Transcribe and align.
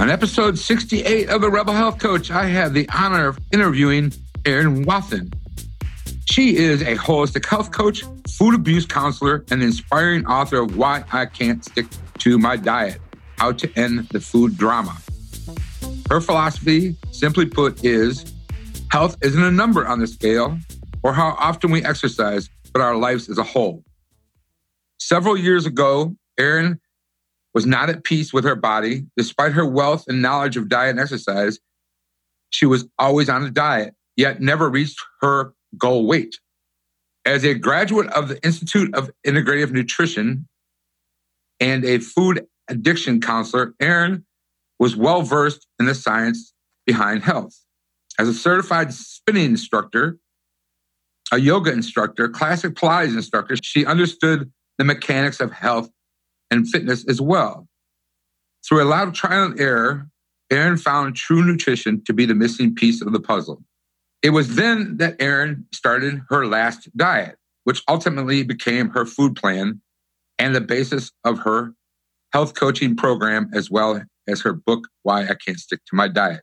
On 0.00 0.10
episode 0.10 0.58
68 0.58 1.28
of 1.28 1.40
the 1.42 1.50
Rebel 1.50 1.74
Health 1.74 1.98
Coach, 1.98 2.30
I 2.30 2.46
have 2.46 2.74
the 2.74 2.88
honor 2.88 3.28
of 3.28 3.38
interviewing 3.52 4.12
Erin 4.44 4.84
Wathen. 4.84 5.32
She 6.24 6.56
is 6.56 6.82
a 6.82 6.96
holistic 6.96 7.46
health 7.46 7.70
coach, 7.70 8.04
food 8.28 8.54
abuse 8.54 8.86
counselor, 8.86 9.44
and 9.50 9.62
inspiring 9.62 10.26
author 10.26 10.62
of 10.62 10.76
Why 10.76 11.04
I 11.12 11.26
Can't 11.26 11.64
Stick 11.64 11.86
to 12.18 12.38
My 12.38 12.56
Diet 12.56 13.00
How 13.38 13.52
to 13.52 13.70
End 13.78 14.08
the 14.08 14.20
Food 14.20 14.56
Drama. 14.56 14.96
Her 16.08 16.20
philosophy, 16.20 16.96
simply 17.12 17.46
put, 17.46 17.84
is 17.84 18.24
health 18.90 19.16
isn't 19.22 19.42
a 19.42 19.52
number 19.52 19.86
on 19.86 20.00
the 20.00 20.06
scale 20.06 20.58
or 21.02 21.12
how 21.12 21.36
often 21.38 21.70
we 21.70 21.84
exercise, 21.84 22.48
but 22.72 22.80
our 22.82 22.96
lives 22.96 23.28
as 23.28 23.38
a 23.38 23.44
whole. 23.44 23.84
Several 24.98 25.36
years 25.36 25.66
ago, 25.66 26.16
Erin 26.38 26.80
was 27.54 27.66
not 27.66 27.90
at 27.90 28.04
peace 28.04 28.32
with 28.32 28.44
her 28.44 28.56
body. 28.56 29.04
Despite 29.16 29.52
her 29.52 29.66
wealth 29.66 30.04
and 30.08 30.22
knowledge 30.22 30.56
of 30.56 30.68
diet 30.68 30.90
and 30.90 31.00
exercise, 31.00 31.58
she 32.50 32.66
was 32.66 32.86
always 32.98 33.28
on 33.28 33.44
a 33.44 33.50
diet, 33.50 33.94
yet 34.16 34.40
never 34.40 34.68
reached 34.68 35.00
her 35.20 35.54
goal 35.78 36.06
weight. 36.06 36.38
As 37.24 37.44
a 37.44 37.54
graduate 37.54 38.08
of 38.08 38.28
the 38.28 38.42
Institute 38.44 38.94
of 38.94 39.10
Integrative 39.26 39.70
Nutrition 39.70 40.48
and 41.60 41.84
a 41.84 41.98
food 41.98 42.46
addiction 42.68 43.20
counselor, 43.20 43.74
Erin 43.80 44.24
was 44.78 44.96
well 44.96 45.22
versed 45.22 45.66
in 45.78 45.86
the 45.86 45.94
science 45.94 46.52
behind 46.86 47.22
health. 47.22 47.56
As 48.18 48.28
a 48.28 48.34
certified 48.34 48.92
spinning 48.92 49.46
instructor, 49.46 50.18
a 51.32 51.38
yoga 51.38 51.72
instructor, 51.72 52.28
classic 52.28 52.74
Pilates 52.74 53.14
instructor, 53.14 53.56
she 53.62 53.86
understood 53.86 54.52
the 54.78 54.84
mechanics 54.84 55.40
of 55.40 55.52
health 55.52 55.90
and 56.52 56.68
fitness 56.68 57.04
as 57.08 57.20
well. 57.20 57.66
Through 58.64 58.82
a 58.82 58.84
lot 58.84 59.08
of 59.08 59.14
trial 59.14 59.46
and 59.46 59.58
error, 59.58 60.08
Erin 60.50 60.76
found 60.76 61.16
true 61.16 61.44
nutrition 61.44 62.04
to 62.04 62.12
be 62.12 62.26
the 62.26 62.34
missing 62.34 62.74
piece 62.74 63.00
of 63.00 63.12
the 63.12 63.20
puzzle. 63.20 63.64
It 64.22 64.30
was 64.30 64.54
then 64.54 64.98
that 64.98 65.16
Erin 65.18 65.66
started 65.72 66.20
her 66.28 66.46
last 66.46 66.94
diet, 66.96 67.36
which 67.64 67.82
ultimately 67.88 68.42
became 68.42 68.90
her 68.90 69.06
food 69.06 69.34
plan 69.34 69.80
and 70.38 70.54
the 70.54 70.60
basis 70.60 71.10
of 71.24 71.38
her 71.40 71.72
health 72.32 72.54
coaching 72.54 72.96
program, 72.96 73.50
as 73.54 73.70
well 73.70 74.02
as 74.28 74.42
her 74.42 74.52
book, 74.52 74.88
Why 75.02 75.22
I 75.24 75.34
Can't 75.34 75.58
Stick 75.58 75.80
to 75.86 75.96
My 75.96 76.06
Diet. 76.06 76.42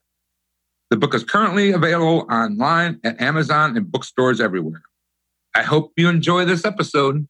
The 0.90 0.98
book 0.98 1.14
is 1.14 1.24
currently 1.24 1.72
available 1.72 2.28
online 2.32 3.00
at 3.04 3.22
Amazon 3.22 3.78
and 3.78 3.92
bookstores 3.92 4.42
everywhere. 4.42 4.82
I 5.56 5.62
hope 5.62 5.94
you 5.96 6.10
enjoy 6.10 6.46
this 6.46 6.66
episode. 6.66 7.28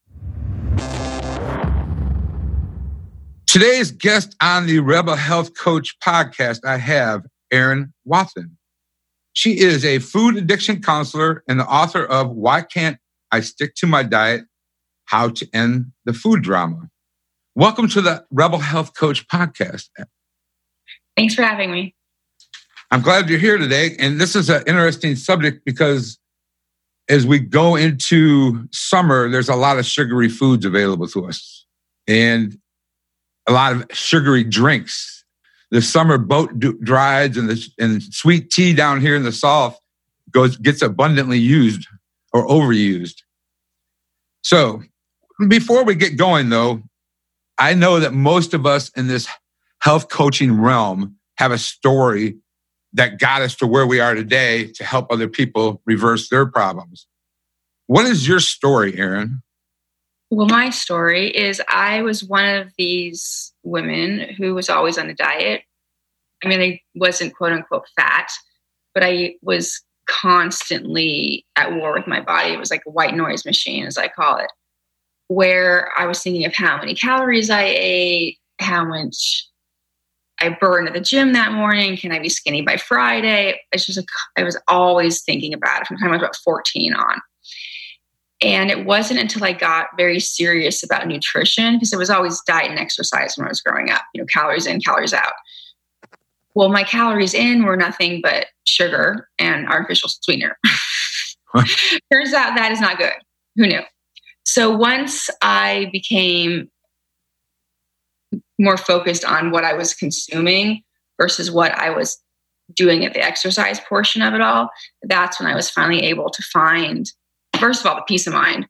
Today's 3.50 3.90
guest 3.90 4.36
on 4.40 4.68
the 4.68 4.78
Rebel 4.78 5.16
Health 5.16 5.58
Coach 5.58 5.98
podcast, 5.98 6.60
I 6.64 6.76
have 6.76 7.26
Erin 7.50 7.92
Wathen. 8.04 8.56
She 9.32 9.58
is 9.58 9.84
a 9.84 9.98
food 9.98 10.36
addiction 10.36 10.80
counselor 10.80 11.42
and 11.48 11.58
the 11.58 11.66
author 11.66 12.06
of 12.06 12.30
Why 12.30 12.62
Can't 12.62 12.98
I 13.32 13.40
Stick 13.40 13.74
to 13.78 13.88
My 13.88 14.04
Diet? 14.04 14.44
How 15.06 15.30
to 15.30 15.48
End 15.52 15.86
the 16.04 16.12
Food 16.12 16.44
Drama. 16.44 16.90
Welcome 17.56 17.88
to 17.88 18.00
the 18.00 18.24
Rebel 18.30 18.60
Health 18.60 18.94
Coach 18.94 19.26
podcast. 19.26 19.88
Thanks 21.16 21.34
for 21.34 21.42
having 21.42 21.72
me. 21.72 21.96
I'm 22.92 23.02
glad 23.02 23.28
you're 23.28 23.40
here 23.40 23.58
today. 23.58 23.96
And 23.98 24.20
this 24.20 24.36
is 24.36 24.48
an 24.48 24.62
interesting 24.68 25.16
subject 25.16 25.64
because 25.64 26.20
as 27.08 27.26
we 27.26 27.40
go 27.40 27.74
into 27.74 28.68
summer, 28.70 29.28
there's 29.28 29.48
a 29.48 29.56
lot 29.56 29.76
of 29.76 29.86
sugary 29.86 30.28
foods 30.28 30.64
available 30.64 31.08
to 31.08 31.26
us. 31.26 31.66
And 32.06 32.56
a 33.50 33.52
lot 33.52 33.72
of 33.72 33.84
sugary 33.92 34.44
drinks. 34.44 35.24
The 35.72 35.82
summer 35.82 36.18
boat 36.18 36.58
drives 36.58 37.36
and 37.36 37.48
the 37.48 37.68
and 37.78 38.02
sweet 38.02 38.50
tea 38.50 38.72
down 38.72 39.00
here 39.00 39.16
in 39.16 39.24
the 39.24 39.32
south 39.32 39.78
goes 40.30 40.56
gets 40.56 40.82
abundantly 40.82 41.38
used 41.38 41.86
or 42.32 42.46
overused. 42.46 43.22
So 44.42 44.82
before 45.48 45.84
we 45.84 45.96
get 45.96 46.16
going 46.16 46.48
though, 46.48 46.82
I 47.58 47.74
know 47.74 48.00
that 48.00 48.12
most 48.12 48.54
of 48.54 48.66
us 48.66 48.88
in 48.90 49.08
this 49.08 49.28
health 49.80 50.08
coaching 50.08 50.60
realm 50.60 51.16
have 51.38 51.50
a 51.50 51.58
story 51.58 52.36
that 52.92 53.18
got 53.18 53.42
us 53.42 53.56
to 53.56 53.66
where 53.66 53.86
we 53.86 53.98
are 54.00 54.14
today 54.14 54.66
to 54.72 54.84
help 54.84 55.10
other 55.10 55.28
people 55.28 55.82
reverse 55.86 56.28
their 56.28 56.46
problems. 56.46 57.06
What 57.86 58.06
is 58.06 58.28
your 58.28 58.40
story, 58.40 58.96
Erin? 58.96 59.42
Well, 60.30 60.46
my 60.46 60.70
story 60.70 61.36
is 61.36 61.60
I 61.68 62.02
was 62.02 62.22
one 62.22 62.48
of 62.48 62.72
these 62.78 63.52
women 63.64 64.20
who 64.34 64.54
was 64.54 64.70
always 64.70 64.96
on 64.96 65.10
a 65.10 65.14
diet. 65.14 65.62
I 66.44 66.48
mean, 66.48 66.60
I 66.60 66.80
wasn't 66.94 67.34
quote 67.34 67.52
unquote 67.52 67.86
fat, 67.96 68.30
but 68.94 69.02
I 69.02 69.34
was 69.42 69.82
constantly 70.08 71.44
at 71.56 71.74
war 71.74 71.92
with 71.92 72.06
my 72.06 72.20
body. 72.20 72.52
It 72.52 72.60
was 72.60 72.70
like 72.70 72.82
a 72.86 72.90
white 72.90 73.14
noise 73.14 73.44
machine, 73.44 73.86
as 73.86 73.98
I 73.98 74.06
call 74.06 74.38
it, 74.38 74.50
where 75.26 75.90
I 75.98 76.06
was 76.06 76.22
thinking 76.22 76.44
of 76.44 76.54
how 76.54 76.78
many 76.78 76.94
calories 76.94 77.50
I 77.50 77.64
ate, 77.64 78.38
how 78.60 78.84
much 78.84 79.48
I 80.40 80.56
burned 80.60 80.86
at 80.86 80.94
the 80.94 81.00
gym 81.00 81.32
that 81.32 81.52
morning. 81.52 81.96
Can 81.96 82.12
I 82.12 82.20
be 82.20 82.28
skinny 82.28 82.62
by 82.62 82.76
Friday? 82.76 83.60
It's 83.72 83.84
just, 83.84 83.98
a, 83.98 84.04
I 84.36 84.44
was 84.44 84.56
always 84.68 85.22
thinking 85.22 85.52
about 85.54 85.82
it 85.82 85.86
from 85.88 85.96
the 85.96 86.00
time 86.00 86.10
I 86.10 86.16
was 86.16 86.22
about 86.22 86.36
14 86.36 86.94
on. 86.94 87.20
And 88.42 88.70
it 88.70 88.86
wasn't 88.86 89.20
until 89.20 89.44
I 89.44 89.52
got 89.52 89.88
very 89.96 90.18
serious 90.18 90.82
about 90.82 91.06
nutrition, 91.06 91.74
because 91.74 91.92
it 91.92 91.98
was 91.98 92.08
always 92.08 92.40
diet 92.46 92.70
and 92.70 92.78
exercise 92.78 93.34
when 93.36 93.46
I 93.46 93.50
was 93.50 93.60
growing 93.60 93.90
up, 93.90 94.02
you 94.14 94.20
know, 94.20 94.26
calories 94.26 94.66
in, 94.66 94.80
calories 94.80 95.12
out. 95.12 95.32
Well, 96.54 96.70
my 96.70 96.82
calories 96.82 97.34
in 97.34 97.64
were 97.64 97.76
nothing 97.76 98.20
but 98.22 98.46
sugar 98.64 99.28
and 99.38 99.68
artificial 99.68 100.08
sweetener. 100.08 100.56
Turns 102.12 102.32
out 102.32 102.56
that 102.56 102.72
is 102.72 102.80
not 102.80 102.98
good. 102.98 103.12
Who 103.56 103.66
knew? 103.66 103.82
So 104.44 104.74
once 104.74 105.28
I 105.42 105.90
became 105.92 106.70
more 108.58 108.76
focused 108.76 109.24
on 109.24 109.50
what 109.50 109.64
I 109.64 109.74
was 109.74 109.94
consuming 109.94 110.82
versus 111.20 111.50
what 111.50 111.72
I 111.72 111.90
was 111.90 112.20
doing 112.74 113.04
at 113.04 113.14
the 113.14 113.22
exercise 113.22 113.80
portion 113.80 114.22
of 114.22 114.34
it 114.34 114.40
all, 114.40 114.70
that's 115.02 115.40
when 115.40 115.50
I 115.50 115.54
was 115.54 115.70
finally 115.70 116.02
able 116.02 116.30
to 116.30 116.42
find 116.42 117.10
first 117.60 117.80
of 117.80 117.86
all, 117.86 117.96
the 117.96 118.02
peace 118.02 118.26
of 118.26 118.34
mind. 118.34 118.66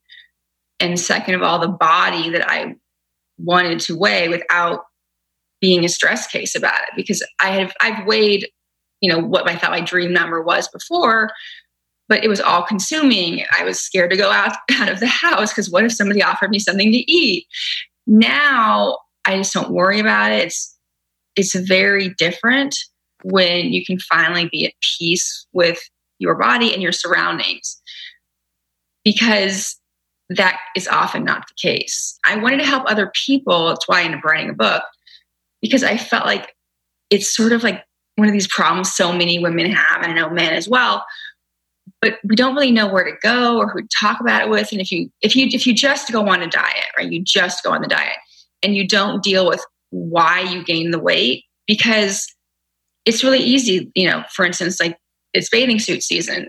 And 0.79 0.99
second 0.99 1.35
of 1.35 1.43
all, 1.43 1.59
the 1.59 1.69
body 1.69 2.31
that 2.31 2.49
I 2.51 2.75
wanted 3.39 3.81
to 3.81 3.97
weigh 3.97 4.29
without 4.29 4.85
being 5.61 5.85
a 5.85 5.89
stress 5.89 6.27
case 6.27 6.55
about 6.55 6.81
it. 6.81 6.91
Because 6.97 7.27
I 7.41 7.51
have 7.51 7.75
I've 7.81 8.07
weighed, 8.07 8.49
you 9.01 9.11
know, 9.11 9.19
what 9.19 9.49
I 9.49 9.57
thought 9.57 9.71
my 9.71 9.81
dream 9.81 10.13
number 10.13 10.43
was 10.43 10.69
before, 10.69 11.31
but 12.09 12.25
it 12.25 12.29
was 12.29 12.41
all 12.41 12.63
consuming. 12.63 13.45
I 13.59 13.65
was 13.65 13.81
scared 13.81 14.11
to 14.11 14.17
go 14.17 14.31
out, 14.31 14.57
out 14.73 14.91
of 14.91 15.01
the 15.01 15.07
house 15.07 15.53
because 15.53 15.71
what 15.71 15.85
if 15.85 15.93
somebody 15.93 16.23
offered 16.23 16.51
me 16.51 16.59
something 16.59 16.93
to 16.93 17.13
eat? 17.13 17.47
Now 18.07 18.99
I 19.25 19.37
just 19.37 19.53
don't 19.53 19.71
worry 19.71 20.01
about 20.01 20.33
it. 20.33 20.47
It's 20.47 20.77
it's 21.37 21.55
very 21.55 22.09
different 22.19 22.77
when 23.23 23.73
you 23.73 23.85
can 23.85 23.99
finally 23.99 24.49
be 24.51 24.67
at 24.67 24.73
peace 24.99 25.47
with 25.53 25.79
your 26.19 26.35
body 26.35 26.73
and 26.73 26.83
your 26.83 26.93
surroundings 26.93 27.80
because 29.05 29.81
that 30.31 30.59
is 30.77 30.87
often 30.89 31.25
not 31.25 31.47
the 31.49 31.55
case. 31.69 32.19
I 32.25 32.37
wanted 32.37 32.59
to 32.59 32.67
help 32.67 32.85
other 32.87 33.13
people. 33.27 33.69
That's 33.69 33.89
why 33.89 34.01
I 34.01 34.05
ended 34.05 34.19
up 34.19 34.25
writing 34.25 34.51
a 34.51 34.55
book 34.55 34.85
because 35.61 35.83
I 35.83 35.97
felt 35.97 36.25
like 36.25 36.55
it's 37.11 37.35
sort 37.35 37.53
of 37.53 37.63
like 37.63 37.85
one 38.17 38.29
of 38.29 38.33
these 38.33 38.47
problems 38.47 38.93
so 38.93 39.13
many 39.13 39.39
women 39.39 39.71
have, 39.71 40.03
and 40.03 40.13
I 40.13 40.15
know 40.15 40.31
men 40.31 40.55
as 40.55 40.69
well. 40.69 41.05
But 42.01 42.19
we 42.25 42.37
don't 42.37 42.55
really 42.55 42.71
know 42.71 42.91
where 42.91 43.05
to 43.05 43.17
go 43.21 43.59
or 43.59 43.69
who 43.69 43.83
to 43.83 43.89
talk 44.01 44.21
about 44.21 44.43
it 44.43 44.49
with. 44.49 44.73
And 44.73 44.81
if 44.81 44.93
you 44.93 45.11
if 45.21 45.35
you 45.35 45.49
if 45.51 45.67
you 45.67 45.75
just 45.75 46.13
go 46.13 46.27
on 46.29 46.43
a 46.43 46.49
diet, 46.49 46.87
right, 46.97 47.11
you 47.11 47.23
just 47.23 47.65
go 47.65 47.73
on 47.73 47.83
the 47.83 47.89
diet, 47.89 48.17
and 48.63 48.77
you 48.77 48.87
don't 48.87 49.23
deal 49.23 49.49
with 49.49 49.65
why 49.91 50.41
you 50.41 50.65
gain 50.65 50.93
the 50.93 51.01
weight 51.01 51.45
because 51.67 52.27
it's 53.05 53.25
really 53.25 53.41
easy. 53.41 53.91
You 53.95 54.09
know, 54.09 54.25
for 54.33 54.45
instance, 54.45 54.79
like 54.79 54.97
it's 55.35 55.51
bathing 55.51 55.81
suit 55.81 56.03
season 56.03 56.49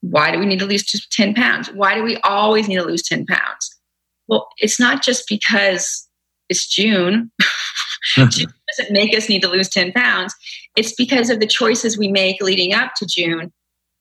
why 0.00 0.30
do 0.30 0.38
we 0.38 0.46
need 0.46 0.58
to 0.60 0.66
lose 0.66 0.84
10 1.10 1.34
pounds? 1.34 1.70
Why 1.72 1.94
do 1.94 2.02
we 2.02 2.16
always 2.18 2.68
need 2.68 2.76
to 2.76 2.84
lose 2.84 3.02
10 3.02 3.26
pounds? 3.26 3.76
Well, 4.28 4.48
it's 4.58 4.80
not 4.80 5.02
just 5.02 5.28
because 5.28 6.08
it's 6.48 6.66
June. 6.66 7.30
June 8.14 8.52
doesn't 8.68 8.92
make 8.92 9.16
us 9.16 9.28
need 9.28 9.42
to 9.42 9.48
lose 9.48 9.68
10 9.68 9.92
pounds. 9.92 10.34
It's 10.76 10.94
because 10.94 11.30
of 11.30 11.40
the 11.40 11.46
choices 11.46 11.98
we 11.98 12.08
make 12.08 12.42
leading 12.42 12.72
up 12.72 12.94
to 12.96 13.06
June 13.06 13.52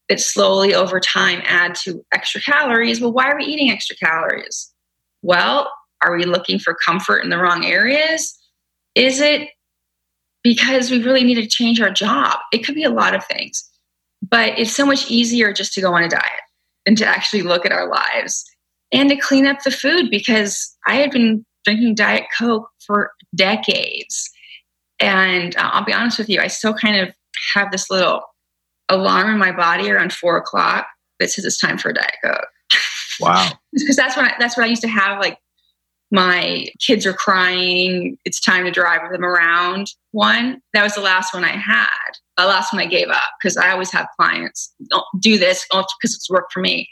that 0.07 0.19
slowly 0.19 0.73
over 0.73 0.99
time 0.99 1.41
add 1.45 1.75
to 1.75 2.03
extra 2.13 2.41
calories. 2.41 2.99
Well, 2.99 3.11
why 3.11 3.29
are 3.29 3.37
we 3.37 3.45
eating 3.45 3.69
extra 3.69 3.95
calories? 3.95 4.71
Well, 5.21 5.71
are 6.01 6.15
we 6.15 6.25
looking 6.25 6.59
for 6.59 6.73
comfort 6.73 7.19
in 7.19 7.29
the 7.29 7.37
wrong 7.37 7.65
areas? 7.65 8.37
Is 8.95 9.19
it 9.19 9.49
because 10.43 10.89
we 10.89 11.03
really 11.03 11.23
need 11.23 11.35
to 11.35 11.47
change 11.47 11.81
our 11.81 11.91
job? 11.91 12.39
It 12.51 12.65
could 12.65 12.75
be 12.75 12.83
a 12.83 12.89
lot 12.89 13.13
of 13.13 13.25
things, 13.25 13.68
but 14.29 14.57
it's 14.57 14.75
so 14.75 14.85
much 14.85 15.09
easier 15.09 15.53
just 15.53 15.73
to 15.73 15.81
go 15.81 15.93
on 15.93 16.03
a 16.03 16.09
diet 16.09 16.41
than 16.85 16.95
to 16.95 17.05
actually 17.05 17.41
look 17.41 17.65
at 17.65 17.71
our 17.71 17.89
lives 17.89 18.45
and 18.91 19.09
to 19.09 19.15
clean 19.15 19.45
up 19.45 19.63
the 19.63 19.71
food 19.71 20.09
because 20.09 20.75
I 20.87 20.95
had 20.95 21.11
been 21.11 21.45
drinking 21.63 21.95
Diet 21.95 22.25
Coke 22.37 22.69
for 22.85 23.11
decades. 23.35 24.29
And 24.99 25.55
uh, 25.55 25.69
I'll 25.73 25.85
be 25.85 25.93
honest 25.93 26.17
with 26.17 26.29
you, 26.29 26.39
I 26.39 26.47
still 26.47 26.73
kind 26.73 26.97
of 26.97 27.13
have 27.53 27.71
this 27.71 27.89
little 27.89 28.21
alarm 28.89 29.31
in 29.31 29.37
my 29.37 29.51
body 29.51 29.89
around 29.89 30.11
four 30.11 30.37
o'clock 30.37 30.87
that 31.19 31.29
says 31.29 31.45
it's 31.45 31.57
time 31.57 31.77
for 31.77 31.89
a 31.89 31.93
Diet 31.93 32.15
Coke. 32.23 32.47
Wow. 33.19 33.51
because 33.73 33.95
that's 33.95 34.15
what 34.17 34.31
I, 34.31 34.35
that's 34.39 34.57
what 34.57 34.65
I 34.65 34.69
used 34.69 34.81
to 34.81 34.87
have. 34.87 35.19
Like 35.19 35.37
my 36.11 36.65
kids 36.85 37.05
are 37.05 37.13
crying. 37.13 38.17
It's 38.25 38.39
time 38.39 38.65
to 38.65 38.71
drive 38.71 39.11
them 39.11 39.23
around. 39.23 39.87
One 40.11 40.61
that 40.73 40.83
was 40.83 40.95
the 40.95 41.01
last 41.01 41.33
one 41.33 41.43
I 41.43 41.55
had. 41.55 42.11
The 42.37 42.45
last 42.45 42.73
one 42.73 42.81
I 42.81 42.85
gave 42.85 43.09
up 43.09 43.29
because 43.39 43.57
I 43.57 43.71
always 43.71 43.91
have 43.91 44.07
clients 44.19 44.73
oh, 44.91 45.03
don't 45.19 45.39
this 45.39 45.65
oh, 45.71 45.85
because 45.99 46.15
it's 46.15 46.29
worked 46.29 46.51
for 46.51 46.61
me. 46.61 46.89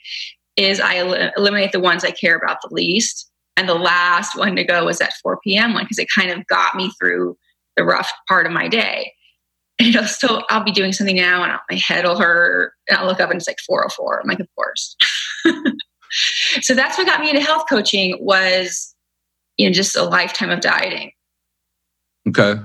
Is 0.56 0.80
I 0.80 0.98
el- 0.98 1.32
eliminate 1.38 1.72
the 1.72 1.80
ones 1.80 2.04
I 2.04 2.12
care 2.12 2.36
about 2.36 2.58
the 2.62 2.74
least, 2.74 3.30
and 3.56 3.68
the 3.68 3.76
last 3.76 4.38
one 4.38 4.56
to 4.56 4.64
go 4.64 4.86
was 4.86 5.00
that 5.00 5.14
4 5.22 5.40
p.m. 5.44 5.74
one 5.74 5.84
because 5.84 6.00
it 6.00 6.08
kind 6.16 6.32
of 6.32 6.46
got 6.48 6.76
me 6.76 6.92
through 7.00 7.38
the 7.76 7.84
rough 7.84 8.12
part 8.28 8.46
of 8.46 8.52
my 8.52 8.68
day. 8.68 9.14
And 9.80 9.94
know, 9.94 10.06
still 10.06 10.44
I'll 10.50 10.64
be 10.64 10.72
doing 10.72 10.92
something 10.92 11.16
now, 11.16 11.44
and 11.44 11.54
my 11.70 11.78
head 11.78 12.06
will 12.06 12.20
hurt, 12.20 12.74
and 12.90 12.98
I'll 12.98 13.06
look 13.06 13.20
up 13.20 13.30
and 13.30 13.40
it's 13.40 13.48
like 13.48 13.58
4:04. 13.70 14.22
I'm 14.22 14.28
like, 14.28 14.40
of 14.40 14.48
course. 14.56 14.96
so 16.62 16.74
that's 16.74 16.98
what 16.98 17.06
got 17.06 17.22
me 17.22 17.30
into 17.30 17.42
health 17.42 17.66
coaching 17.70 18.18
was 18.20 18.96
you 19.58 19.68
know 19.68 19.74
just 19.74 19.96
a 19.96 20.04
lifetime 20.04 20.50
of 20.50 20.62
dieting. 20.62 21.12
Okay. 22.28 22.56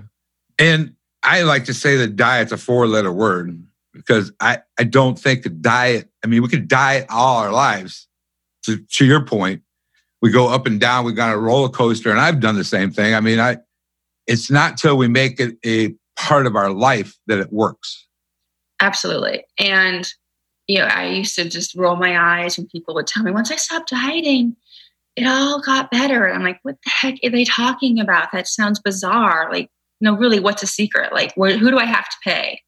And 0.58 0.94
i 1.24 1.42
like 1.42 1.64
to 1.64 1.74
say 1.74 1.96
that 1.96 2.16
diet's 2.16 2.52
a 2.52 2.56
four 2.56 2.86
letter 2.86 3.12
word 3.12 3.64
because 3.92 4.32
i 4.40 4.58
i 4.78 4.84
don't 4.84 5.18
think 5.18 5.44
the 5.44 5.48
diet 5.48 6.10
i 6.24 6.26
mean 6.26 6.42
we 6.42 6.48
could 6.48 6.68
diet 6.68 7.06
all 7.08 7.38
our 7.38 7.52
lives. 7.52 8.08
To, 8.66 8.78
to 8.78 9.04
your 9.04 9.24
point 9.24 9.62
we 10.20 10.30
go 10.30 10.48
up 10.48 10.66
and 10.66 10.78
down 10.78 11.04
we 11.04 11.12
got 11.12 11.34
a 11.34 11.38
roller 11.38 11.68
coaster 11.68 12.10
and 12.10 12.20
i've 12.20 12.40
done 12.40 12.56
the 12.56 12.64
same 12.64 12.90
thing. 12.90 13.14
I 13.14 13.20
mean 13.20 13.40
i 13.40 13.58
it's 14.26 14.50
not 14.50 14.76
till 14.76 14.96
we 14.96 15.08
make 15.08 15.40
it 15.40 15.56
a 15.66 15.94
part 16.16 16.46
of 16.46 16.54
our 16.54 16.70
life 16.70 17.18
that 17.26 17.38
it 17.38 17.52
works. 17.52 18.06
Absolutely. 18.80 19.44
And 19.58 20.08
you 20.68 20.78
know, 20.78 20.86
I 20.86 21.06
used 21.06 21.34
to 21.36 21.48
just 21.48 21.74
roll 21.74 21.96
my 21.96 22.18
eyes 22.18 22.56
when 22.56 22.66
people 22.68 22.94
would 22.94 23.06
tell 23.06 23.22
me, 23.22 23.32
once 23.32 23.50
I 23.50 23.56
stopped 23.56 23.90
dieting, 23.90 24.56
it 25.16 25.26
all 25.26 25.60
got 25.60 25.90
better. 25.90 26.24
And 26.24 26.36
I'm 26.36 26.42
like, 26.42 26.60
what 26.62 26.76
the 26.84 26.90
heck 26.90 27.14
are 27.24 27.30
they 27.30 27.44
talking 27.44 28.00
about? 28.00 28.32
That 28.32 28.48
sounds 28.48 28.80
bizarre. 28.80 29.50
Like, 29.50 29.70
no, 30.00 30.16
really, 30.16 30.40
what's 30.40 30.62
a 30.62 30.66
secret? 30.66 31.12
Like, 31.12 31.32
wh- 31.34 31.58
who 31.58 31.70
do 31.70 31.78
I 31.78 31.84
have 31.84 32.08
to 32.08 32.16
pay? 32.24 32.60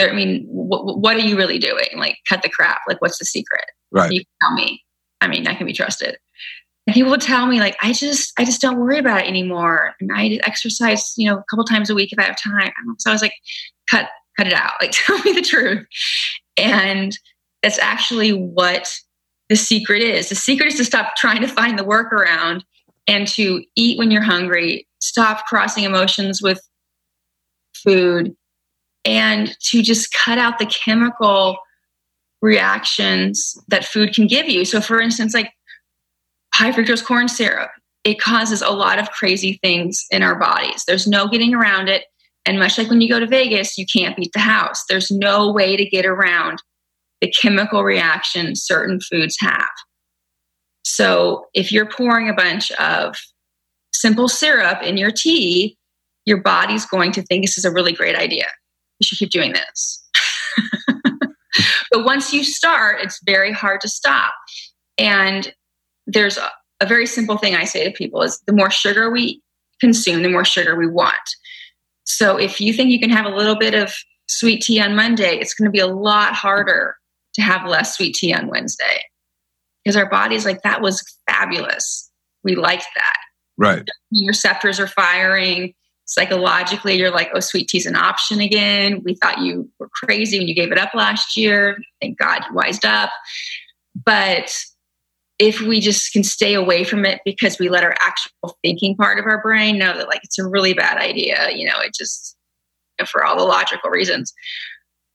I 0.00 0.12
mean, 0.12 0.46
wh- 0.46 0.96
what 0.98 1.16
are 1.16 1.20
you 1.20 1.36
really 1.36 1.58
doing? 1.58 1.88
Like, 1.96 2.18
cut 2.28 2.42
the 2.42 2.48
crap. 2.48 2.80
Like, 2.88 3.00
what's 3.00 3.18
the 3.18 3.24
secret? 3.24 3.64
Right. 3.90 4.10
You 4.10 4.22
tell 4.42 4.54
me. 4.54 4.82
I 5.20 5.28
mean, 5.28 5.46
I 5.46 5.54
can 5.54 5.66
be 5.66 5.72
trusted. 5.72 6.16
And 6.86 6.94
people 6.94 7.10
would 7.10 7.20
tell 7.20 7.46
me, 7.46 7.60
like, 7.60 7.76
I 7.82 7.92
just, 7.92 8.32
I 8.38 8.44
just 8.44 8.60
don't 8.60 8.78
worry 8.78 8.98
about 8.98 9.22
it 9.22 9.28
anymore. 9.28 9.94
And 10.00 10.10
I 10.12 10.40
exercise, 10.44 11.14
you 11.16 11.30
know, 11.30 11.38
a 11.38 11.44
couple 11.50 11.64
times 11.64 11.90
a 11.90 11.94
week 11.94 12.12
if 12.12 12.18
I 12.18 12.24
have 12.24 12.36
time. 12.36 12.72
So 12.98 13.10
I 13.10 13.14
was 13.14 13.22
like, 13.22 13.34
cut, 13.88 14.08
cut 14.36 14.46
it 14.46 14.52
out. 14.52 14.72
Like, 14.80 14.90
tell 14.94 15.18
me 15.20 15.32
the 15.32 15.42
truth. 15.42 15.86
And 16.56 17.16
that's 17.62 17.78
actually 17.78 18.32
what 18.32 18.92
the 19.54 19.58
secret 19.58 20.02
is. 20.02 20.30
The 20.30 20.34
secret 20.34 20.66
is 20.66 20.78
to 20.78 20.84
stop 20.84 21.14
trying 21.14 21.40
to 21.40 21.46
find 21.46 21.78
the 21.78 21.84
workaround 21.84 22.62
and 23.06 23.28
to 23.28 23.62
eat 23.76 23.96
when 23.96 24.10
you're 24.10 24.20
hungry, 24.20 24.88
stop 24.98 25.46
crossing 25.46 25.84
emotions 25.84 26.42
with 26.42 26.60
food, 27.72 28.34
and 29.04 29.56
to 29.70 29.80
just 29.80 30.12
cut 30.12 30.38
out 30.38 30.58
the 30.58 30.66
chemical 30.66 31.56
reactions 32.42 33.56
that 33.68 33.84
food 33.84 34.12
can 34.12 34.26
give 34.26 34.48
you. 34.48 34.64
So, 34.64 34.80
for 34.80 35.00
instance, 35.00 35.34
like 35.34 35.52
high 36.52 36.72
fructose 36.72 37.04
corn 37.04 37.28
syrup, 37.28 37.70
it 38.02 38.20
causes 38.20 38.60
a 38.60 38.70
lot 38.70 38.98
of 38.98 39.12
crazy 39.12 39.60
things 39.62 40.04
in 40.10 40.24
our 40.24 40.36
bodies. 40.36 40.82
There's 40.84 41.06
no 41.06 41.28
getting 41.28 41.54
around 41.54 41.88
it. 41.88 42.06
And 42.44 42.58
much 42.58 42.76
like 42.76 42.90
when 42.90 43.00
you 43.00 43.08
go 43.08 43.20
to 43.20 43.26
Vegas, 43.28 43.78
you 43.78 43.86
can't 43.86 44.16
beat 44.16 44.32
the 44.32 44.40
house. 44.40 44.82
There's 44.88 45.12
no 45.12 45.52
way 45.52 45.76
to 45.76 45.84
get 45.84 46.06
around 46.06 46.58
the 47.24 47.30
chemical 47.30 47.82
reaction 47.82 48.54
certain 48.54 49.00
foods 49.00 49.34
have. 49.40 49.70
So 50.82 51.46
if 51.54 51.72
you're 51.72 51.88
pouring 51.88 52.28
a 52.28 52.34
bunch 52.34 52.70
of 52.72 53.16
simple 53.94 54.28
syrup 54.28 54.82
in 54.82 54.98
your 54.98 55.10
tea, 55.10 55.78
your 56.26 56.42
body's 56.42 56.84
going 56.84 57.12
to 57.12 57.22
think 57.22 57.42
this 57.42 57.56
is 57.56 57.64
a 57.64 57.72
really 57.72 57.92
great 57.92 58.14
idea. 58.14 58.44
You 58.98 59.06
should 59.06 59.16
keep 59.16 59.30
doing 59.30 59.54
this. 59.54 60.06
but 61.90 62.04
once 62.04 62.34
you 62.34 62.44
start, 62.44 63.00
it's 63.00 63.18
very 63.24 63.52
hard 63.52 63.80
to 63.80 63.88
stop. 63.88 64.34
And 64.98 65.50
there's 66.06 66.36
a, 66.36 66.50
a 66.80 66.86
very 66.86 67.06
simple 67.06 67.38
thing 67.38 67.54
I 67.54 67.64
say 67.64 67.84
to 67.84 67.90
people 67.90 68.20
is 68.20 68.38
the 68.46 68.52
more 68.52 68.70
sugar 68.70 69.10
we 69.10 69.40
consume, 69.80 70.22
the 70.22 70.28
more 70.28 70.44
sugar 70.44 70.76
we 70.76 70.88
want. 70.88 71.14
So 72.04 72.36
if 72.36 72.60
you 72.60 72.74
think 72.74 72.90
you 72.90 73.00
can 73.00 73.08
have 73.08 73.24
a 73.24 73.34
little 73.34 73.56
bit 73.56 73.72
of 73.72 73.94
sweet 74.28 74.60
tea 74.60 74.78
on 74.78 74.94
Monday, 74.94 75.38
it's 75.38 75.54
going 75.54 75.68
to 75.68 75.72
be 75.72 75.80
a 75.80 75.86
lot 75.86 76.34
harder 76.34 76.96
to 77.34 77.42
have 77.42 77.68
less 77.68 77.96
sweet 77.96 78.14
tea 78.14 78.32
on 78.32 78.48
Wednesday 78.48 79.02
because 79.84 79.96
our 79.96 80.08
body's 80.08 80.44
like, 80.44 80.62
that 80.62 80.80
was 80.80 81.02
fabulous. 81.28 82.10
We 82.42 82.56
liked 82.56 82.86
that. 82.94 83.16
Right. 83.56 83.88
Your 84.10 84.28
receptors 84.28 84.80
are 84.80 84.86
firing. 84.86 85.74
Psychologically, 86.06 86.96
you're 86.96 87.10
like, 87.10 87.30
oh, 87.34 87.40
sweet 87.40 87.68
tea's 87.68 87.86
an 87.86 87.96
option 87.96 88.40
again. 88.40 89.02
We 89.04 89.14
thought 89.14 89.40
you 89.40 89.70
were 89.78 89.88
crazy 90.02 90.38
when 90.38 90.48
you 90.48 90.54
gave 90.54 90.72
it 90.72 90.78
up 90.78 90.94
last 90.94 91.36
year. 91.36 91.78
Thank 92.00 92.18
God 92.18 92.42
you 92.48 92.54
wised 92.54 92.84
up. 92.84 93.10
But 94.04 94.54
if 95.38 95.60
we 95.60 95.80
just 95.80 96.12
can 96.12 96.22
stay 96.22 96.54
away 96.54 96.84
from 96.84 97.04
it 97.04 97.20
because 97.24 97.58
we 97.58 97.68
let 97.68 97.84
our 97.84 97.94
actual 97.98 98.56
thinking 98.62 98.96
part 98.96 99.18
of 99.18 99.24
our 99.24 99.42
brain 99.42 99.78
know 99.78 99.96
that 99.96 100.08
like 100.08 100.20
it's 100.22 100.38
a 100.38 100.46
really 100.46 100.74
bad 100.74 100.98
idea, 100.98 101.50
you 101.54 101.66
know, 101.66 101.80
it 101.80 101.92
just 101.94 102.36
you 102.98 103.02
know, 103.02 103.06
for 103.06 103.24
all 103.24 103.36
the 103.36 103.44
logical 103.44 103.90
reasons. 103.90 104.32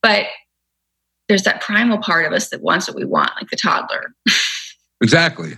But 0.01 0.25
there's 1.29 1.43
that 1.43 1.62
primal 1.62 2.00
part 2.00 2.25
of 2.25 2.33
us 2.33 2.50
that 2.50 2.62
wants 2.62 2.88
what 2.88 2.98
we 2.98 3.05
want, 3.05 3.31
like 3.38 3.50
the 3.50 3.55
toddler. 3.55 4.13
exactly. 5.01 5.53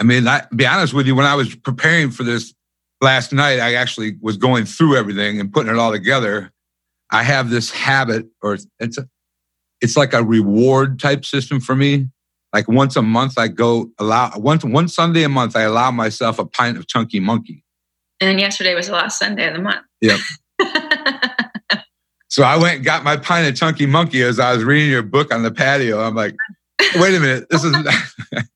I 0.00 0.02
mean, 0.02 0.26
I 0.26 0.46
be 0.56 0.66
honest 0.66 0.94
with 0.94 1.06
you, 1.06 1.14
when 1.14 1.26
I 1.26 1.34
was 1.34 1.54
preparing 1.54 2.10
for 2.10 2.24
this 2.24 2.54
last 3.02 3.32
night, 3.32 3.60
I 3.60 3.74
actually 3.74 4.16
was 4.22 4.38
going 4.38 4.64
through 4.64 4.96
everything 4.96 5.38
and 5.38 5.52
putting 5.52 5.70
it 5.70 5.78
all 5.78 5.92
together. 5.92 6.50
I 7.12 7.22
have 7.22 7.50
this 7.50 7.70
habit, 7.70 8.26
or 8.42 8.56
it's 8.78 8.96
a, 8.96 9.06
it's 9.82 9.96
like 9.96 10.14
a 10.14 10.24
reward 10.24 10.98
type 10.98 11.24
system 11.24 11.60
for 11.60 11.76
me. 11.76 12.08
Like 12.52 12.66
once 12.66 12.96
a 12.96 13.02
month, 13.02 13.34
I 13.36 13.48
go 13.48 13.90
allow 13.98 14.32
once 14.36 14.64
one 14.64 14.88
Sunday 14.88 15.22
a 15.22 15.28
month, 15.28 15.54
I 15.54 15.62
allow 15.62 15.90
myself 15.90 16.38
a 16.38 16.46
pint 16.46 16.78
of 16.78 16.88
Chunky 16.88 17.20
Monkey. 17.20 17.62
And 18.20 18.40
yesterday 18.40 18.74
was 18.74 18.86
the 18.86 18.94
last 18.94 19.18
Sunday 19.18 19.46
of 19.46 19.54
the 19.54 19.62
month. 19.62 19.84
Yep. 20.00 20.18
So 22.30 22.44
I 22.44 22.56
went 22.56 22.76
and 22.76 22.84
got 22.84 23.02
my 23.02 23.16
pint 23.16 23.48
of 23.48 23.56
chunky 23.56 23.86
monkey 23.86 24.22
as 24.22 24.38
I 24.38 24.54
was 24.54 24.62
reading 24.62 24.88
your 24.88 25.02
book 25.02 25.34
on 25.34 25.42
the 25.42 25.50
patio. 25.50 26.00
I'm 26.00 26.14
like, 26.14 26.36
wait 26.94 27.14
a 27.14 27.20
minute, 27.20 27.48
this 27.50 27.64
is 27.64 27.76
because 27.76 28.46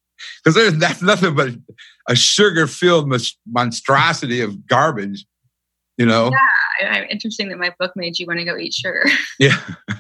there's 0.55 0.79
that's 0.79 1.03
nothing 1.03 1.35
but 1.35 1.51
a 2.09 2.15
sugar 2.15 2.69
filled 2.69 3.13
monstrosity 3.51 4.41
of 4.41 4.67
garbage, 4.69 5.27
you 5.99 6.07
know. 6.07 6.31
Yeah, 6.81 7.05
interesting 7.11 7.49
that 7.49 7.59
my 7.59 7.75
book 7.79 7.93
made 7.97 8.19
you 8.19 8.27
want 8.27 8.39
to 8.39 8.45
go 8.45 8.57
eat 8.57 8.73
sugar. 8.73 9.05
yeah. 9.39 9.61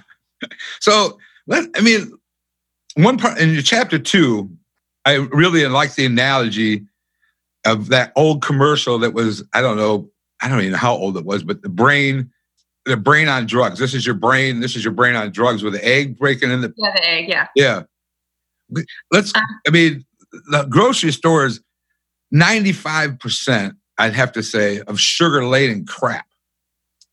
So 0.80 1.18
let 1.46 1.70
I 1.74 1.80
mean, 1.80 2.12
one 2.96 3.16
part 3.16 3.38
in 3.38 3.54
your 3.54 3.62
chapter 3.62 3.98
two, 3.98 4.50
I 5.06 5.14
really 5.14 5.66
like 5.68 5.94
the 5.94 6.04
analogy 6.04 6.84
of 7.64 7.88
that 7.88 8.12
old 8.14 8.42
commercial 8.42 8.98
that 8.98 9.14
was 9.14 9.42
I 9.54 9.62
don't 9.62 9.78
know 9.78 10.10
I 10.42 10.48
don't 10.48 10.60
even 10.60 10.72
know 10.72 10.78
how 10.78 10.94
old 10.94 11.16
it 11.16 11.24
was, 11.24 11.42
but 11.42 11.62
the 11.62 11.70
brain 11.70 12.30
the 12.86 12.96
brain 12.96 13.28
on 13.28 13.46
drugs. 13.46 13.78
This 13.78 13.94
is 13.94 14.04
your 14.04 14.14
brain. 14.14 14.60
This 14.60 14.76
is 14.76 14.84
your 14.84 14.92
brain 14.92 15.16
on 15.16 15.30
drugs 15.30 15.62
with 15.62 15.72
the 15.72 15.84
egg 15.84 16.18
breaking 16.18 16.50
in 16.50 16.60
the 16.60 16.72
yeah 16.76 16.92
the 16.92 17.08
egg 17.08 17.28
yeah 17.28 17.46
yeah. 17.54 17.82
Let's. 19.10 19.34
Uh, 19.34 19.40
I 19.66 19.70
mean, 19.70 20.04
the 20.50 20.64
grocery 20.64 21.12
stores, 21.12 21.60
ninety 22.30 22.72
five 22.72 23.18
percent. 23.18 23.74
I'd 23.96 24.14
have 24.14 24.32
to 24.32 24.42
say 24.42 24.80
of 24.80 24.98
sugar 24.98 25.46
laden 25.46 25.86
crap, 25.86 26.26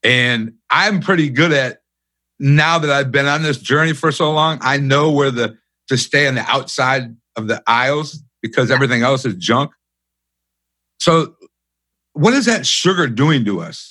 and 0.03 0.53
I'm 0.69 0.99
pretty 0.99 1.29
good 1.29 1.51
at 1.51 1.81
now 2.39 2.79
that 2.79 2.89
I've 2.89 3.11
been 3.11 3.27
on 3.27 3.43
this 3.43 3.57
journey 3.57 3.93
for 3.93 4.11
so 4.11 4.31
long. 4.31 4.57
I 4.61 4.77
know 4.77 5.11
where 5.11 5.31
the 5.31 5.57
to 5.89 5.97
stay 5.97 6.27
on 6.27 6.35
the 6.35 6.45
outside 6.49 7.15
of 7.35 7.47
the 7.47 7.61
aisles 7.67 8.23
because 8.41 8.69
yeah. 8.69 8.75
everything 8.75 9.03
else 9.03 9.25
is 9.25 9.35
junk. 9.35 9.71
So, 10.99 11.35
what 12.13 12.33
is 12.33 12.45
that 12.45 12.65
sugar 12.65 13.07
doing 13.07 13.45
to 13.45 13.61
us? 13.61 13.90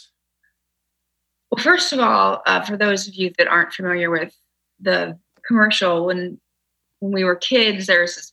Well, 1.50 1.62
first 1.62 1.92
of 1.92 1.99
all, 1.99 2.42
uh, 2.47 2.62
for 2.62 2.76
those 2.76 3.09
of 3.09 3.14
you 3.14 3.33
that 3.38 3.49
aren't 3.49 3.73
familiar 3.73 4.11
with 4.11 4.35
the 4.78 5.19
commercial, 5.47 6.07
when 6.07 6.40
when 7.00 7.12
we 7.12 7.25
were 7.25 7.37
kids, 7.37 7.87
there's 7.87 8.16
this 8.16 8.33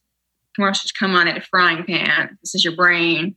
commercials 0.56 0.92
come 0.92 1.16
on 1.16 1.28
in 1.28 1.38
a 1.38 1.42
frying 1.42 1.84
pan. 1.84 2.38
This 2.42 2.56
is 2.56 2.64
your 2.64 2.76
brain. 2.76 3.36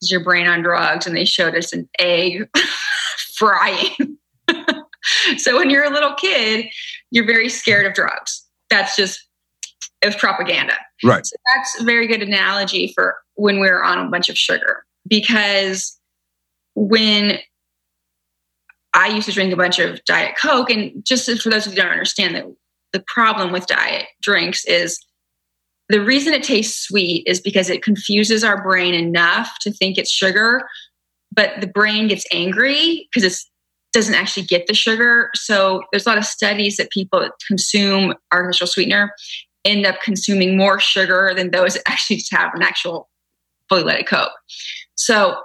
This 0.00 0.08
is 0.08 0.10
your 0.10 0.24
brain 0.24 0.46
on 0.46 0.62
drugs, 0.62 1.06
and 1.06 1.16
they 1.16 1.24
showed 1.24 1.54
us 1.54 1.72
an 1.72 1.88
egg 1.98 2.48
frying. 3.36 4.18
so 5.36 5.56
when 5.56 5.70
you're 5.70 5.84
a 5.84 5.90
little 5.90 6.14
kid, 6.14 6.66
you're 7.10 7.26
very 7.26 7.48
scared 7.48 7.86
of 7.86 7.94
drugs. 7.94 8.44
That's 8.70 8.96
just 8.96 9.26
it's 10.00 10.16
propaganda. 10.16 10.74
Right. 11.04 11.24
So 11.24 11.36
that's 11.54 11.80
a 11.80 11.84
very 11.84 12.06
good 12.06 12.22
analogy 12.22 12.92
for 12.94 13.16
when 13.34 13.60
we're 13.60 13.82
on 13.82 14.04
a 14.04 14.10
bunch 14.10 14.28
of 14.28 14.36
sugar 14.36 14.84
because 15.06 15.98
when 16.74 17.38
I 18.94 19.08
used 19.08 19.26
to 19.28 19.32
drink 19.32 19.52
a 19.52 19.56
bunch 19.56 19.78
of 19.78 20.04
Diet 20.04 20.36
Coke, 20.40 20.70
and 20.70 21.04
just 21.04 21.30
for 21.42 21.50
those 21.50 21.64
who 21.64 21.74
don't 21.74 21.90
understand 21.90 22.34
that 22.34 22.44
the 22.92 23.04
problem 23.06 23.52
with 23.52 23.66
diet 23.66 24.06
drinks 24.20 24.64
is 24.66 24.98
the 25.88 26.00
reason 26.00 26.32
it 26.34 26.42
tastes 26.42 26.86
sweet 26.86 27.26
is 27.26 27.40
because 27.40 27.68
it 27.70 27.82
confuses 27.82 28.44
our 28.44 28.62
brain 28.62 28.94
enough 28.94 29.58
to 29.60 29.72
think 29.72 29.98
it's 29.98 30.10
sugar, 30.10 30.62
but 31.34 31.60
the 31.60 31.66
brain 31.66 32.08
gets 32.08 32.26
angry 32.32 33.08
because 33.12 33.24
it 33.24 33.38
doesn't 33.92 34.14
actually 34.14 34.44
get 34.44 34.66
the 34.66 34.74
sugar. 34.74 35.30
So 35.34 35.82
there's 35.90 36.06
a 36.06 36.08
lot 36.08 36.18
of 36.18 36.24
studies 36.24 36.76
that 36.76 36.90
people 36.90 37.20
that 37.20 37.32
consume 37.46 38.14
artificial 38.32 38.66
sweetener 38.66 39.12
end 39.64 39.86
up 39.86 40.00
consuming 40.02 40.56
more 40.56 40.80
sugar 40.80 41.32
than 41.36 41.50
those 41.50 41.74
that 41.74 41.82
actually 41.86 42.16
just 42.16 42.32
have 42.32 42.54
an 42.54 42.62
actual 42.62 43.08
fully 43.68 43.82
loaded 43.82 44.06
Coke. 44.06 44.32
So 44.94 45.36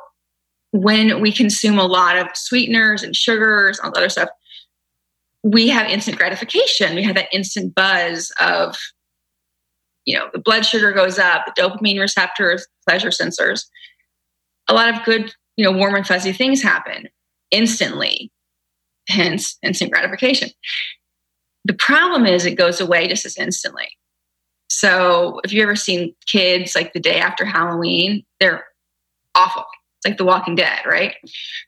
when 0.72 1.22
we 1.22 1.32
consume 1.32 1.80
a 1.80 1.86
lot 1.86 2.18
of 2.18 2.28
sweeteners 2.36 3.04
and 3.04 3.16
sugars, 3.16 3.80
all 3.80 3.92
the 3.92 3.98
other 3.98 4.10
stuff, 4.10 4.30
we 5.44 5.70
have 5.70 5.90
instant 5.90 6.18
gratification. 6.18 6.96
We 6.96 7.04
have 7.04 7.16
that 7.16 7.30
instant 7.32 7.74
buzz 7.74 8.32
of, 8.40 8.78
you 10.06 10.18
know, 10.18 10.28
the 10.34 10.40
blood 10.40 10.66
sugar 10.66 10.92
goes 10.92 11.20
up, 11.20 11.46
the 11.46 11.62
dopamine 11.62 12.00
receptors, 12.00 12.68
pleasure 12.88 13.10
sensors. 13.10 13.66
A 14.68 14.74
lot 14.74 14.94
of 14.94 15.04
good, 15.06 15.34
you 15.56 15.64
know, 15.64 15.72
warm 15.72 15.96
and 15.96 16.06
fuzzy 16.06 16.34
things 16.34 16.62
happen 16.62 17.08
instantly, 17.52 18.32
hence 19.08 19.58
instant 19.64 19.92
gratification. 19.92 20.50
The 21.64 21.74
problem 21.74 22.26
is 22.26 22.46
it 22.46 22.56
goes 22.56 22.82
away 22.82 23.08
just 23.08 23.26
as 23.26 23.38
instantly. 23.38 23.88
So 24.70 25.40
if 25.44 25.54
you've 25.54 25.64
ever 25.64 25.76
seen 25.76 26.14
kids 26.28 26.76
like 26.76 26.94
the 26.94 27.00
day 27.00 27.20
after 27.20 27.46
Halloween, 27.46 28.24
they're 28.40 28.66
awful. 29.34 29.66
Like 30.08 30.18
The 30.18 30.26
Walking 30.26 30.56
Dead, 30.56 30.80
right? 30.86 31.16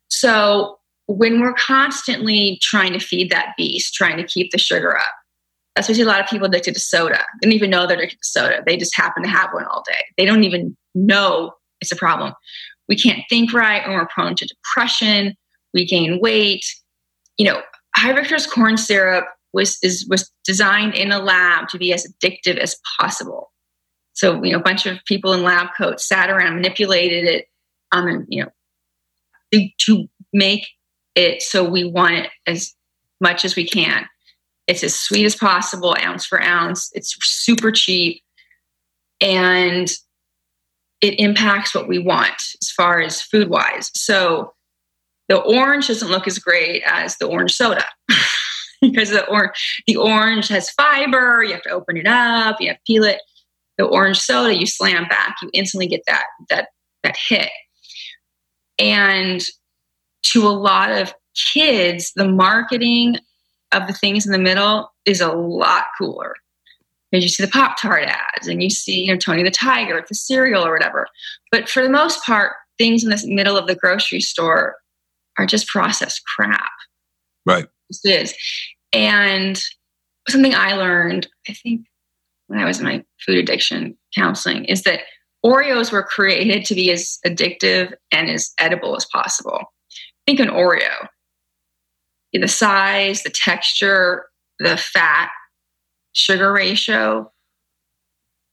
So 0.07 0.77
when 1.07 1.41
we're 1.41 1.53
constantly 1.53 2.59
trying 2.61 2.93
to 2.93 2.99
feed 2.99 3.31
that 3.31 3.53
beast, 3.57 3.93
trying 3.93 4.17
to 4.17 4.23
keep 4.23 4.51
the 4.51 4.57
sugar 4.57 4.97
up, 4.97 5.83
see 5.83 6.01
a 6.01 6.05
lot 6.05 6.19
of 6.19 6.27
people 6.27 6.47
addicted 6.47 6.73
to 6.73 6.79
soda. 6.79 7.23
They 7.41 7.47
don't 7.47 7.55
even 7.55 7.69
know 7.69 7.87
they're 7.87 7.97
addicted 7.97 8.17
to 8.17 8.27
soda. 8.27 8.63
They 8.65 8.77
just 8.77 8.95
happen 8.95 9.23
to 9.23 9.29
have 9.29 9.49
one 9.53 9.65
all 9.65 9.83
day. 9.87 10.05
They 10.17 10.25
don't 10.25 10.43
even 10.43 10.75
know 10.93 11.53
it's 11.81 11.91
a 11.91 11.95
problem. 11.95 12.33
We 12.87 12.95
can't 12.95 13.23
think 13.29 13.53
right, 13.53 13.81
and 13.83 13.93
we're 13.93 14.07
prone 14.07 14.35
to 14.35 14.45
depression. 14.45 15.35
We 15.73 15.85
gain 15.85 16.19
weight. 16.19 16.65
You 17.37 17.45
know, 17.45 17.61
high 17.95 18.13
fructose 18.13 18.49
corn 18.49 18.77
syrup 18.77 19.25
was 19.53 19.77
is 19.81 20.05
was 20.09 20.29
designed 20.43 20.95
in 20.95 21.11
a 21.11 21.19
lab 21.19 21.69
to 21.69 21.77
be 21.77 21.93
as 21.93 22.05
addictive 22.05 22.57
as 22.57 22.75
possible. 22.99 23.51
So 24.13 24.43
you 24.43 24.51
know, 24.51 24.59
a 24.59 24.63
bunch 24.63 24.85
of 24.85 24.99
people 25.05 25.33
in 25.33 25.43
lab 25.43 25.67
coats 25.77 26.07
sat 26.07 26.29
around, 26.29 26.55
manipulated 26.55 27.25
it, 27.25 27.45
um, 27.91 28.25
you 28.29 28.43
know, 28.43 28.49
to, 29.53 29.67
to 29.85 30.07
make 30.33 30.67
it 31.15 31.41
so 31.41 31.67
we 31.67 31.83
want 31.83 32.13
it 32.13 32.29
as 32.45 32.73
much 33.21 33.43
as 33.43 33.55
we 33.55 33.67
can. 33.67 34.05
It's 34.67 34.83
as 34.83 34.95
sweet 34.95 35.25
as 35.25 35.35
possible, 35.35 35.95
ounce 35.99 36.25
for 36.25 36.41
ounce. 36.41 36.91
It's 36.93 37.15
super 37.21 37.71
cheap, 37.71 38.21
and 39.19 39.89
it 41.01 41.19
impacts 41.19 41.73
what 41.73 41.87
we 41.87 41.99
want 41.99 42.41
as 42.61 42.69
far 42.69 43.01
as 43.01 43.21
food 43.21 43.49
wise. 43.49 43.89
So 43.95 44.53
the 45.27 45.37
orange 45.37 45.87
doesn't 45.87 46.09
look 46.09 46.27
as 46.27 46.39
great 46.39 46.83
as 46.85 47.17
the 47.17 47.27
orange 47.27 47.53
soda. 47.53 47.85
because 48.81 49.09
the, 49.09 49.27
or- 49.27 49.53
the 49.87 49.97
orange 49.97 50.47
has 50.49 50.69
fiber. 50.71 51.43
You 51.43 51.53
have 51.53 51.61
to 51.63 51.69
open 51.69 51.97
it 51.97 52.07
up. 52.07 52.57
You 52.59 52.69
have 52.69 52.77
to 52.77 52.83
peel 52.85 53.03
it. 53.03 53.21
The 53.77 53.85
orange 53.85 54.19
soda, 54.19 54.53
you 54.53 54.65
slam 54.65 55.07
back, 55.07 55.37
you 55.41 55.49
instantly 55.53 55.87
get 55.87 56.01
that 56.05 56.25
that 56.49 56.67
that 57.03 57.15
hit. 57.29 57.49
And 58.79 59.43
to 60.31 60.47
a 60.47 60.49
lot 60.49 60.91
of 60.91 61.13
kids, 61.35 62.13
the 62.15 62.27
marketing 62.27 63.17
of 63.71 63.87
the 63.87 63.93
things 63.93 64.25
in 64.25 64.31
the 64.31 64.39
middle 64.39 64.91
is 65.05 65.21
a 65.21 65.31
lot 65.31 65.85
cooler. 65.97 66.33
Because 67.11 67.23
you 67.23 67.29
see 67.29 67.43
the 67.43 67.51
Pop 67.51 67.79
Tart 67.79 68.03
ads 68.03 68.47
and 68.47 68.61
you 68.61 68.69
see, 68.69 69.01
you 69.01 69.11
know, 69.11 69.17
Tony 69.17 69.43
the 69.43 69.51
Tiger, 69.51 70.03
the 70.07 70.15
cereal 70.15 70.65
or 70.65 70.71
whatever. 70.71 71.07
But 71.51 71.67
for 71.67 71.81
the 71.81 71.89
most 71.89 72.23
part, 72.23 72.53
things 72.77 73.03
in 73.03 73.09
the 73.09 73.21
middle 73.33 73.57
of 73.57 73.67
the 73.67 73.75
grocery 73.75 74.21
store 74.21 74.75
are 75.37 75.45
just 75.45 75.67
processed 75.67 76.21
crap. 76.25 76.71
Right. 77.45 77.67
It 77.89 78.09
is. 78.09 78.35
And 78.93 79.61
something 80.27 80.53
I 80.53 80.73
learned, 80.73 81.27
I 81.47 81.53
think, 81.53 81.85
when 82.47 82.59
I 82.59 82.65
was 82.65 82.79
in 82.79 82.85
my 82.85 83.03
food 83.25 83.37
addiction 83.37 83.97
counseling, 84.15 84.65
is 84.65 84.83
that 84.83 85.01
Oreos 85.45 85.91
were 85.91 86.03
created 86.03 86.65
to 86.65 86.75
be 86.75 86.91
as 86.91 87.19
addictive 87.25 87.93
and 88.11 88.29
as 88.29 88.51
edible 88.59 88.95
as 88.95 89.05
possible. 89.05 89.73
Think 90.25 90.39
an 90.39 90.49
Oreo. 90.49 91.07
The 92.33 92.47
size, 92.47 93.23
the 93.23 93.29
texture, 93.29 94.25
the 94.59 94.77
fat, 94.77 95.29
sugar 96.13 96.51
ratio. 96.51 97.31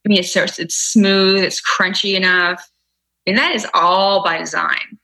I 0.04 0.08
mean, 0.08 0.18
it's, 0.18 0.36
it's 0.36 0.76
smooth, 0.76 1.42
it's 1.42 1.60
crunchy 1.60 2.14
enough. 2.14 2.66
And 3.26 3.36
that 3.36 3.54
is 3.54 3.66
all 3.74 4.22
by 4.22 4.38
design. 4.38 4.98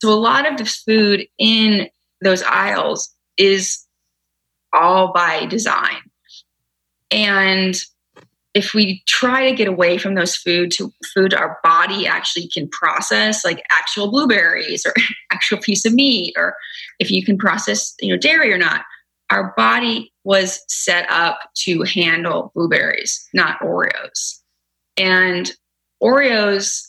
So 0.00 0.10
a 0.12 0.14
lot 0.14 0.50
of 0.50 0.56
the 0.56 0.64
food 0.64 1.26
in 1.38 1.88
those 2.22 2.42
aisles 2.42 3.14
is 3.36 3.84
all 4.72 5.12
by 5.12 5.46
design. 5.46 6.00
And 7.10 7.78
if 8.56 8.72
we 8.72 9.02
try 9.06 9.50
to 9.50 9.54
get 9.54 9.68
away 9.68 9.98
from 9.98 10.14
those 10.14 10.34
food 10.34 10.70
to 10.70 10.90
food 11.12 11.34
our 11.34 11.58
body 11.62 12.06
actually 12.06 12.48
can 12.48 12.66
process, 12.68 13.44
like 13.44 13.62
actual 13.70 14.10
blueberries 14.10 14.86
or 14.86 14.94
actual 15.30 15.58
piece 15.58 15.84
of 15.84 15.92
meat, 15.92 16.32
or 16.38 16.56
if 16.98 17.10
you 17.10 17.22
can 17.22 17.36
process, 17.36 17.94
you 18.00 18.08
know, 18.08 18.16
dairy 18.16 18.50
or 18.50 18.56
not, 18.56 18.86
our 19.28 19.52
body 19.58 20.10
was 20.24 20.64
set 20.68 21.06
up 21.10 21.38
to 21.54 21.82
handle 21.82 22.50
blueberries, 22.54 23.28
not 23.34 23.60
Oreos. 23.60 24.40
And 24.96 25.52
Oreos 26.02 26.80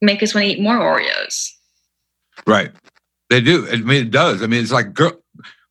make 0.00 0.20
us 0.20 0.34
want 0.34 0.46
to 0.46 0.52
eat 0.52 0.60
more 0.60 0.78
Oreos. 0.78 1.48
Right. 2.44 2.72
They 3.30 3.40
do. 3.40 3.68
I 3.70 3.76
mean, 3.76 4.06
it 4.06 4.10
does. 4.10 4.42
I 4.42 4.48
mean, 4.48 4.60
it's 4.60 4.72
like 4.72 4.94
girl, 4.94 5.12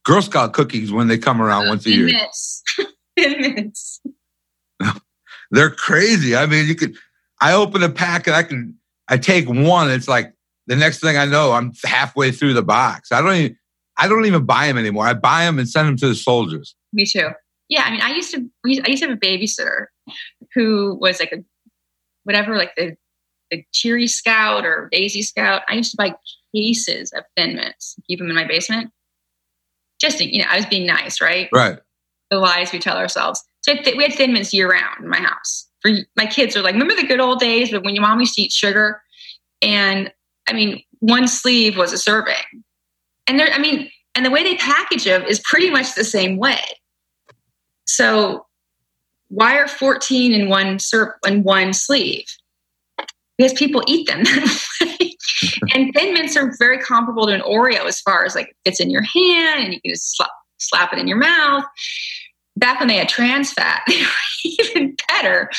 Girl 0.06 0.22
Scout 0.22 0.53
cookies 0.53 0.94
when 0.94 1.10
they 1.10 1.18
come 1.18 1.41
around 1.41 1.68
once 1.68 1.86
a 1.86 1.89
year. 1.91 2.06
Minutes. 2.06 2.63
minutes. 3.18 4.00
They're 5.51 5.70
crazy. 5.70 6.36
I 6.36 6.46
mean, 6.46 6.67
you 6.67 6.75
could. 6.75 6.96
I 7.39 7.53
open 7.53 7.84
a 7.84 7.89
pack 7.89 8.27
and 8.27 8.36
I 8.36 8.43
can. 8.43 8.77
I 9.08 9.17
take 9.17 9.48
one. 9.48 9.89
It's 9.89 10.08
like 10.08 10.34
the 10.67 10.75
next 10.75 11.00
thing 11.00 11.17
I 11.17 11.25
know, 11.25 11.51
I'm 11.51 11.74
halfway 11.84 12.31
through 12.31 12.53
the 12.53 12.63
box. 12.63 13.12
I 13.12 13.22
don't 13.22 13.36
even. 13.36 13.58
I 13.98 14.08
don't 14.08 14.25
even 14.25 14.46
buy 14.46 14.67
them 14.67 14.77
anymore. 14.77 15.05
I 15.05 15.13
buy 15.13 15.46
them 15.46 15.60
and 15.60 15.70
send 15.70 15.88
them 15.88 15.98
to 15.98 16.08
the 16.08 16.15
soldiers. 16.15 16.75
Me 16.93 17.05
too. 17.05 17.29
Yeah, 17.70 17.84
I 17.84 17.91
mean, 17.91 18.01
I 18.01 18.12
used 18.12 18.31
to. 18.31 18.50
I 18.65 18.89
used 18.89 19.03
to 19.03 19.10
have 19.10 19.17
a 19.17 19.20
babysitter 19.20 19.88
who 20.55 20.98
was 21.00 21.20
like 21.20 21.31
a 21.31 21.43
whatever, 22.24 22.58
like 22.58 22.74
the 22.75 22.96
the 23.50 23.63
Cheery 23.74 24.08
Scout 24.08 24.65
or 24.65 24.89
Daisy 24.91 25.22
Scout. 25.22 25.63
I 25.67 25.74
used 25.74 25.91
to 25.91 25.98
buy 25.98 26.15
cases 26.55 27.12
of 27.13 27.24
Thin 27.36 27.55
Mints, 27.55 27.96
keep 28.08 28.20
them 28.20 28.29
in 28.29 28.36
my 28.36 28.46
basement 28.46 28.91
just 30.01 30.20
you 30.20 30.39
know, 30.39 30.48
I 30.50 30.58
was 30.58 30.65
being 30.65 30.86
nice, 30.86 31.22
right? 31.22 31.48
Right. 31.53 31.77
The 32.31 32.39
lies 32.39 32.74
we 32.74 32.79
tell 32.79 32.98
ourselves. 32.98 33.41
So 33.62 33.74
we 33.96 34.03
had 34.03 34.13
Thin 34.13 34.34
Mints 34.34 34.53
year 34.53 34.70
round 34.72 35.03
in 35.03 35.10
my 35.10 35.20
house. 35.20 35.68
For 35.82 35.91
my 36.15 36.25
kids 36.25 36.56
are 36.56 36.62
like, 36.62 36.74
remember 36.74 36.96
the 36.96 37.08
good 37.08 37.20
old 37.20 37.39
days, 37.39 37.72
when 37.72 37.96
your 37.96 38.01
mom 38.01 38.20
used 38.20 38.36
to 38.36 38.41
eat 38.41 38.51
sugar, 38.51 39.01
and 39.62 40.12
I 40.48 40.53
mean, 40.53 40.84
one 41.00 41.27
sleeve 41.27 41.77
was 41.77 41.94
a 41.94 41.98
serving, 41.98 42.63
and 43.27 43.39
there, 43.39 43.51
I 43.51 43.60
mean, 43.60 43.89
and 44.15 44.25
the 44.25 44.30
way 44.30 44.44
they 44.44 44.58
package 44.58 45.06
them 45.06 45.24
is 45.24 45.39
pretty 45.39 45.70
much 45.70 45.96
the 45.96 46.03
same 46.03 46.38
way. 46.38 46.60
So 47.86 48.46
why 49.30 49.58
are 49.58 49.68
14 49.68 50.34
in 50.34 50.50
one 50.50 50.80
serve 50.80 51.10
in 51.25 51.44
one 51.44 51.74
sleeve? 51.74 52.25
Because 53.38 53.53
people 53.53 53.82
eat 53.88 54.08
them 54.08 54.20
and 55.74 55.94
thin 55.96 56.13
mints 56.13 56.36
are 56.36 56.53
very 56.60 56.77
comparable 56.77 57.25
to 57.27 57.34
an 57.34 57.41
Oreo 57.41 57.86
as 57.86 58.00
far 58.01 58.25
as 58.25 58.36
like 58.36 58.56
it 58.65 58.80
in 58.80 58.91
your 58.91 59.01
hand 59.01 59.63
and 59.63 59.74
you 59.74 59.82
can 59.82 59.94
just 59.94 60.15
slap, 60.15 60.30
slap 60.60 60.94
it 60.94 61.00
in 61.00 61.08
your 61.08 61.18
mouth. 61.18 61.63
Back 62.62 62.80
when 62.80 62.88
they 62.88 62.96
had 62.96 63.10
trans 63.10 63.51
fat, 63.51 63.82
they 63.88 64.00
were 64.01 64.46
even 64.46 64.96
better. 65.10 65.50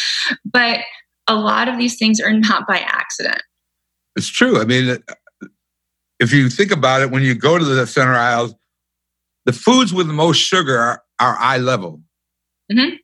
But 0.44 0.80
a 1.28 1.34
lot 1.34 1.68
of 1.68 1.76
these 1.76 1.98
things 1.98 2.18
are 2.20 2.32
not 2.32 2.66
by 2.66 2.78
accident. 2.78 3.42
It's 4.16 4.28
true. 4.28 4.60
I 4.60 4.64
mean, 4.64 4.98
if 6.18 6.32
you 6.32 6.48
think 6.48 6.70
about 6.70 7.02
it, 7.02 7.10
when 7.10 7.22
you 7.22 7.34
go 7.34 7.58
to 7.58 7.64
the 7.64 7.86
center 7.86 8.14
aisles, 8.14 8.54
the 9.44 9.52
foods 9.52 9.92
with 9.92 10.06
the 10.06 10.12
most 10.12 10.38
sugar 10.38 10.78
are, 10.78 11.02
are 11.18 11.36
eye 11.38 11.58
level. 11.58 12.00
Mm-hmm. 12.70 12.96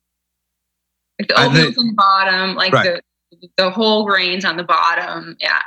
Like 1.18 1.28
the 1.28 1.40
oatmeal's 1.40 1.78
on 1.78 1.86
the 1.88 1.94
bottom, 1.94 2.54
like 2.54 2.72
right. 2.72 2.84
the 2.84 3.02
the 3.56 3.70
whole 3.70 4.06
grains 4.06 4.44
on 4.44 4.56
the 4.56 4.64
bottom. 4.64 5.36
Yeah. 5.40 5.60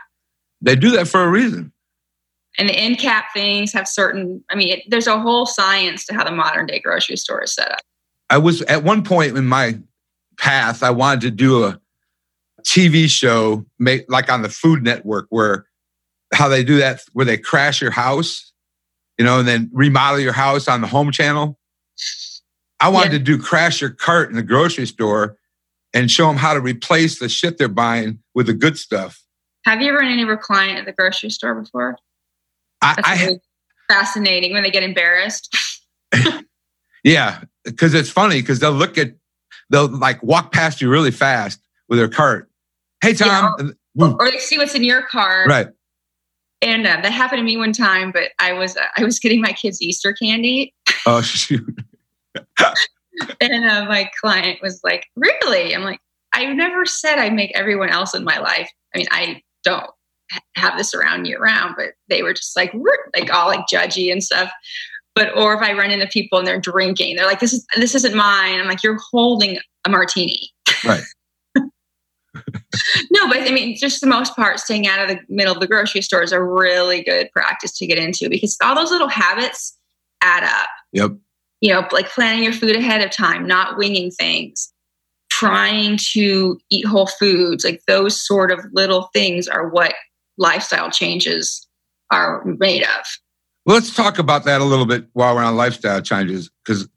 They 0.61 0.75
do 0.75 0.91
that 0.91 1.07
for 1.07 1.23
a 1.23 1.29
reason. 1.29 1.71
And 2.57 2.67
the 2.67 2.75
end 2.75 2.99
cap 2.99 3.25
things 3.33 3.71
have 3.73 3.87
certain. 3.87 4.43
I 4.49 4.55
mean, 4.55 4.69
it, 4.69 4.83
there's 4.87 5.07
a 5.07 5.19
whole 5.19 5.45
science 5.45 6.05
to 6.05 6.13
how 6.13 6.23
the 6.23 6.31
modern 6.31 6.65
day 6.65 6.79
grocery 6.79 7.15
store 7.15 7.43
is 7.43 7.53
set 7.53 7.71
up. 7.71 7.79
I 8.31 8.37
was 8.37 8.61
at 8.63 8.85
one 8.85 9.03
point 9.03 9.37
in 9.37 9.45
my 9.45 9.77
path, 10.37 10.83
I 10.83 10.89
wanted 10.89 11.21
to 11.21 11.31
do 11.31 11.65
a 11.65 11.79
TV 12.61 13.09
show, 13.09 13.65
make, 13.77 14.05
like 14.09 14.31
on 14.31 14.41
the 14.41 14.47
Food 14.47 14.83
Network, 14.83 15.27
where 15.29 15.65
how 16.33 16.47
they 16.47 16.63
do 16.63 16.77
that, 16.77 17.01
where 17.11 17.25
they 17.25 17.37
crash 17.37 17.81
your 17.81 17.91
house, 17.91 18.53
you 19.19 19.25
know, 19.25 19.39
and 19.39 19.47
then 19.47 19.69
remodel 19.73 20.21
your 20.21 20.31
house 20.31 20.69
on 20.69 20.79
the 20.79 20.87
home 20.87 21.11
channel. 21.11 21.59
I 22.79 22.87
wanted 22.87 23.11
yeah. 23.11 23.17
to 23.17 23.23
do 23.25 23.37
crash 23.37 23.81
your 23.81 23.89
cart 23.89 24.29
in 24.29 24.37
the 24.37 24.43
grocery 24.43 24.87
store 24.87 25.35
and 25.93 26.09
show 26.09 26.27
them 26.27 26.37
how 26.37 26.53
to 26.53 26.61
replace 26.61 27.19
the 27.19 27.27
shit 27.27 27.57
they're 27.57 27.67
buying 27.67 28.19
with 28.33 28.47
the 28.47 28.53
good 28.53 28.77
stuff. 28.77 29.21
Have 29.65 29.81
you 29.81 29.89
ever 29.89 29.97
run 29.97 30.09
into 30.09 30.31
a 30.31 30.37
client 30.37 30.79
at 30.79 30.85
the 30.85 30.93
grocery 30.93 31.31
store 31.31 31.53
before? 31.53 31.97
I, 32.81 32.95
I 33.03 33.25
really 33.25 33.41
fascinating 33.89 34.53
when 34.53 34.63
they 34.63 34.71
get 34.71 34.83
embarrassed. 34.83 35.53
yeah, 37.03 37.41
because 37.63 37.93
it's 37.93 38.09
funny 38.09 38.41
because 38.41 38.59
they'll 38.59 38.71
look 38.71 38.97
at 38.97 39.13
they'll 39.69 39.87
like 39.87 40.21
walk 40.23 40.51
past 40.51 40.81
you 40.81 40.89
really 40.89 41.11
fast 41.11 41.59
with 41.87 41.99
their 41.99 42.09
cart. 42.09 42.49
Hey 43.01 43.13
Tom, 43.13 43.55
yeah, 43.59 44.05
or, 44.05 44.21
or, 44.21 44.31
they 44.31 44.37
see 44.37 44.57
what's 44.57 44.75
in 44.75 44.83
your 44.83 45.01
cart, 45.03 45.47
right? 45.47 45.67
And 46.61 46.85
uh, 46.85 46.99
that 47.01 47.11
happened 47.11 47.39
to 47.39 47.43
me 47.43 47.57
one 47.57 47.73
time, 47.73 48.11
but 48.11 48.31
I 48.39 48.53
was 48.53 48.77
uh, 48.77 48.85
I 48.97 49.03
was 49.03 49.19
getting 49.19 49.41
my 49.41 49.51
kids 49.51 49.81
Easter 49.81 50.13
candy. 50.13 50.73
Oh 51.05 51.21
shoot! 51.21 51.63
and 53.41 53.65
uh, 53.65 53.85
my 53.85 54.09
client 54.19 54.59
was 54.61 54.81
like, 54.83 55.07
"Really?" 55.15 55.73
I'm 55.73 55.83
like, 55.83 55.99
"I've 56.33 56.55
never 56.55 56.85
said 56.85 57.17
I 57.17 57.29
make 57.29 57.51
everyone 57.55 57.89
else 57.89 58.13
in 58.13 58.23
my 58.23 58.37
life. 58.37 58.69
I 58.93 58.99
mean, 58.99 59.07
I 59.11 59.41
don't 59.63 59.89
have 60.55 60.77
this 60.77 60.93
around 60.93 61.25
year 61.25 61.39
round, 61.39 61.75
but 61.77 61.93
they 62.07 62.21
were 62.21 62.33
just 62.33 62.55
like, 62.55 62.73
like 63.15 63.33
all 63.33 63.47
like 63.47 63.65
judgy 63.71 64.11
and 64.11 64.23
stuff." 64.23 64.51
But 65.13 65.37
or 65.37 65.53
if 65.53 65.61
I 65.61 65.73
run 65.73 65.91
into 65.91 66.07
people 66.07 66.37
and 66.39 66.47
they're 66.47 66.59
drinking, 66.59 67.15
they're 67.15 67.25
like, 67.25 67.39
"This 67.39 67.53
is 67.53 67.65
this 67.75 67.95
isn't 67.95 68.15
mine." 68.15 68.59
I'm 68.59 68.67
like, 68.67 68.83
"You're 68.83 68.99
holding 69.11 69.59
a 69.85 69.89
martini." 69.89 70.51
Right. 70.85 71.03
no, 73.11 73.27
but 73.27 73.39
I 73.39 73.51
mean, 73.51 73.75
just 73.75 73.99
the 73.99 74.07
most 74.07 74.35
part, 74.35 74.59
staying 74.59 74.87
out 74.87 75.01
of 75.01 75.09
the 75.09 75.19
middle 75.27 75.53
of 75.53 75.59
the 75.59 75.67
grocery 75.67 76.01
store 76.01 76.23
is 76.23 76.31
a 76.31 76.41
really 76.41 77.03
good 77.03 77.29
practice 77.33 77.77
to 77.79 77.87
get 77.87 77.97
into 77.97 78.29
because 78.29 78.57
all 78.63 78.73
those 78.73 78.91
little 78.91 79.09
habits 79.09 79.77
add 80.21 80.43
up. 80.43 80.69
Yep 80.93 81.11
you 81.61 81.71
know, 81.71 81.87
like 81.91 82.09
planning 82.09 82.43
your 82.43 82.53
food 82.53 82.75
ahead 82.75 83.01
of 83.01 83.11
time, 83.11 83.47
not 83.47 83.77
winging 83.77 84.11
things, 84.11 84.73
trying 85.29 85.97
to 86.13 86.59
eat 86.71 86.85
whole 86.85 87.07
foods, 87.07 87.63
like 87.63 87.81
those 87.87 88.19
sort 88.19 88.51
of 88.51 88.59
little 88.73 89.09
things 89.13 89.47
are 89.47 89.69
what 89.69 89.93
lifestyle 90.37 90.89
changes 90.89 91.67
are 92.11 92.43
made 92.43 92.83
of. 92.83 93.05
Let's 93.65 93.95
talk 93.95 94.17
about 94.17 94.45
that 94.45 94.61
a 94.61 94.63
little 94.63 94.85
bit 94.85 95.05
while 95.13 95.35
we're 95.35 95.43
on 95.43 95.55
lifestyle 95.55 96.01
changes, 96.01 96.49
because 96.65 96.87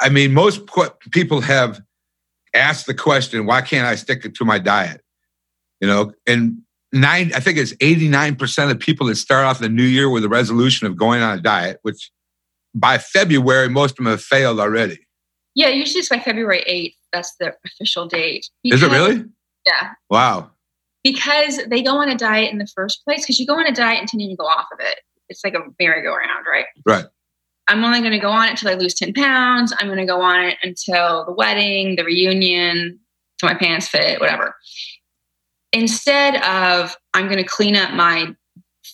I 0.00 0.08
mean, 0.08 0.32
most 0.32 0.62
people 1.10 1.40
have 1.40 1.80
asked 2.54 2.86
the 2.86 2.94
question, 2.94 3.46
why 3.46 3.62
can't 3.62 3.86
I 3.86 3.94
stick 3.94 4.32
to 4.32 4.44
my 4.44 4.58
diet? 4.58 5.02
You 5.80 5.88
know, 5.88 6.12
and 6.26 6.58
nine, 6.92 7.32
I 7.34 7.40
think 7.40 7.58
it's 7.58 7.72
89% 7.74 8.70
of 8.70 8.78
people 8.78 9.06
that 9.08 9.16
start 9.16 9.44
off 9.44 9.58
the 9.58 9.68
new 9.68 9.84
year 9.84 10.08
with 10.08 10.24
a 10.24 10.28
resolution 10.28 10.86
of 10.86 10.96
going 10.96 11.22
on 11.22 11.38
a 11.38 11.40
diet, 11.40 11.78
which 11.82 12.10
by 12.74 12.98
February, 12.98 13.68
most 13.68 13.92
of 13.92 13.96
them 13.96 14.06
have 14.06 14.22
failed 14.22 14.60
already. 14.60 14.98
Yeah, 15.54 15.68
usually 15.68 16.00
it's 16.00 16.08
by 16.08 16.20
February 16.20 16.64
8th. 16.68 16.94
That's 17.12 17.34
the 17.40 17.54
official 17.64 18.06
date. 18.06 18.48
Because, 18.62 18.82
Is 18.82 18.88
it 18.88 18.92
really? 18.92 19.24
Yeah. 19.66 19.90
Wow. 20.10 20.50
Because 21.02 21.60
they 21.68 21.82
go 21.82 21.96
on 21.96 22.08
a 22.08 22.16
diet 22.16 22.52
in 22.52 22.58
the 22.58 22.66
first 22.66 23.04
place, 23.04 23.22
because 23.22 23.40
you 23.40 23.46
go 23.46 23.54
on 23.54 23.66
a 23.66 23.72
diet 23.72 24.00
intending 24.00 24.30
to 24.30 24.36
go 24.36 24.44
off 24.44 24.66
of 24.72 24.78
it. 24.80 25.00
It's 25.28 25.44
like 25.44 25.54
a 25.54 25.60
merry-go-round, 25.78 26.46
right? 26.50 26.66
Right. 26.86 27.04
I'm 27.68 27.84
only 27.84 28.00
going 28.00 28.12
to 28.12 28.18
go 28.18 28.30
on 28.30 28.46
it 28.46 28.50
until 28.52 28.70
I 28.70 28.74
lose 28.74 28.94
10 28.94 29.12
pounds. 29.12 29.74
I'm 29.78 29.88
going 29.88 29.98
to 29.98 30.06
go 30.06 30.22
on 30.22 30.44
it 30.44 30.56
until 30.62 31.26
the 31.26 31.32
wedding, 31.32 31.96
the 31.96 32.04
reunion, 32.04 32.98
till 33.38 33.48
my 33.48 33.54
pants 33.54 33.88
fit, 33.88 34.20
whatever. 34.20 34.56
Instead 35.72 36.36
of, 36.36 36.96
I'm 37.12 37.26
going 37.26 37.36
to 37.36 37.44
clean 37.44 37.76
up 37.76 37.92
my 37.92 38.34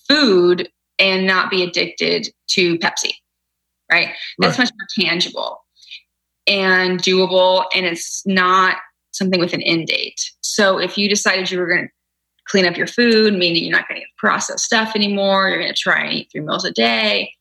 food 0.09 0.69
and 0.99 1.27
not 1.27 1.51
be 1.51 1.63
addicted 1.63 2.29
to 2.49 2.79
Pepsi 2.79 3.13
right? 3.91 4.11
That's 4.39 4.59
right. 4.59 4.65
much 4.65 4.73
more 4.77 5.07
tangible 5.07 5.65
and 6.47 7.01
doable, 7.01 7.65
and 7.75 7.87
it's 7.87 8.23
not 8.27 8.77
something 9.13 9.41
with 9.41 9.53
an 9.53 9.63
end 9.63 9.87
date. 9.87 10.21
So 10.41 10.79
if 10.79 10.99
you 10.99 11.09
decided 11.09 11.51
you 11.51 11.59
were 11.59 11.69
going 11.69 11.87
to 11.87 11.93
clean 12.47 12.67
up 12.67 12.77
your 12.77 12.87
food, 12.87 13.35
meaning 13.35 13.65
you're 13.65 13.73
not 13.73 13.89
going 13.89 14.01
to 14.01 14.07
eat 14.07 14.17
processed 14.19 14.65
stuff 14.65 14.93
anymore, 14.95 15.49
you're 15.49 15.59
going 15.59 15.73
to 15.73 15.81
try 15.81 16.05
and 16.05 16.13
eat 16.13 16.29
three 16.31 16.41
meals 16.41 16.65
a 16.65 16.71
day, 16.71 17.33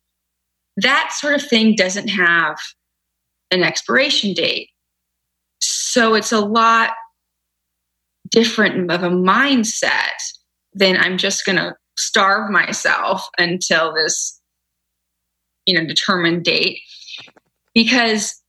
that 0.78 1.12
sort 1.14 1.36
of 1.36 1.46
thing 1.46 1.76
doesn't 1.76 2.08
have 2.08 2.58
an 3.52 3.64
expiration 3.64 4.34
date. 4.34 4.70
So 5.60 6.16
it's 6.16 6.32
a 6.32 6.40
lot 6.40 6.92
different 8.30 8.92
of 8.92 9.04
a 9.04 9.10
mindset 9.10 10.18
than 10.74 10.98
I'm 10.98 11.18
just 11.18 11.46
going 11.46 11.58
to 11.58 11.76
starve 11.98 12.50
myself 12.50 13.28
until 13.38 13.94
this 13.94 14.42
you 15.66 15.80
know 15.80 15.86
determined 15.86 16.44
date 16.44 16.80
because 17.74 18.43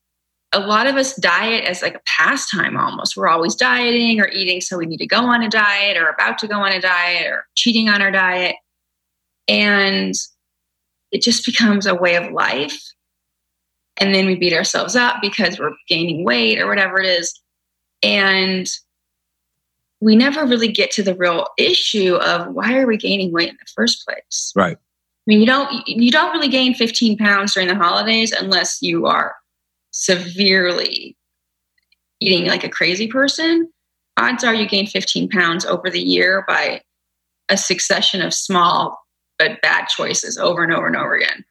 a 0.54 0.60
lot 0.60 0.86
of 0.86 0.94
us 0.94 1.16
diet 1.16 1.64
as 1.64 1.82
like 1.82 1.96
a 1.96 2.00
pastime 2.06 2.76
almost. 2.76 3.16
We're 3.16 3.28
always 3.28 3.56
dieting 3.56 4.20
or 4.20 4.28
eating 4.28 4.60
so 4.60 4.78
we 4.78 4.86
need 4.86 4.98
to 4.98 5.06
go 5.06 5.18
on 5.18 5.42
a 5.42 5.50
diet 5.50 5.96
or 5.96 6.08
about 6.08 6.38
to 6.38 6.48
go 6.48 6.60
on 6.60 6.72
a 6.72 6.80
diet 6.80 7.26
or 7.26 7.46
cheating 7.56 7.88
on 7.88 8.00
our 8.00 8.12
diet. 8.12 8.56
And 9.48 10.14
it 11.10 11.22
just 11.22 11.44
becomes 11.44 11.86
a 11.86 11.94
way 11.94 12.14
of 12.14 12.32
life. 12.32 12.80
And 13.98 14.14
then 14.14 14.26
we 14.26 14.36
beat 14.36 14.52
ourselves 14.52 14.96
up 14.96 15.16
because 15.20 15.58
we're 15.58 15.74
gaining 15.88 16.24
weight 16.24 16.60
or 16.60 16.68
whatever 16.68 17.00
it 17.00 17.06
is. 17.06 17.38
And 18.02 18.68
we 20.00 20.16
never 20.16 20.44
really 20.46 20.70
get 20.70 20.90
to 20.92 21.02
the 21.02 21.14
real 21.14 21.46
issue 21.58 22.14
of 22.16 22.52
why 22.54 22.78
are 22.78 22.86
we 22.86 22.96
gaining 22.96 23.32
weight 23.32 23.50
in 23.50 23.56
the 23.58 23.72
first 23.74 24.04
place? 24.06 24.52
Right. 24.54 24.76
I 24.76 25.26
mean, 25.26 25.40
you 25.40 25.46
don't 25.46 25.88
you 25.88 26.10
don't 26.10 26.32
really 26.32 26.48
gain 26.48 26.74
15 26.74 27.16
pounds 27.16 27.54
during 27.54 27.68
the 27.68 27.74
holidays 27.74 28.30
unless 28.30 28.78
you 28.82 29.06
are 29.06 29.34
severely 29.94 31.16
eating 32.20 32.46
like 32.46 32.64
a 32.64 32.68
crazy 32.68 33.07
person. 33.07 33.70
Odds 34.16 34.44
are 34.44 34.54
you 34.54 34.68
gain 34.68 34.87
15 34.87 35.28
pounds 35.30 35.64
over 35.64 35.88
the 35.88 36.00
year 36.00 36.44
by 36.46 36.83
a 37.48 37.57
succession 37.57 38.20
of 38.20 38.35
small 38.35 39.00
but 39.38 39.61
bad 39.62 39.87
choices 39.87 40.37
over 40.37 40.62
and 40.62 40.72
over 40.72 40.87
and 40.87 40.96
over 40.96 41.14
again. 41.14 41.44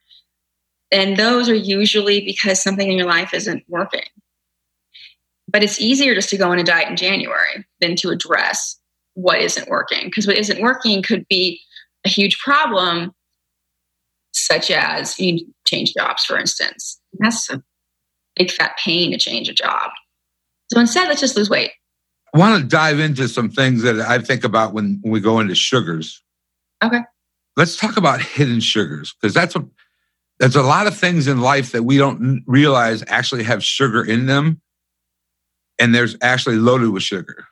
And 0.91 1.17
those 1.17 1.49
are 1.49 1.55
usually 1.55 2.23
because 2.23 2.61
something 2.61 2.89
in 2.89 2.97
your 2.97 3.07
life 3.07 3.33
isn't 3.33 3.63
working. 3.67 4.05
But 5.47 5.63
it's 5.63 5.81
easier 5.81 6.13
just 6.13 6.29
to 6.29 6.37
go 6.37 6.51
on 6.51 6.59
a 6.59 6.63
diet 6.63 6.89
in 6.89 6.95
January 6.95 7.65
than 7.79 7.95
to 7.97 8.09
address 8.09 8.77
what 9.15 9.41
isn't 9.41 9.69
working. 9.69 10.05
Because 10.05 10.27
what 10.27 10.37
isn't 10.37 10.61
working 10.61 11.01
could 11.01 11.27
be 11.27 11.59
a 12.05 12.09
huge 12.09 12.39
problem 12.39 13.13
such 14.33 14.71
as 14.71 15.19
you 15.19 15.45
change 15.65 15.93
jobs, 15.93 16.25
for 16.25 16.37
instance. 16.37 16.99
That's 17.19 17.49
a 17.49 17.61
big 18.35 18.51
fat 18.51 18.77
pain 18.77 19.11
to 19.11 19.17
change 19.17 19.49
a 19.49 19.53
job. 19.53 19.91
So 20.71 20.79
instead, 20.79 21.07
let's 21.07 21.21
just 21.21 21.35
lose 21.35 21.49
weight. 21.49 21.71
I 22.33 22.39
want 22.39 22.61
to 22.61 22.67
dive 22.67 22.99
into 22.99 23.27
some 23.27 23.49
things 23.49 23.83
that 23.83 23.99
I 23.99 24.19
think 24.19 24.43
about 24.43 24.73
when, 24.73 24.99
when 25.01 25.11
we 25.13 25.19
go 25.19 25.39
into 25.39 25.53
sugars. 25.53 26.23
Okay. 26.83 27.01
Let's 27.55 27.77
talk 27.77 27.97
about 27.97 28.21
hidden 28.21 28.59
sugars 28.59 29.13
because 29.13 29.33
that's 29.33 29.55
a 29.55 29.63
there's 30.39 30.55
a 30.55 30.63
lot 30.63 30.87
of 30.87 30.97
things 30.97 31.27
in 31.27 31.41
life 31.41 31.71
that 31.71 31.83
we 31.83 31.97
don't 31.97 32.43
realize 32.47 33.03
actually 33.07 33.43
have 33.43 33.63
sugar 33.63 34.03
in 34.03 34.25
them, 34.25 34.61
and 35.79 35.93
there's 35.93 36.17
actually 36.21 36.55
loaded 36.55 36.89
with 36.89 37.03
sugar. 37.03 37.45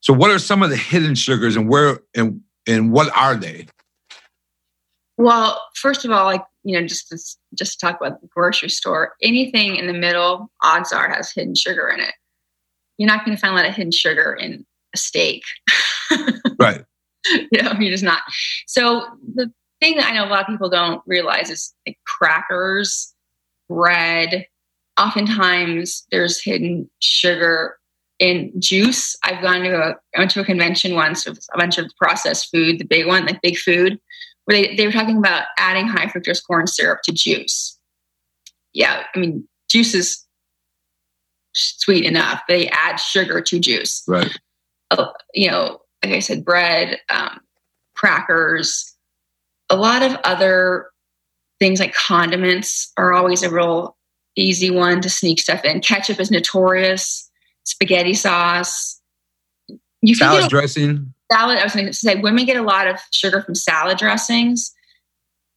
So, 0.00 0.12
what 0.12 0.30
are 0.30 0.38
some 0.38 0.62
of 0.62 0.70
the 0.70 0.76
hidden 0.76 1.16
sugars, 1.16 1.56
and 1.56 1.68
where 1.68 1.98
and 2.14 2.40
and 2.66 2.92
what 2.92 3.14
are 3.16 3.34
they? 3.34 3.66
Well, 5.18 5.60
first 5.74 6.04
of 6.04 6.12
all, 6.12 6.24
like 6.24 6.44
you 6.64 6.78
know, 6.78 6.86
just 6.86 7.08
to, 7.08 7.18
just 7.56 7.78
to 7.78 7.86
talk 7.86 8.00
about 8.00 8.20
the 8.20 8.28
grocery 8.28 8.70
store, 8.70 9.12
anything 9.22 9.76
in 9.76 9.86
the 9.86 9.92
middle, 9.92 10.50
odds 10.62 10.92
are, 10.92 11.08
has 11.08 11.30
hidden 11.32 11.54
sugar 11.54 11.88
in 11.88 12.00
it. 12.00 12.14
You're 12.96 13.08
not 13.08 13.24
going 13.24 13.36
to 13.36 13.40
find 13.40 13.52
a 13.52 13.56
lot 13.56 13.68
of 13.68 13.74
hidden 13.74 13.92
sugar 13.92 14.32
in 14.32 14.64
a 14.94 14.98
steak, 14.98 15.42
right? 16.58 16.84
you 17.26 17.62
know, 17.62 17.72
you're 17.78 17.90
just 17.90 18.04
not. 18.04 18.22
So 18.66 19.06
the 19.34 19.52
thing 19.80 19.96
that 19.96 20.10
I 20.10 20.14
know 20.14 20.24
a 20.24 20.30
lot 20.30 20.42
of 20.42 20.46
people 20.46 20.70
don't 20.70 21.02
realize 21.06 21.50
is 21.50 21.74
like 21.86 21.98
crackers, 22.06 23.14
bread. 23.68 24.46
Oftentimes, 24.98 26.06
there's 26.10 26.42
hidden 26.42 26.88
sugar 27.00 27.78
in 28.20 28.52
juice. 28.60 29.16
I've 29.24 29.42
gone 29.42 29.62
to 29.62 29.76
a 29.76 29.94
I 30.14 30.18
went 30.18 30.30
to 30.32 30.40
a 30.40 30.44
convention 30.44 30.94
once 30.94 31.26
with 31.26 31.44
a 31.52 31.58
bunch 31.58 31.78
of 31.78 31.90
processed 31.98 32.48
food, 32.50 32.78
the 32.78 32.84
big 32.84 33.06
one, 33.06 33.26
like 33.26 33.42
big 33.42 33.58
food 33.58 33.98
where 34.44 34.56
they, 34.56 34.74
they 34.76 34.86
were 34.86 34.92
talking 34.92 35.18
about 35.18 35.44
adding 35.58 35.86
high 35.86 36.06
fructose 36.06 36.44
corn 36.46 36.66
syrup 36.66 37.00
to 37.04 37.12
juice. 37.12 37.78
Yeah, 38.72 39.04
I 39.14 39.18
mean, 39.18 39.48
juice 39.70 39.94
is 39.94 40.24
sweet 41.52 42.04
enough. 42.04 42.42
They 42.48 42.68
add 42.68 42.96
sugar 42.96 43.40
to 43.40 43.58
juice. 43.58 44.02
Right. 44.06 44.36
Uh, 44.90 45.06
you 45.32 45.50
know, 45.50 45.80
like 46.02 46.12
I 46.12 46.18
said, 46.18 46.44
bread, 46.44 46.98
um, 47.08 47.40
crackers, 47.94 48.94
a 49.70 49.76
lot 49.76 50.02
of 50.02 50.16
other 50.24 50.88
things 51.58 51.80
like 51.80 51.94
condiments 51.94 52.92
are 52.96 53.12
always 53.12 53.42
a 53.42 53.50
real 53.50 53.96
easy 54.36 54.70
one 54.70 55.00
to 55.00 55.08
sneak 55.08 55.40
stuff 55.40 55.64
in. 55.64 55.80
Ketchup 55.80 56.20
is 56.20 56.30
notorious. 56.30 57.30
Spaghetti 57.62 58.14
sauce. 58.14 59.00
You 60.02 60.14
salad 60.14 60.50
dressing. 60.50 61.13
Salad. 61.32 61.58
I 61.58 61.64
was 61.64 61.74
going 61.74 61.86
to 61.86 61.92
say 61.92 62.16
women 62.16 62.44
get 62.44 62.56
a 62.56 62.62
lot 62.62 62.86
of 62.86 62.98
sugar 63.12 63.42
from 63.42 63.54
salad 63.54 63.98
dressings, 63.98 64.72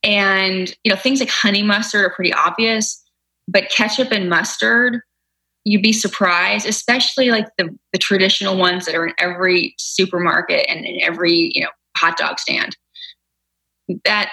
and 0.03 0.73
you 0.83 0.91
know 0.91 0.97
things 0.97 1.19
like 1.19 1.29
honey 1.29 1.63
mustard 1.63 2.05
are 2.05 2.13
pretty 2.13 2.33
obvious, 2.33 3.03
but 3.47 3.69
ketchup 3.69 4.11
and 4.11 4.29
mustard 4.29 5.01
you'd 5.67 5.81
be 5.81 5.93
surprised, 5.93 6.65
especially 6.65 7.29
like 7.29 7.45
the, 7.57 7.77
the 7.91 7.99
traditional 7.99 8.57
ones 8.57 8.85
that 8.85 8.95
are 8.95 9.05
in 9.05 9.13
every 9.19 9.75
supermarket 9.77 10.65
and 10.69 10.85
in 10.85 11.01
every, 11.01 11.51
you 11.53 11.61
know, 11.61 11.69
hot 11.97 12.17
dog 12.17 12.39
stand. 12.39 12.77
That 14.05 14.31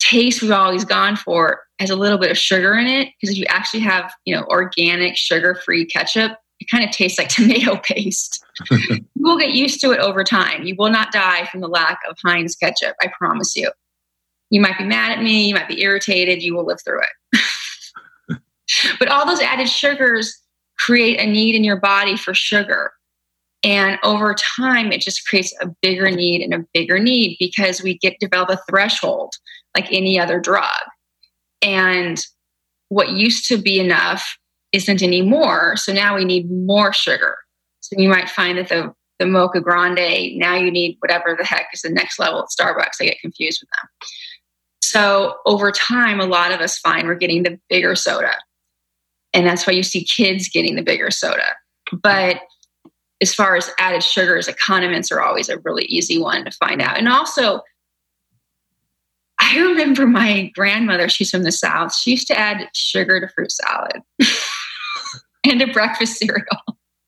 taste 0.00 0.42
we've 0.42 0.50
always 0.50 0.84
gone 0.84 1.16
for 1.16 1.62
has 1.78 1.88
a 1.88 1.96
little 1.96 2.18
bit 2.18 2.30
of 2.30 2.36
sugar 2.36 2.74
in 2.74 2.86
it 2.86 3.08
because 3.18 3.34
if 3.34 3.38
you 3.38 3.46
actually 3.48 3.80
have, 3.80 4.12
you 4.26 4.36
know, 4.36 4.44
organic 4.44 5.16
sugar-free 5.16 5.86
ketchup, 5.86 6.32
it 6.64 6.70
kind 6.70 6.84
of 6.84 6.90
tastes 6.90 7.18
like 7.18 7.28
tomato 7.30 7.76
paste. 7.76 8.44
you 8.70 9.04
will 9.16 9.38
get 9.38 9.52
used 9.52 9.80
to 9.80 9.92
it 9.92 10.00
over 10.00 10.24
time. 10.24 10.64
You 10.64 10.74
will 10.78 10.90
not 10.90 11.12
die 11.12 11.46
from 11.46 11.60
the 11.60 11.68
lack 11.68 11.98
of 12.08 12.16
Heinz 12.24 12.56
ketchup, 12.56 12.96
I 13.00 13.10
promise 13.18 13.54
you. 13.56 13.70
You 14.50 14.60
might 14.60 14.78
be 14.78 14.84
mad 14.84 15.12
at 15.12 15.22
me, 15.22 15.48
you 15.48 15.54
might 15.54 15.68
be 15.68 15.82
irritated, 15.82 16.42
you 16.42 16.54
will 16.54 16.66
live 16.66 16.78
through 16.84 17.00
it. 17.00 17.40
But 18.98 19.08
all 19.08 19.26
those 19.26 19.40
added 19.40 19.68
sugars 19.68 20.34
create 20.78 21.20
a 21.20 21.26
need 21.26 21.54
in 21.54 21.64
your 21.64 21.78
body 21.78 22.16
for 22.16 22.32
sugar. 22.32 22.92
And 23.62 23.98
over 24.02 24.34
time, 24.34 24.90
it 24.90 25.02
just 25.02 25.28
creates 25.28 25.54
a 25.60 25.68
bigger 25.82 26.10
need 26.10 26.42
and 26.42 26.54
a 26.54 26.66
bigger 26.72 26.98
need 26.98 27.36
because 27.38 27.82
we 27.82 27.98
get 27.98 28.18
develop 28.20 28.48
a 28.48 28.58
threshold 28.68 29.34
like 29.76 29.92
any 29.92 30.18
other 30.18 30.40
drug. 30.40 30.70
And 31.60 32.24
what 32.88 33.10
used 33.10 33.46
to 33.48 33.58
be 33.58 33.78
enough 33.78 34.38
isn't 34.74 35.02
anymore. 35.02 35.76
So 35.76 35.92
now 35.92 36.16
we 36.16 36.24
need 36.24 36.50
more 36.50 36.92
sugar. 36.92 37.36
So 37.80 37.94
you 37.96 38.08
might 38.08 38.28
find 38.28 38.58
that 38.58 38.68
the 38.68 38.92
the 39.20 39.26
mocha 39.26 39.60
grande, 39.60 40.36
now 40.36 40.56
you 40.56 40.72
need 40.72 40.96
whatever 40.98 41.36
the 41.38 41.44
heck 41.44 41.68
is 41.72 41.82
the 41.82 41.88
next 41.88 42.18
level 42.18 42.40
at 42.40 42.48
Starbucks. 42.48 42.96
I 43.00 43.04
get 43.04 43.20
confused 43.20 43.62
with 43.62 43.70
them. 43.70 44.08
So 44.82 45.36
over 45.46 45.70
time, 45.70 46.18
a 46.18 46.26
lot 46.26 46.50
of 46.50 46.60
us 46.60 46.78
find 46.78 47.06
we're 47.06 47.14
getting 47.14 47.44
the 47.44 47.60
bigger 47.70 47.94
soda. 47.94 48.32
And 49.32 49.46
that's 49.46 49.68
why 49.68 49.72
you 49.72 49.84
see 49.84 50.04
kids 50.04 50.48
getting 50.48 50.74
the 50.74 50.82
bigger 50.82 51.12
soda. 51.12 51.46
But 51.92 52.40
as 53.20 53.32
far 53.32 53.54
as 53.54 53.70
added 53.78 54.02
sugars, 54.02 54.46
the 54.46 54.52
condiments 54.52 55.12
are 55.12 55.20
always 55.20 55.48
a 55.48 55.58
really 55.58 55.84
easy 55.84 56.20
one 56.20 56.44
to 56.44 56.50
find 56.50 56.82
out. 56.82 56.98
And 56.98 57.08
also, 57.08 57.60
I 59.38 59.58
remember 59.58 60.06
my 60.06 60.50
grandmother, 60.54 61.08
she's 61.08 61.30
from 61.30 61.44
the 61.44 61.52
South, 61.52 61.94
she 61.94 62.12
used 62.12 62.26
to 62.28 62.38
add 62.38 62.68
sugar 62.74 63.20
to 63.20 63.28
fruit 63.28 63.52
salad 63.52 64.02
and 65.50 65.60
to 65.60 65.72
breakfast 65.72 66.18
cereal. 66.18 66.44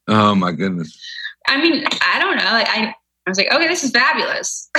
Oh 0.09 0.35
my 0.35 0.53
goodness. 0.53 0.99
I 1.49 1.61
mean, 1.61 1.85
I 2.05 2.18
don't 2.18 2.37
know. 2.37 2.44
Like 2.44 2.68
I, 2.68 2.94
I 3.27 3.31
was 3.31 3.38
like, 3.38 3.53
okay, 3.53 3.68
this 3.68 3.85
is 3.85 3.90
fabulous. 3.90 4.70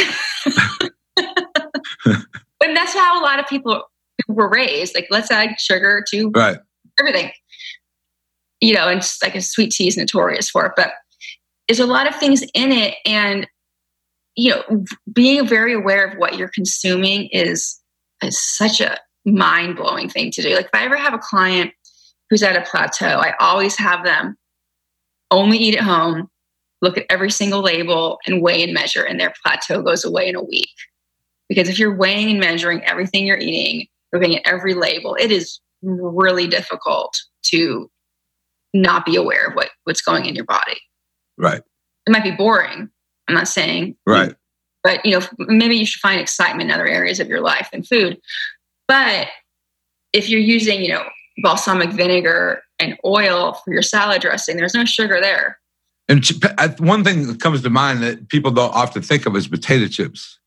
but 1.16 2.24
that's 2.60 2.94
how 2.94 3.22
a 3.22 3.24
lot 3.24 3.40
of 3.40 3.48
people 3.48 3.84
were 4.28 4.50
raised. 4.50 4.96
Like, 4.96 5.08
let's 5.10 5.32
add 5.32 5.60
sugar 5.60 6.04
to 6.10 6.32
right 6.32 6.58
everything. 7.00 7.32
You 8.60 8.74
know, 8.74 8.88
and 8.88 9.02
just 9.02 9.22
like 9.22 9.36
a 9.36 9.42
sweet 9.42 9.72
tea 9.72 9.88
is 9.88 9.98
notorious 9.98 10.50
for 10.50 10.66
it, 10.66 10.74
but 10.76 10.92
there's 11.68 11.80
a 11.80 11.86
lot 11.86 12.08
of 12.08 12.16
things 12.16 12.44
in 12.54 12.72
it. 12.72 12.96
And, 13.06 13.48
you 14.36 14.52
know, 14.52 14.86
being 15.14 15.46
very 15.46 15.74
aware 15.74 16.06
of 16.06 16.18
what 16.18 16.38
you're 16.38 16.50
consuming 16.50 17.28
is, 17.32 17.80
is 18.24 18.40
such 18.58 18.82
a 18.82 18.98
mind 19.26 19.76
blowing 19.76 20.10
thing 20.10 20.32
to 20.32 20.42
do. 20.42 20.56
Like, 20.56 20.66
if 20.66 20.72
I 20.74 20.86
ever 20.86 20.96
have 20.96 21.14
a 21.14 21.20
client 21.20 21.72
who's 22.30 22.44
at 22.44 22.58
a 22.58 22.70
plateau, 22.70 23.20
I 23.20 23.34
always 23.40 23.78
have 23.78 24.04
them 24.04 24.38
only 25.32 25.58
eat 25.58 25.76
at 25.76 25.84
home, 25.84 26.30
look 26.82 26.98
at 26.98 27.06
every 27.10 27.32
single 27.32 27.62
label, 27.62 28.20
and 28.26 28.42
weigh 28.42 28.64
and 28.64 28.74
measure, 28.74 29.04
and 29.04 29.20
their 29.20 29.34
plateau 29.44 29.82
goes 29.82 30.06
away 30.06 30.28
in 30.28 30.36
a 30.36 30.44
week. 30.44 30.70
Because 31.50 31.70
if 31.70 31.80
you're 31.80 31.96
weighing 31.96 32.30
and 32.30 32.40
measuring 32.40 32.84
everything 32.84 33.26
you're 33.26 33.38
eating, 33.38 33.88
looking 34.14 34.36
at 34.36 34.46
every 34.46 34.74
label, 34.74 35.16
it 35.16 35.32
is 35.32 35.60
really 35.82 36.48
difficult 36.48 37.16
to 37.44 37.90
not 38.74 39.06
be 39.06 39.16
aware 39.16 39.48
of 39.48 39.54
what, 39.54 39.70
what's 39.86 40.02
going 40.02 40.26
in 40.26 40.36
your 40.36 40.46
body. 40.46 40.78
Right. 41.38 41.62
It 42.06 42.12
might 42.12 42.24
be 42.24 42.32
boring. 42.32 42.90
I'm 43.28 43.36
not 43.36 43.48
saying. 43.48 43.96
Right. 44.06 44.34
But 44.84 45.06
you 45.06 45.20
know, 45.20 45.26
maybe 45.40 45.76
you 45.76 45.86
should 45.86 46.00
find 46.00 46.20
excitement 46.20 46.70
in 46.70 46.74
other 46.74 46.88
areas 46.88 47.20
of 47.20 47.28
your 47.28 47.42
life 47.42 47.70
than 47.72 47.84
food. 47.84 48.18
But 48.88 49.28
if 50.14 50.30
you're 50.30 50.40
using, 50.40 50.82
you 50.82 50.90
know, 50.90 51.04
balsamic 51.38 51.92
vinegar 51.92 52.62
and 52.80 52.98
oil 53.06 53.54
for 53.54 53.74
your 53.74 53.82
salad 53.82 54.22
dressing, 54.22 54.58
there's 54.58 54.74
no 54.74 54.86
sugar 54.86 55.20
there. 55.22 55.60
And 56.10 56.26
one 56.80 57.04
thing 57.04 57.28
that 57.28 57.42
comes 57.42 57.62
to 57.64 57.70
mind 57.70 58.02
that 58.02 58.30
people 58.30 58.52
don't 58.52 58.74
often 58.74 59.02
think 59.02 59.26
of 59.26 59.36
is 59.36 59.48
potato 59.48 59.88
chips. 59.88 60.40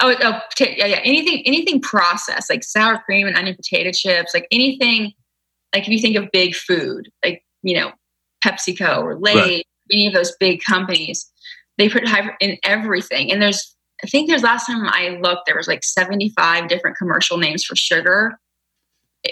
Oh, 0.00 0.14
oh 0.22 0.40
yeah, 0.60 0.86
yeah. 0.86 1.00
Anything, 1.02 1.42
anything 1.46 1.80
processed 1.80 2.50
like 2.50 2.62
sour 2.62 2.98
cream 2.98 3.26
and 3.26 3.36
onion 3.36 3.56
potato 3.56 3.90
chips, 3.90 4.32
like 4.34 4.46
anything. 4.52 5.12
Like 5.74 5.84
if 5.84 5.88
you 5.88 5.98
think 5.98 6.16
of 6.16 6.30
big 6.30 6.54
food, 6.54 7.10
like 7.24 7.42
you 7.62 7.74
know, 7.74 7.92
PepsiCo 8.44 9.02
or 9.02 9.18
Lay's, 9.18 9.36
right. 9.36 9.66
any 9.90 10.06
of 10.06 10.12
those 10.12 10.34
big 10.38 10.60
companies, 10.62 11.30
they 11.78 11.88
put 11.88 12.06
high 12.06 12.30
in 12.40 12.58
everything. 12.64 13.32
And 13.32 13.40
there's, 13.40 13.74
I 14.04 14.06
think 14.06 14.28
there's 14.28 14.42
last 14.42 14.66
time 14.66 14.86
I 14.86 15.18
looked, 15.20 15.46
there 15.46 15.56
was 15.56 15.68
like 15.68 15.84
75 15.84 16.68
different 16.68 16.96
commercial 16.96 17.38
names 17.38 17.64
for 17.64 17.76
sugar 17.76 18.38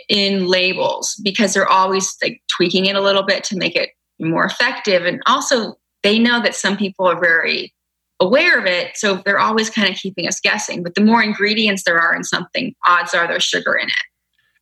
in 0.09 0.47
labels 0.47 1.21
because 1.25 1.55
they're 1.55 1.69
always 1.69 2.17
like 2.23 2.43
tweaking 2.49 2.87
it 2.87 2.97
a 2.97 3.01
little 3.01 3.23
bit 3.23 3.45
to 3.45 3.57
make 3.57 3.77
it 3.77 3.91
more 4.19 4.45
effective. 4.45 5.05
And 5.05 5.23
also, 5.27 5.75
they 6.03 6.19
know 6.19 6.41
that 6.43 6.55
some 6.55 6.77
people 6.77 7.07
are 7.07 7.21
very 7.21 7.75
aware 8.21 8.59
of 8.59 8.67
it. 8.67 8.97
So 8.97 9.17
they're 9.25 9.39
always 9.39 9.71
kind 9.71 9.89
of 9.89 9.97
keeping 9.97 10.29
us 10.29 10.41
guessing. 10.41 10.83
But 10.83 10.95
the 10.95 11.01
more 11.01 11.23
ingredients 11.23 11.85
there 11.85 11.99
are 11.99 12.15
in 12.15 12.25
something, 12.25 12.75
odds 12.87 13.15
are 13.15 13.27
there's 13.27 13.45
sugar 13.45 13.75
in 13.75 13.89
it. 13.89 13.95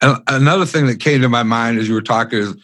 And 0.00 0.22
another 0.28 0.64
thing 0.64 0.86
that 0.86 1.00
came 1.00 1.20
to 1.22 1.28
my 1.28 1.42
mind 1.42 1.78
as 1.78 1.88
you 1.88 1.94
were 1.94 2.02
talking 2.02 2.38
is 2.38 2.54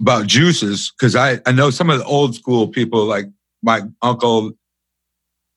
about 0.00 0.26
juices, 0.26 0.92
because 0.98 1.14
I, 1.14 1.40
I 1.46 1.52
know 1.52 1.70
some 1.70 1.90
of 1.90 1.98
the 1.98 2.04
old 2.04 2.34
school 2.34 2.68
people 2.68 3.04
like 3.04 3.26
my 3.62 3.82
uncle, 4.02 4.52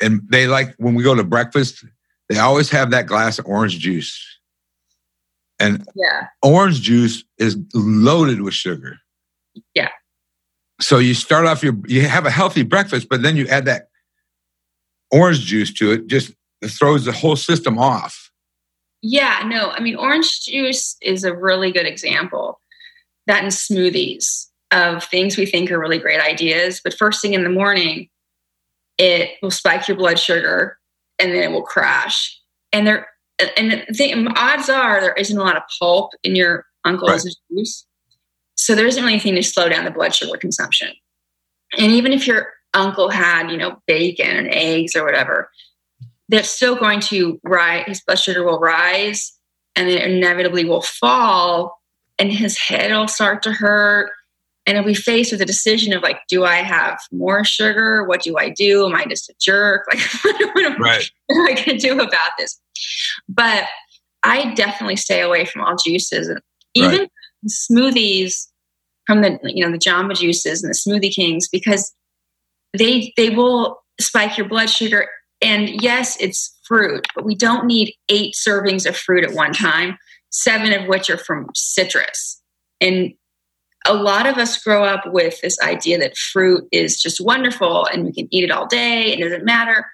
and 0.01 0.21
they 0.29 0.47
like 0.47 0.75
when 0.77 0.95
we 0.95 1.03
go 1.03 1.15
to 1.15 1.23
breakfast, 1.23 1.85
they 2.29 2.37
always 2.37 2.69
have 2.69 2.91
that 2.91 3.07
glass 3.07 3.39
of 3.39 3.45
orange 3.45 3.79
juice. 3.79 4.36
And 5.59 5.87
yeah. 5.95 6.27
orange 6.43 6.81
juice 6.81 7.23
is 7.37 7.57
loaded 7.73 8.41
with 8.41 8.53
sugar. 8.53 8.97
Yeah. 9.73 9.89
So 10.79 10.99
you 10.99 11.13
start 11.13 11.45
off 11.45 11.63
your 11.63 11.75
you 11.87 12.07
have 12.07 12.25
a 12.25 12.31
healthy 12.31 12.63
breakfast, 12.63 13.07
but 13.09 13.23
then 13.23 13.35
you 13.35 13.47
add 13.47 13.65
that 13.65 13.87
orange 15.11 15.41
juice 15.41 15.73
to 15.73 15.91
it 15.91 16.07
just 16.07 16.33
throws 16.65 17.05
the 17.05 17.11
whole 17.11 17.35
system 17.35 17.77
off. 17.79 18.31
Yeah, 19.01 19.43
no, 19.45 19.71
I 19.71 19.79
mean, 19.79 19.95
orange 19.95 20.41
juice 20.45 20.95
is 21.01 21.23
a 21.23 21.35
really 21.35 21.71
good 21.71 21.85
example. 21.85 22.59
That 23.27 23.43
in 23.43 23.49
smoothies 23.49 24.47
of 24.71 25.03
things 25.03 25.37
we 25.37 25.45
think 25.45 25.71
are 25.71 25.79
really 25.79 25.99
great 25.99 26.19
ideas, 26.19 26.81
but 26.83 26.93
first 26.93 27.21
thing 27.21 27.33
in 27.33 27.43
the 27.43 27.49
morning, 27.49 28.09
it 28.97 29.31
will 29.41 29.51
spike 29.51 29.87
your 29.87 29.97
blood 29.97 30.19
sugar 30.19 30.77
and 31.19 31.31
then 31.31 31.43
it 31.43 31.51
will 31.51 31.63
crash. 31.63 32.39
And 32.71 32.87
there, 32.87 33.07
and 33.39 33.85
the 33.89 34.33
odds 34.35 34.69
are 34.69 34.99
there 34.99 35.13
isn't 35.13 35.37
a 35.37 35.41
lot 35.41 35.57
of 35.57 35.63
pulp 35.79 36.11
in 36.23 36.35
your 36.35 36.65
uncle's 36.83 37.25
right. 37.25 37.35
juice. 37.51 37.85
So 38.55 38.73
there 38.73 38.87
isn't 38.87 39.01
really 39.01 39.13
anything 39.13 39.35
to 39.35 39.43
slow 39.43 39.69
down 39.69 39.85
the 39.85 39.91
blood 39.91 40.15
sugar 40.15 40.37
consumption. 40.37 40.89
And 41.77 41.91
even 41.91 42.13
if 42.13 42.25
you're 42.25 42.53
uncle 42.73 43.09
had, 43.09 43.51
you 43.51 43.57
know, 43.57 43.81
bacon 43.87 44.35
and 44.35 44.47
eggs 44.49 44.95
or 44.95 45.03
whatever, 45.03 45.49
they're 46.29 46.43
still 46.43 46.75
going 46.75 46.99
to 47.01 47.39
rise, 47.43 47.85
his 47.87 48.01
blood 48.01 48.19
sugar 48.19 48.43
will 48.43 48.59
rise 48.59 49.33
and 49.75 49.87
then 49.87 49.97
inevitably 49.97 50.65
will 50.65 50.81
fall 50.81 51.79
and 52.19 52.31
his 52.31 52.57
head 52.57 52.91
will 52.91 53.07
start 53.07 53.43
to 53.43 53.51
hurt. 53.51 54.11
And 54.67 54.77
he'll 54.77 54.85
be 54.85 54.93
faced 54.93 55.31
with 55.31 55.41
a 55.41 55.45
decision 55.45 55.93
of 55.93 56.03
like, 56.03 56.19
do 56.27 56.43
I 56.43 56.57
have 56.57 56.99
more 57.11 57.43
sugar? 57.43 58.03
What 58.03 58.21
do 58.21 58.37
I 58.37 58.49
do? 58.49 58.85
Am 58.85 58.93
I 58.93 59.05
just 59.05 59.29
a 59.29 59.33
jerk? 59.39 59.85
Like, 59.89 59.99
what 60.53 60.65
am, 60.65 60.79
right. 60.79 61.09
am 61.31 61.41
I 61.47 61.53
going 61.53 61.63
to 61.63 61.77
do 61.77 61.93
about 61.93 62.31
this? 62.37 62.59
But 63.27 63.63
I 64.23 64.53
definitely 64.53 64.97
stay 64.97 65.21
away 65.21 65.45
from 65.45 65.61
all 65.61 65.75
juices 65.77 66.27
and 66.27 66.41
even 66.75 66.99
right. 66.99 67.11
smoothies 67.47 68.47
from 69.05 69.21
the 69.21 69.39
you 69.43 69.63
know 69.63 69.71
the 69.71 69.77
Jamba 69.77 70.15
juices 70.15 70.61
and 70.61 70.69
the 70.69 70.77
Smoothie 70.77 71.13
Kings 71.13 71.47
because 71.47 71.93
they 72.77 73.13
they 73.15 73.29
will 73.29 73.81
spike 73.99 74.37
your 74.37 74.47
blood 74.47 74.69
sugar 74.69 75.07
and 75.41 75.69
yes 75.81 76.17
it's 76.19 76.57
fruit, 76.67 77.07
but 77.15 77.25
we 77.25 77.35
don't 77.35 77.65
need 77.65 77.93
eight 78.09 78.35
servings 78.35 78.87
of 78.87 78.95
fruit 78.95 79.23
at 79.23 79.33
one 79.33 79.53
time, 79.53 79.97
seven 80.29 80.73
of 80.73 80.87
which 80.87 81.09
are 81.09 81.17
from 81.17 81.47
citrus. 81.55 82.41
And 82.81 83.13
a 83.85 83.93
lot 83.93 84.27
of 84.27 84.37
us 84.37 84.61
grow 84.61 84.83
up 84.83 85.03
with 85.07 85.39
this 85.41 85.59
idea 85.61 85.97
that 85.99 86.17
fruit 86.17 86.67
is 86.71 87.01
just 87.01 87.21
wonderful 87.21 87.85
and 87.85 88.05
we 88.05 88.13
can 88.13 88.27
eat 88.31 88.43
it 88.43 88.51
all 88.51 88.67
day, 88.67 89.13
it 89.13 89.19
doesn't 89.21 89.45
matter. 89.45 89.89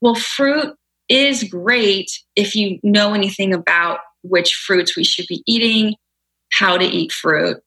Well, 0.00 0.14
fruit 0.14 0.74
is 1.08 1.44
great 1.44 2.10
if 2.36 2.54
you 2.54 2.78
know 2.82 3.12
anything 3.12 3.52
about 3.52 3.98
which 4.22 4.54
fruits 4.54 4.96
we 4.96 5.04
should 5.04 5.26
be 5.28 5.42
eating, 5.46 5.94
how 6.52 6.78
to 6.78 6.84
eat 6.84 7.12
fruit. 7.12 7.58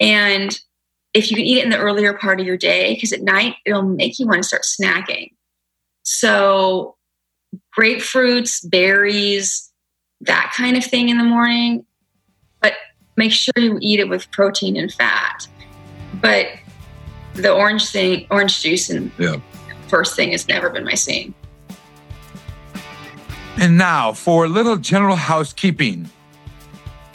And 0.00 0.58
if 1.14 1.30
you 1.30 1.36
can 1.36 1.44
eat 1.44 1.58
it 1.58 1.64
in 1.64 1.70
the 1.70 1.78
earlier 1.78 2.14
part 2.14 2.40
of 2.40 2.46
your 2.46 2.56
day, 2.56 2.94
because 2.94 3.12
at 3.12 3.22
night 3.22 3.56
it'll 3.66 3.82
make 3.82 4.18
you 4.18 4.26
want 4.26 4.42
to 4.42 4.48
start 4.48 4.62
snacking. 4.62 5.30
So, 6.02 6.96
grapefruits, 7.78 8.68
berries, 8.68 9.70
that 10.22 10.52
kind 10.56 10.76
of 10.76 10.84
thing 10.84 11.08
in 11.08 11.18
the 11.18 11.24
morning. 11.24 11.84
Make 13.18 13.32
sure 13.32 13.52
you 13.56 13.78
eat 13.82 13.98
it 13.98 14.08
with 14.08 14.30
protein 14.30 14.76
and 14.76 14.94
fat. 14.94 15.48
But 16.22 16.46
the 17.34 17.52
orange 17.52 17.88
thing, 17.88 18.28
orange 18.30 18.62
juice, 18.62 18.90
and 18.90 19.10
yeah. 19.18 19.40
first 19.88 20.14
thing 20.14 20.30
has 20.30 20.46
never 20.46 20.70
been 20.70 20.84
my 20.84 20.94
scene. 20.94 21.34
And 23.56 23.76
now 23.76 24.12
for 24.12 24.44
a 24.44 24.48
little 24.48 24.76
general 24.76 25.16
housekeeping. 25.16 26.08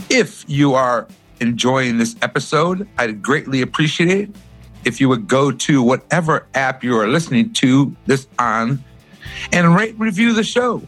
If 0.10 0.44
you 0.50 0.74
are 0.74 1.08
enjoying 1.40 2.00
this 2.00 2.18
episode, 2.22 2.86
I'd 2.98 3.22
greatly 3.22 3.62
appreciate 3.62 4.10
it 4.10 4.36
if 4.84 5.00
you 5.00 5.08
would 5.08 5.26
go 5.26 5.54
to 5.54 5.82
whatever 5.82 6.48
app 6.54 6.84
you 6.84 6.98
are 6.98 7.08
listening 7.08 7.54
to 7.54 7.96
this 8.08 8.28
on 8.38 8.84
and 9.54 9.74
rate 9.74 9.96
review 9.98 10.34
the 10.34 10.44
show 10.44 10.82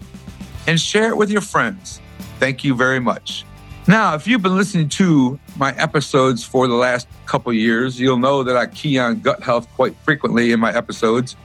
and 0.67 0.78
share 0.78 1.08
it 1.08 1.15
with 1.15 1.32
your 1.32 1.39
friends. 1.39 2.01
Thank 2.38 2.65
you 2.65 2.75
very 2.75 2.99
much. 2.99 3.45
Now, 3.88 4.15
if 4.15 4.26
you've 4.26 4.41
been 4.41 4.56
listening 4.56 4.89
to 4.89 5.39
my 5.58 5.71
episodes 5.76 6.43
for 6.43 6.67
the 6.67 6.74
last 6.74 7.08
couple 7.28 7.54
years, 7.54 8.00
you'll 8.00 8.17
know 8.17 8.41
that 8.41 8.58
I 8.58 8.65
key 8.65 8.98
on 8.98 9.19
gut 9.19 9.43
health 9.43 9.67
quite 9.76 9.95
frequently 9.98 10.52
in 10.52 10.60
my 10.60 10.76
episodes 10.76 11.36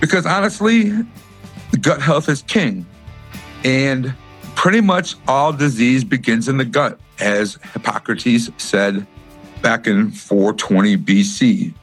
because 0.00 0.24
honestly, 0.24 0.92
gut 1.80 2.00
health 2.00 2.28
is 2.28 2.42
king. 2.42 2.86
And 3.64 4.14
pretty 4.54 4.80
much 4.80 5.16
all 5.26 5.52
disease 5.52 6.04
begins 6.04 6.48
in 6.48 6.58
the 6.58 6.64
gut, 6.64 7.00
as 7.18 7.58
Hippocrates 7.72 8.48
said 8.56 9.04
back 9.60 9.88
in 9.88 10.12
420 10.12 10.96
BC. 10.96 11.74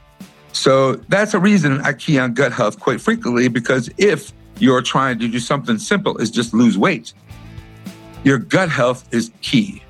So 0.54 0.96
that's 1.10 1.34
a 1.34 1.40
reason 1.40 1.82
I 1.82 1.92
key 1.92 2.18
on 2.18 2.34
gut 2.34 2.54
health 2.54 2.80
quite 2.80 3.02
frequently 3.02 3.50
because 3.50 3.90
if 3.98 4.32
you're 4.58 4.82
trying 4.82 5.20
to 5.20 5.28
do 5.28 5.40
something 5.40 5.78
simple 5.78 6.18
is 6.18 6.32
just 6.32 6.54
lose 6.54 6.78
weight, 6.78 7.14
your 8.24 8.38
gut 8.38 8.70
health 8.70 9.06
is 9.14 9.32
key. 9.42 9.84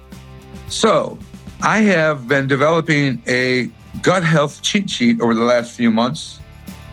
So 0.67 1.17
I 1.61 1.79
have 1.79 2.27
been 2.27 2.47
developing 2.47 3.21
a 3.27 3.69
gut 4.01 4.23
health 4.23 4.61
cheat 4.61 4.89
sheet 4.89 5.21
over 5.21 5.33
the 5.33 5.43
last 5.43 5.75
few 5.75 5.89
months 5.89 6.39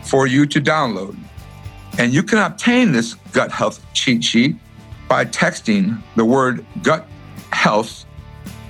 for 0.03 0.27
you 0.27 0.47
to 0.47 0.61
download. 0.61 1.17
And 1.99 2.13
you 2.13 2.23
can 2.23 2.39
obtain 2.39 2.93
this 2.93 3.15
gut 3.33 3.51
health 3.51 3.85
cheat 3.95 4.25
sheet 4.25 4.57
by 5.09 5.25
texting 5.25 6.01
the 6.17 6.25
word 6.25 6.65
gut 6.83 7.07
health, 7.53 8.05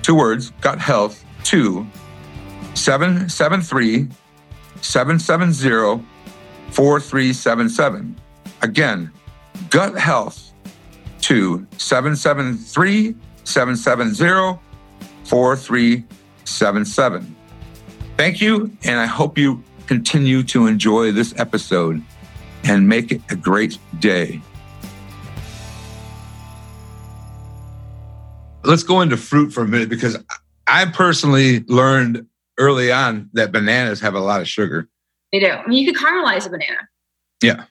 two 0.02 0.14
words, 0.14 0.50
gut 0.60 0.78
health, 0.78 1.24
to 1.44 1.86
773 2.74 4.08
770 4.80 6.04
4377. 6.70 8.20
Again, 8.62 9.12
gut 9.70 9.96
health 9.96 10.52
to 11.20 11.66
773 11.76 13.14
770 13.44 14.58
4377. 15.34 17.36
Thank 18.16 18.40
you, 18.40 18.70
and 18.84 19.00
I 19.00 19.06
hope 19.06 19.36
you 19.36 19.64
continue 19.86 20.44
to 20.44 20.68
enjoy 20.68 21.10
this 21.10 21.34
episode 21.38 22.00
and 22.62 22.88
make 22.88 23.10
it 23.10 23.20
a 23.30 23.36
great 23.36 23.76
day. 23.98 24.40
let's 28.64 28.82
go 28.82 29.00
into 29.00 29.16
fruit 29.16 29.50
for 29.50 29.62
a 29.62 29.68
minute 29.68 29.88
because 29.88 30.16
I 30.66 30.86
personally 30.86 31.60
learned 31.68 32.26
early 32.58 32.90
on 32.90 33.30
that 33.34 33.52
bananas 33.52 34.00
have 34.00 34.14
a 34.14 34.20
lot 34.20 34.40
of 34.40 34.48
sugar. 34.48 34.88
They 35.32 35.40
do. 35.40 35.48
I 35.48 35.66
mean, 35.66 35.84
you 35.84 35.92
could 35.92 36.00
caramelize 36.00 36.46
a 36.46 36.50
banana. 36.50 36.88
Yeah. 37.42 37.64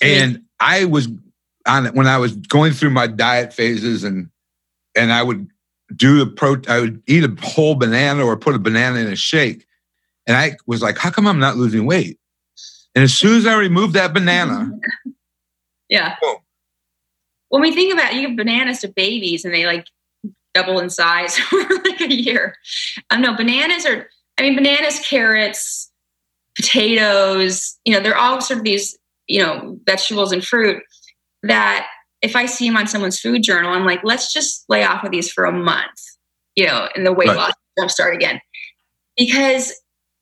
And 0.00 0.42
I 0.60 0.84
was 0.84 1.08
on 1.66 1.86
it 1.86 1.94
when 1.94 2.06
I 2.06 2.18
was 2.18 2.34
going 2.34 2.72
through 2.72 2.90
my 2.90 3.06
diet 3.06 3.52
phases 3.52 4.04
and 4.04 4.30
and 4.96 5.12
I 5.12 5.22
would 5.22 5.48
do 5.94 6.18
the 6.18 6.30
pro 6.30 6.56
I 6.68 6.80
would 6.80 7.02
eat 7.06 7.24
a 7.24 7.34
whole 7.42 7.74
banana 7.74 8.24
or 8.24 8.36
put 8.36 8.54
a 8.54 8.58
banana 8.58 8.98
in 8.98 9.06
a 9.06 9.16
shake. 9.16 9.66
And 10.26 10.36
I 10.36 10.56
was 10.66 10.82
like, 10.82 10.98
how 10.98 11.10
come 11.10 11.26
I'm 11.26 11.38
not 11.38 11.56
losing 11.56 11.86
weight? 11.86 12.18
And 12.94 13.02
as 13.02 13.14
soon 13.14 13.36
as 13.36 13.46
I 13.46 13.56
removed 13.56 13.94
that 13.94 14.12
banana, 14.12 14.70
yeah. 15.88 16.16
Boom. 16.20 16.36
When 17.48 17.62
we 17.62 17.74
think 17.74 17.94
about 17.94 18.12
it, 18.12 18.16
you 18.16 18.28
give 18.28 18.36
bananas 18.36 18.80
to 18.80 18.88
babies 18.88 19.44
and 19.44 19.54
they 19.54 19.64
like 19.64 19.86
double 20.54 20.78
in 20.80 20.90
size 20.90 21.36
for 21.38 21.58
like 21.84 22.00
a 22.00 22.12
year. 22.12 22.54
Um, 23.10 23.22
no, 23.22 23.34
bananas 23.34 23.86
are, 23.86 24.08
I 24.38 24.42
mean, 24.42 24.54
bananas, 24.54 25.00
carrots, 25.00 25.90
potatoes, 26.56 27.78
you 27.84 27.92
know, 27.92 28.00
they're 28.00 28.16
all 28.16 28.40
sort 28.40 28.58
of 28.58 28.64
these, 28.64 28.98
you 29.26 29.40
know, 29.40 29.78
vegetables 29.86 30.32
and 30.32 30.44
fruit 30.44 30.82
that 31.42 31.86
if 32.22 32.34
I 32.34 32.46
see 32.46 32.66
him 32.66 32.76
on 32.76 32.86
someone's 32.86 33.20
food 33.20 33.42
journal, 33.42 33.72
I'm 33.72 33.84
like, 33.84 34.00
let's 34.02 34.32
just 34.32 34.64
lay 34.68 34.84
off 34.84 35.04
of 35.04 35.10
these 35.10 35.30
for 35.30 35.44
a 35.44 35.52
month, 35.52 36.00
you 36.56 36.66
know, 36.66 36.88
and 36.94 37.06
the 37.06 37.12
weight 37.12 37.28
right. 37.28 37.36
loss 37.36 37.52
jump 37.78 37.90
start 37.90 38.14
again. 38.14 38.40
Because 39.16 39.72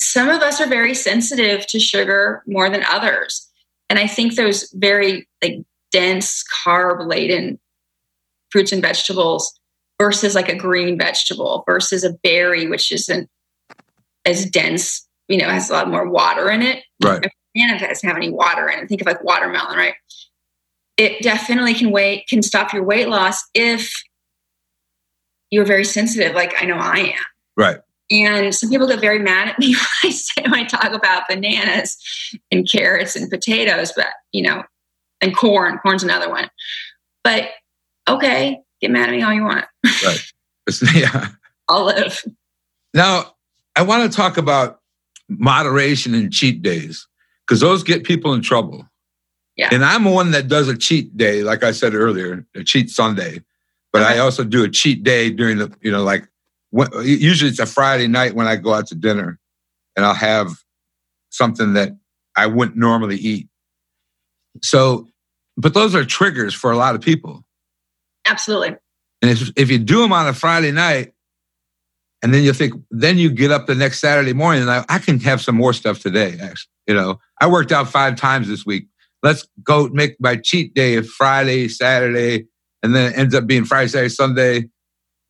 some 0.01 0.29
of 0.29 0.43
us 0.43 0.61
are 0.61 0.67
very 0.67 0.95
sensitive 0.95 1.67
to 1.69 1.81
sugar 1.81 2.43
more 2.47 2.69
than 2.69 2.85
others. 2.85 3.51
And 3.89 3.99
I 3.99 4.07
think 4.07 4.35
those 4.35 4.71
very 4.75 5.29
like 5.43 5.63
dense 5.91 6.45
carb 6.65 7.07
laden 7.07 7.59
fruits 8.51 8.73
and 8.73 8.83
vegetables 8.83 9.59
versus 10.01 10.35
like 10.35 10.49
a 10.49 10.57
green 10.57 10.99
vegetable 10.99 11.65
versus 11.67 12.05
a 12.05 12.13
berry, 12.23 12.67
which 12.67 12.93
isn't 12.93 13.29
as 14.25 14.45
dense, 14.51 15.07
you 15.29 15.39
know, 15.39 15.49
has 15.49 15.71
a 15.71 15.73
lot 15.73 15.89
more 15.89 16.09
water 16.09 16.51
in 16.51 16.63
it. 16.63 16.85
Right. 17.03 17.27
Banana 17.55 17.79
doesn't 17.79 18.07
have 18.07 18.17
any 18.17 18.31
water 18.31 18.69
in 18.69 18.81
it. 18.81 18.89
Think 18.89 19.01
of 19.01 19.07
like 19.07 19.25
watermelon, 19.25 19.79
right? 19.79 19.95
It 20.97 21.23
definitely 21.23 21.75
can 21.75 21.91
wait, 21.91 22.27
can 22.29 22.43
stop 22.43 22.73
your 22.73 22.85
weight 22.85 23.09
loss 23.09 23.43
if 23.55 23.93
you're 25.51 25.65
very 25.65 25.85
sensitive, 25.85 26.35
like 26.35 26.55
I 26.61 26.67
know 26.67 26.77
I 26.77 26.99
am. 26.99 27.25
Right. 27.57 27.79
And 28.11 28.55
some 28.55 28.71
people 28.71 28.87
get 28.87 29.01
very 29.01 29.19
mad 29.19 29.49
at 29.49 29.59
me 29.59 29.75
when 29.75 29.87
I 30.05 30.11
say 30.11 30.43
when 30.43 30.55
I 30.55 30.65
talk 30.65 30.93
about 30.93 31.29
bananas 31.29 31.97
and 32.51 32.69
carrots 32.71 33.17
and 33.17 33.31
potatoes, 33.31 33.93
but 33.95 34.09
you 34.33 34.43
know, 34.43 34.63
and 35.21 35.37
corn. 35.37 35.79
Corn's 35.79 36.03
another 36.03 36.31
one. 36.31 36.49
But 37.25 37.51
okay, 38.09 38.61
get 38.81 38.91
mad 38.91 39.09
at 39.09 39.15
me 39.15 39.23
all 39.23 39.35
you 39.35 39.45
want. 39.45 39.65
right. 40.05 40.33
yeah. 40.95 41.29
I'll 41.69 41.85
live. 41.85 42.25
Now, 42.95 43.35
I 43.75 43.83
want 43.83 44.11
to 44.11 44.17
talk 44.17 44.37
about 44.37 44.81
moderation 45.29 46.15
and 46.15 46.33
cheat 46.33 46.63
days 46.63 47.07
because 47.47 47.61
those 47.61 47.83
get 47.83 48.05
people 48.05 48.33
in 48.35 48.43
trouble. 48.43 48.89
Yeah. 49.57 49.71
And 49.73 49.85
I'm 49.85 50.05
one 50.05 50.33
that 50.33 50.49
does 50.49 50.69
a 50.69 50.77
cheat 50.77 51.17
day, 51.17 51.43
like 51.43 51.65
I 51.65 51.73
said 51.73 51.95
earlier, 51.95 52.47
a 52.55 52.63
cheat 52.63 52.91
Sunday. 52.91 53.41
But 53.93 54.03
okay. 54.03 54.15
I 54.15 54.19
also 54.19 54.45
do 54.45 54.65
a 54.65 54.69
cheat 54.69 55.03
day 55.03 55.31
during 55.31 55.59
the, 55.59 55.73
you 55.81 55.91
know, 55.91 56.03
like 56.03 56.29
when, 56.71 56.89
usually 57.03 57.51
it's 57.51 57.59
a 57.59 57.67
Friday 57.67 58.07
night 58.07 58.35
when 58.35 58.47
I 58.47 58.57
go 58.57 58.75
out 58.75 58.87
to 58.89 58.95
dinner 58.95 59.39
and 59.97 60.05
I'll 60.05 60.15
have 60.15 60.53
something 61.31 61.73
that 61.73 61.97
I 62.37 62.47
wouldn't 62.47 62.77
normally 62.77 63.17
eat. 63.17 63.49
So, 64.63 65.09
but 65.57 65.73
those 65.73 65.95
are 65.95 66.05
triggers 66.05 66.55
for 66.55 66.71
a 66.71 66.77
lot 66.77 66.95
of 66.95 67.01
people. 67.01 67.45
Absolutely. 68.27 68.77
And 69.23 69.31
if, 69.31 69.51
if 69.57 69.71
you 69.71 69.79
do 69.79 70.03
them 70.03 70.13
on 70.13 70.29
a 70.29 70.35
Friday 70.35 70.73
night, 70.73 71.15
and 72.23 72.35
then 72.35 72.43
you 72.43 72.53
think, 72.53 72.75
then 72.91 73.19
you 73.19 73.31
get 73.31 73.51
up 73.51 73.67
the 73.67 73.75
next 73.75 74.01
Saturday 74.01 74.33
morning, 74.33 74.63
and 74.63 74.71
I, 74.71 74.85
I 74.89 74.99
can 74.99 75.21
have 75.21 75.41
some 75.41 75.55
more 75.55 75.73
stuff 75.73 76.01
today. 76.01 76.39
Actually, 76.41 76.71
you 76.89 76.95
know, 76.95 77.21
I 77.41 77.47
worked 77.47 77.73
out 77.73 77.89
five 77.89 78.17
times 78.17 78.49
this 78.49 78.67
week. 78.67 78.89
Let's 79.27 79.45
go 79.65 79.89
make 79.89 80.15
my 80.21 80.37
cheat 80.37 80.73
day 80.73 81.03
Friday, 81.03 81.67
Saturday, 81.67 82.47
and 82.85 82.95
then 82.95 83.13
it 83.13 83.19
ends 83.19 83.35
up 83.35 83.45
being 83.45 83.65
Friday, 83.65 83.89
Saturday, 83.89 84.09
Sunday, 84.09 84.69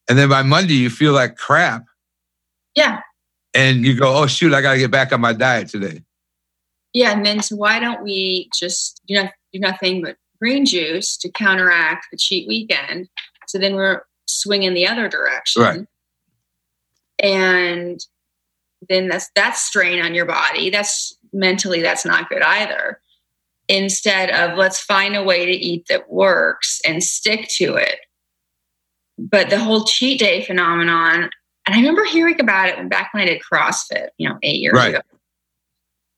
and 0.07 0.19
then 0.19 0.29
by 0.29 0.43
Monday 0.43 0.75
you 0.75 0.91
feel 0.91 1.15
like 1.15 1.37
crap. 1.37 1.83
Yeah. 2.75 3.01
And 3.55 3.87
you 3.87 3.99
go, 3.99 4.15
oh 4.15 4.27
shoot, 4.27 4.53
I 4.53 4.61
got 4.61 4.75
to 4.75 4.79
get 4.79 4.91
back 4.91 5.15
on 5.15 5.23
my 5.23 5.33
diet 5.33 5.69
today. 5.69 6.03
Yeah, 6.93 7.13
and 7.13 7.25
then 7.25 7.41
so 7.41 7.57
why 7.57 7.79
don't 7.79 8.03
we 8.03 8.51
just 8.55 9.01
do 9.09 9.15
not 9.15 9.33
do 9.55 9.61
nothing 9.61 10.03
but 10.03 10.17
green 10.39 10.67
juice 10.67 11.17
to 11.17 11.31
counteract 11.31 12.09
the 12.13 12.19
cheat 12.19 12.47
weekend. 12.47 13.09
So 13.47 13.57
then 13.57 13.77
we're 13.77 14.03
swinging 14.27 14.75
the 14.75 14.87
other 14.87 15.09
direction. 15.09 15.63
Right. 15.63 15.87
And 17.23 17.99
then 18.91 19.09
that's 19.09 19.31
that's 19.35 19.63
strain 19.63 20.05
on 20.05 20.15
your 20.15 20.27
body. 20.27 20.69
That's 20.69 21.17
mentally 21.33 21.81
that's 21.81 22.05
not 22.05 22.29
good 22.29 22.43
either. 22.43 23.01
Instead 23.69 24.31
of 24.31 24.57
let's 24.57 24.81
find 24.81 25.17
a 25.17 25.25
way 25.25 25.47
to 25.47 25.53
eat 25.53 25.87
that 25.89 26.11
works 26.11 26.81
and 26.87 27.03
stick 27.03 27.49
to 27.57 27.75
it. 27.75 27.99
But 29.19 29.51
the 29.51 29.59
whole 29.59 29.85
cheat 29.85 30.19
day 30.19 30.45
phenomenon, 30.45 31.31
and 31.67 31.75
I 31.75 31.79
remember 31.79 32.05
hearing 32.05 32.41
about 32.41 32.69
it 32.69 32.89
back 32.89 33.13
when 33.13 33.23
I 33.23 33.27
did 33.27 33.43
CrossFit, 33.43 34.09
you 34.19 34.29
know, 34.29 34.39
eight 34.43 34.61
years 34.61 34.75
right. 34.75 34.91
ago. 34.91 35.01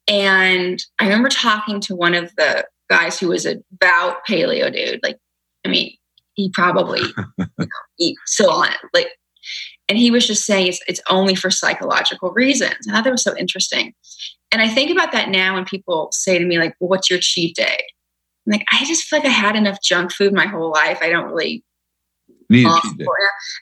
And 0.08 0.82
I 0.98 1.04
remember 1.04 1.28
talking 1.28 1.80
to 1.82 1.94
one 1.94 2.14
of 2.14 2.34
the 2.37 2.66
guys 2.90 3.20
who 3.20 3.28
was 3.28 3.46
a 3.46 3.56
about 3.74 4.26
paleo 4.26 4.72
dude. 4.72 5.00
Like, 5.02 5.18
I 5.64 5.68
mean, 5.68 5.92
he 6.34 6.50
probably 6.50 7.00
you 7.98 8.11
know, 8.11 8.14
still 8.26 8.50
on 8.50 8.68
it. 8.68 8.78
Like, 8.94 9.08
and 9.88 9.98
he 9.98 10.11
was 10.11 10.26
just 10.26 10.44
saying 10.44 10.68
it's 10.68 10.80
it's 10.88 11.00
only 11.08 11.34
for 11.34 11.50
psychological 11.50 12.30
reasons. 12.32 12.87
I 12.88 12.92
thought 12.92 13.04
that 13.04 13.11
was 13.11 13.22
so 13.22 13.37
interesting. 13.37 13.94
And 14.50 14.62
I 14.62 14.68
think 14.68 14.90
about 14.90 15.12
that 15.12 15.28
now 15.28 15.54
when 15.54 15.64
people 15.64 16.08
say 16.12 16.38
to 16.38 16.44
me, 16.44 16.58
like, 16.58 16.74
well, 16.80 16.88
what's 16.88 17.11
your 17.11 17.18
cheat 17.20 17.56
day? 17.56 17.84
I'm 18.46 18.52
like, 18.52 18.64
I 18.72 18.84
just 18.84 19.04
feel 19.04 19.18
like 19.18 19.28
I 19.28 19.32
had 19.32 19.56
enough 19.56 19.82
junk 19.82 20.12
food 20.12 20.32
my 20.32 20.46
whole 20.46 20.72
life. 20.72 20.98
I 21.02 21.11
don't 21.11 21.26
really 21.26 21.62
need 22.48 22.66
a 22.66 22.80
cheat 22.80 22.98
day. 22.98 23.06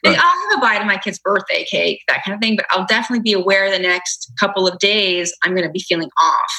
Right. 0.05 0.17
I'll 0.17 0.49
have 0.49 0.57
a 0.57 0.61
bite 0.61 0.81
of 0.81 0.87
my 0.87 0.97
kid's 0.97 1.19
birthday 1.19 1.65
cake, 1.65 2.03
that 2.07 2.23
kind 2.23 2.35
of 2.35 2.41
thing, 2.41 2.55
but 2.55 2.65
I'll 2.69 2.85
definitely 2.85 3.23
be 3.23 3.33
aware 3.33 3.69
the 3.69 3.79
next 3.79 4.31
couple 4.39 4.67
of 4.67 4.79
days 4.79 5.33
I'm 5.43 5.51
going 5.51 5.67
to 5.67 5.71
be 5.71 5.79
feeling 5.81 6.09
off 6.17 6.51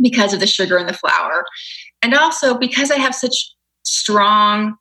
because 0.00 0.32
of 0.32 0.40
the 0.40 0.46
sugar 0.46 0.78
and 0.78 0.88
the 0.88 0.94
flour. 0.94 1.44
And 2.02 2.14
also 2.14 2.56
because 2.56 2.90
I 2.90 2.96
have 2.96 3.14
such 3.14 3.54
strong 3.84 4.76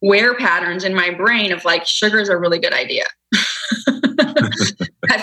wear 0.00 0.34
patterns 0.36 0.84
in 0.84 0.94
my 0.94 1.10
brain 1.10 1.52
of 1.52 1.64
like 1.64 1.86
sugar 1.86 2.18
is 2.18 2.28
a 2.28 2.36
really 2.36 2.58
good 2.58 2.72
idea. 2.72 3.04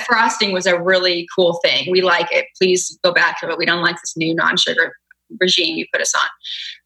frosting 0.05 0.51
was 0.51 0.65
a 0.65 0.81
really 0.81 1.27
cool 1.35 1.59
thing. 1.63 1.89
We 1.91 2.01
like 2.01 2.31
it. 2.31 2.45
Please 2.57 2.97
go 3.03 3.13
back 3.13 3.39
to 3.39 3.49
it. 3.49 3.57
We 3.57 3.65
don't 3.65 3.81
like 3.81 3.95
this 3.95 4.15
new 4.15 4.33
non-sugar 4.33 4.93
regime 5.39 5.77
you 5.77 5.85
put 5.91 6.01
us 6.01 6.13
on 6.15 6.27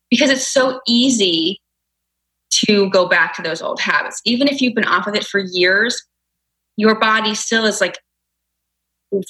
because 0.10 0.30
it's 0.30 0.48
so 0.48 0.80
easy 0.88 1.60
to 2.66 2.90
go 2.90 3.08
back 3.08 3.36
to 3.36 3.42
those 3.42 3.62
old 3.62 3.80
habits. 3.80 4.22
Even 4.26 4.48
if 4.48 4.62
you've 4.62 4.76
been 4.76 4.86
off 4.86 5.08
of 5.08 5.16
it 5.16 5.24
for 5.24 5.40
years, 5.40 6.02
your 6.78 7.00
body 7.00 7.36
still 7.36 7.66
is 7.66 7.80
like, 7.80 8.00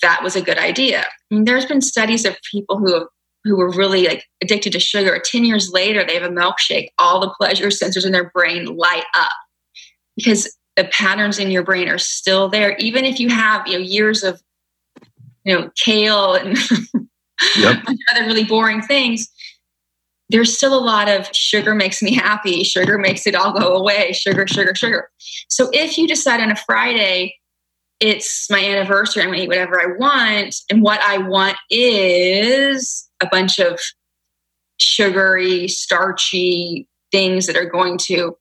that 0.01 0.21
was 0.23 0.35
a 0.35 0.41
good 0.41 0.57
idea. 0.57 1.01
I 1.01 1.35
mean, 1.35 1.45
there's 1.45 1.65
been 1.65 1.81
studies 1.81 2.25
of 2.25 2.37
people 2.51 2.77
who 2.77 2.93
have 2.93 3.07
who 3.45 3.55
were 3.55 3.71
really 3.71 4.05
like 4.05 4.25
addicted 4.43 4.73
to 4.73 4.79
sugar 4.79 5.19
10 5.23 5.45
years 5.45 5.71
later 5.71 6.05
they 6.05 6.13
have 6.13 6.29
a 6.29 6.33
milkshake 6.33 6.89
all 6.97 7.21
the 7.21 7.33
pleasure 7.39 7.67
sensors 7.67 8.05
in 8.05 8.11
their 8.11 8.29
brain 8.31 8.65
light 8.65 9.05
up 9.15 9.31
because 10.17 10.53
the 10.79 10.85
patterns 10.85 11.39
in 11.39 11.51
your 11.51 11.61
brain 11.61 11.89
are 11.89 11.97
still 11.97 12.47
there 12.47 12.77
even 12.77 13.03
if 13.03 13.19
you 13.19 13.27
have 13.27 13.67
you 13.67 13.73
know 13.73 13.79
years 13.79 14.23
of 14.23 14.41
you 15.43 15.53
know 15.53 15.69
kale 15.75 16.35
and 16.35 16.57
yep. 17.57 17.83
other 18.11 18.25
really 18.25 18.45
boring 18.45 18.81
things 18.81 19.27
there's 20.29 20.55
still 20.55 20.73
a 20.73 20.79
lot 20.79 21.09
of 21.09 21.27
sugar 21.35 21.75
makes 21.75 22.01
me 22.01 22.13
happy 22.13 22.63
sugar 22.63 22.97
makes 22.97 23.27
it 23.27 23.35
all 23.35 23.51
go 23.51 23.75
away 23.75 24.13
sugar 24.13 24.47
sugar 24.47 24.73
sugar 24.73 25.09
so 25.49 25.69
if 25.73 25.97
you 25.97 26.07
decide 26.07 26.39
on 26.39 26.49
a 26.49 26.55
friday 26.55 27.35
it's 27.99 28.49
my 28.49 28.63
anniversary 28.63 29.21
i'm 29.21 29.27
going 29.27 29.39
to 29.39 29.43
eat 29.43 29.49
whatever 29.49 29.81
i 29.81 29.97
want 29.97 30.55
and 30.69 30.81
what 30.81 31.01
i 31.01 31.17
want 31.17 31.57
is 31.69 33.09
a 33.21 33.27
bunch 33.27 33.59
of 33.59 33.77
sugary, 34.79 35.67
starchy 35.67 36.87
things 37.11 37.47
that 37.47 37.57
are 37.57 37.69
going 37.69 37.97
to 37.97 38.37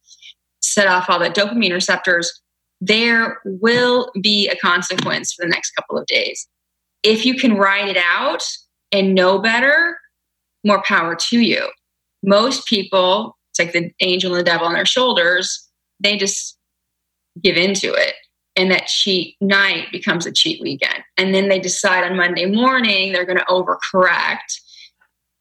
set 0.79 0.87
off 0.87 1.11
all 1.11 1.19
the 1.19 1.29
dopamine 1.29 1.73
receptors, 1.73 2.31
there 2.81 3.41
will 3.45 4.13
be 4.23 4.49
a 4.49 4.57
consequence 4.57 5.33
for 5.33 5.45
the 5.45 5.51
next 5.51 5.73
couple 5.73 5.99
of 5.99 6.07
days. 6.07 6.47
If 7.03 7.27
you 7.27 7.35
can 7.35 7.57
ride 7.57 7.89
it 7.89 7.97
out 7.97 8.45
and 8.93 9.13
know 9.15 9.41
better, 9.41 9.99
more 10.65 10.81
power 10.83 11.17
to 11.31 11.41
you. 11.41 11.69
Most 12.23 12.67
people, 12.67 13.37
it's 13.51 13.59
like 13.59 13.73
the 13.73 13.91
angel 14.01 14.33
and 14.33 14.41
the 14.41 14.45
devil 14.45 14.69
on 14.69 14.75
their 14.75 14.87
shoulders, 14.87 15.69
they 15.99 16.17
just 16.17 16.57
give 17.43 17.57
into 17.57 17.93
it. 17.93 18.15
And 18.55 18.71
that 18.71 18.87
cheat 18.87 19.37
night 19.41 19.87
becomes 19.91 20.27
a 20.27 20.33
cheat 20.33 20.61
weekend. 20.61 21.03
And 21.17 21.35
then 21.35 21.49
they 21.49 21.59
decide 21.59 22.05
on 22.05 22.17
Monday 22.17 22.47
morning 22.47 23.13
they're 23.13 23.27
going 23.27 23.39
to 23.39 23.45
overcorrect 23.45 24.61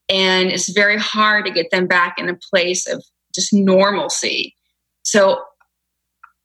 and 0.09 0.49
it's 0.49 0.69
very 0.69 0.97
hard 0.97 1.45
to 1.45 1.51
get 1.51 1.69
them 1.71 1.85
back 1.85 2.17
in 2.17 2.29
a 2.29 2.37
place 2.49 2.87
of 2.87 3.03
just 3.35 3.53
normalcy. 3.53 4.55
So 5.07 5.41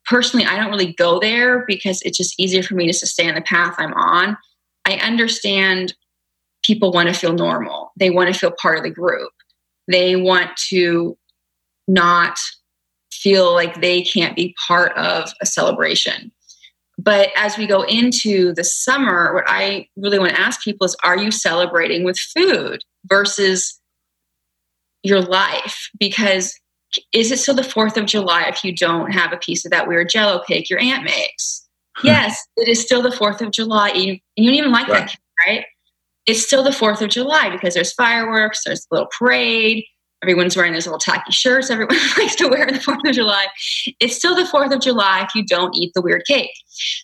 personally, 0.05 0.45
I 0.45 0.55
don't 0.55 0.69
really 0.69 0.93
go 0.93 1.19
there 1.19 1.65
because 1.67 2.01
it's 2.03 2.17
just 2.17 2.39
easier 2.39 2.63
for 2.63 2.75
me 2.75 2.87
to 2.87 2.93
stay 2.93 3.27
on 3.27 3.35
the 3.35 3.41
path 3.41 3.75
I'm 3.77 3.93
on. 3.93 4.37
I 4.85 4.95
understand 4.95 5.93
people 6.63 6.91
want 6.91 7.09
to 7.09 7.13
feel 7.13 7.33
normal. 7.33 7.91
They 7.97 8.09
want 8.09 8.33
to 8.33 8.39
feel 8.39 8.51
part 8.51 8.77
of 8.77 8.83
the 8.83 8.89
group. 8.89 9.31
They 9.89 10.15
want 10.15 10.55
to 10.69 11.17
not 11.87 12.39
feel 13.11 13.53
like 13.53 13.81
they 13.81 14.01
can't 14.01 14.35
be 14.35 14.55
part 14.67 14.95
of 14.97 15.29
a 15.41 15.45
celebration. 15.45 16.31
But 16.97 17.29
as 17.35 17.57
we 17.57 17.67
go 17.67 17.81
into 17.81 18.53
the 18.53 18.63
summer, 18.63 19.33
what 19.33 19.43
I 19.47 19.87
really 19.97 20.19
want 20.19 20.31
to 20.31 20.39
ask 20.39 20.63
people 20.63 20.85
is 20.85 20.95
are 21.03 21.17
you 21.17 21.31
celebrating 21.31 22.03
with 22.03 22.17
food? 22.17 22.83
versus 23.05 23.79
your 25.03 25.21
life 25.21 25.89
because 25.99 26.59
is 27.13 27.31
it 27.31 27.39
still 27.39 27.55
the 27.55 27.61
4th 27.61 27.97
of 27.97 28.05
July 28.05 28.43
if 28.43 28.63
you 28.63 28.75
don't 28.75 29.11
have 29.11 29.33
a 29.33 29.37
piece 29.37 29.65
of 29.65 29.71
that 29.71 29.87
weird 29.87 30.09
jello 30.09 30.41
cake 30.47 30.69
your 30.69 30.79
aunt 30.79 31.03
makes? 31.03 31.67
Hmm. 31.97 32.07
yes, 32.07 32.37
it 32.57 32.67
is 32.67 32.81
still 32.81 33.01
the 33.01 33.09
4th 33.09 33.41
of 33.41 33.51
July. 33.51 33.91
You, 33.91 34.17
you 34.35 34.49
don't 34.49 34.57
even 34.57 34.71
like 34.71 34.87
right. 34.87 35.01
that 35.01 35.09
cake, 35.09 35.19
right? 35.47 35.65
It's 36.25 36.43
still 36.43 36.63
the 36.63 36.71
4th 36.71 37.01
of 37.01 37.09
July 37.09 37.49
because 37.49 37.73
there's 37.73 37.93
fireworks, 37.93 38.63
there's 38.65 38.87
a 38.91 38.95
little 38.95 39.09
parade, 39.17 39.83
everyone's 40.23 40.55
wearing 40.55 40.71
those 40.71 40.85
little 40.85 40.99
tacky 40.99 41.31
shirts 41.31 41.69
everyone 41.69 41.97
likes 42.17 42.35
to 42.35 42.47
wear 42.47 42.65
on 42.65 42.73
the 42.73 42.79
4th 42.79 43.07
of 43.07 43.13
July. 43.13 43.47
It's 43.99 44.15
still 44.15 44.35
the 44.35 44.43
4th 44.43 44.73
of 44.73 44.81
July 44.81 45.21
if 45.21 45.35
you 45.35 45.45
don't 45.45 45.75
eat 45.75 45.91
the 45.93 46.01
weird 46.01 46.23
cake. 46.25 46.53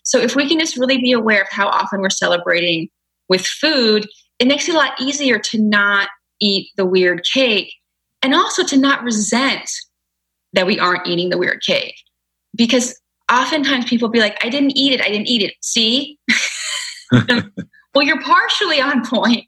So 0.03 0.19
if 0.19 0.35
we 0.35 0.47
can 0.47 0.57
just 0.57 0.77
really 0.77 0.97
be 0.97 1.11
aware 1.11 1.41
of 1.41 1.49
how 1.51 1.67
often 1.67 2.01
we're 2.01 2.09
celebrating 2.09 2.87
with 3.27 3.45
food, 3.45 4.07
it 4.39 4.47
makes 4.47 4.69
it 4.69 4.75
a 4.75 4.77
lot 4.77 4.99
easier 4.99 5.37
to 5.37 5.61
not 5.61 6.07
eat 6.39 6.69
the 6.77 6.85
weird 6.85 7.21
cake 7.31 7.73
and 8.21 8.33
also 8.33 8.63
to 8.63 8.77
not 8.77 9.03
resent 9.03 9.69
that 10.53 10.65
we 10.65 10.79
aren't 10.79 11.07
eating 11.07 11.29
the 11.29 11.37
weird 11.37 11.61
cake. 11.61 11.95
Because 12.55 12.99
oftentimes 13.31 13.85
people 13.85 14.09
be 14.09 14.19
like, 14.19 14.43
I 14.43 14.49
didn't 14.49 14.77
eat 14.77 14.93
it, 14.93 15.01
I 15.01 15.09
didn't 15.09 15.27
eat 15.27 15.43
it. 15.43 15.53
See? 15.61 16.17
well, 17.11 18.03
you're 18.03 18.21
partially 18.21 18.81
on 18.81 19.05
point, 19.05 19.45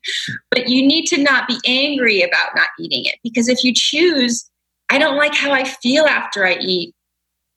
but 0.52 0.70
you 0.70 0.86
need 0.86 1.06
to 1.08 1.18
not 1.22 1.48
be 1.48 1.58
angry 1.66 2.22
about 2.22 2.56
not 2.56 2.68
eating 2.80 3.06
it. 3.06 3.16
Because 3.24 3.48
if 3.48 3.64
you 3.64 3.74
choose, 3.76 4.48
I 4.90 4.98
don't 4.98 5.18
like 5.18 5.34
how 5.34 5.52
I 5.52 5.64
feel 5.64 6.06
after 6.06 6.46
I 6.46 6.56
eat 6.56 6.94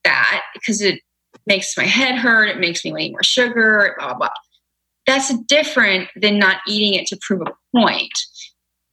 that 0.04 0.42
because 0.54 0.80
it 0.80 1.00
makes 1.46 1.76
my 1.76 1.84
head 1.84 2.16
hurt, 2.16 2.48
it 2.48 2.58
makes 2.58 2.84
me 2.84 2.92
want 2.92 3.10
more 3.12 3.22
sugar, 3.22 3.94
blah, 3.98 4.08
blah, 4.08 4.18
blah 4.18 4.30
that's 5.06 5.36
different 5.44 6.08
than 6.16 6.38
not 6.38 6.58
eating 6.66 6.94
it 6.94 7.06
to 7.08 7.18
prove 7.20 7.42
a 7.42 7.52
point. 7.76 8.12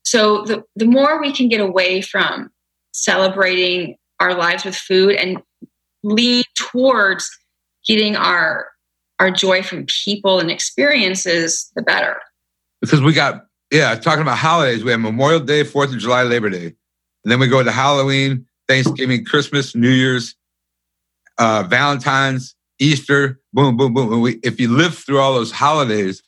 So 0.04 0.44
the, 0.44 0.64
the 0.76 0.86
more 0.86 1.20
we 1.20 1.32
can 1.32 1.48
get 1.48 1.60
away 1.60 2.00
from 2.00 2.50
celebrating 2.92 3.96
our 4.20 4.34
lives 4.34 4.64
with 4.64 4.76
food 4.76 5.14
and 5.16 5.42
lean 6.02 6.44
towards 6.56 7.30
getting 7.86 8.16
our 8.16 8.68
our 9.18 9.30
joy 9.30 9.62
from 9.62 9.86
people 10.04 10.40
and 10.40 10.50
experiences, 10.50 11.70
the 11.76 11.82
better. 11.82 12.16
Because 12.80 13.00
we 13.00 13.12
got 13.12 13.46
yeah, 13.70 13.94
talking 13.94 14.22
about 14.22 14.36
holidays, 14.36 14.84
we 14.84 14.90
have 14.90 15.00
Memorial 15.00 15.40
Day, 15.40 15.64
Fourth 15.64 15.92
of 15.92 15.98
July, 15.98 16.24
Labor 16.24 16.50
Day, 16.50 16.66
and 16.66 16.74
then 17.24 17.40
we 17.40 17.46
go 17.46 17.62
to 17.62 17.72
Halloween, 17.72 18.46
Thanksgiving, 18.68 19.24
Christmas, 19.24 19.74
New 19.74 19.88
Year's, 19.88 20.34
uh, 21.38 21.64
Valentine's, 21.68 22.54
Easter, 22.78 23.40
boom, 23.52 23.76
boom, 23.76 23.94
boom. 23.94 24.20
We, 24.20 24.40
if 24.42 24.60
you 24.60 24.68
live 24.68 24.98
through 24.98 25.20
all 25.20 25.34
those 25.34 25.52
holidays, 25.52 26.22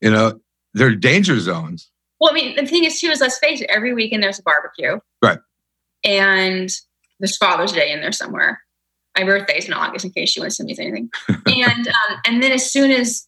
you 0.00 0.10
know, 0.10 0.38
they're 0.74 0.94
danger 0.94 1.38
zones. 1.40 1.90
Well, 2.20 2.30
I 2.30 2.34
mean, 2.34 2.56
the 2.56 2.66
thing 2.66 2.84
is, 2.84 3.00
too, 3.00 3.08
is 3.08 3.20
let's 3.20 3.38
face 3.38 3.60
it, 3.60 3.70
every 3.70 3.94
weekend 3.94 4.22
there's 4.22 4.38
a 4.38 4.42
barbecue. 4.42 4.98
Right. 5.22 5.38
And 6.04 6.70
there's 7.20 7.36
Father's 7.36 7.72
Day 7.72 7.92
in 7.92 8.00
there 8.00 8.12
somewhere. 8.12 8.60
My 9.16 9.24
birthday's 9.24 9.66
in 9.66 9.72
August, 9.72 10.04
in 10.04 10.12
case 10.12 10.36
you 10.36 10.42
want 10.42 10.50
to 10.50 10.54
send 10.54 10.66
me 10.66 10.76
anything. 10.78 11.10
and 11.28 11.88
um, 11.88 12.18
and 12.26 12.42
then 12.42 12.52
as 12.52 12.70
soon 12.70 12.90
as 12.90 13.26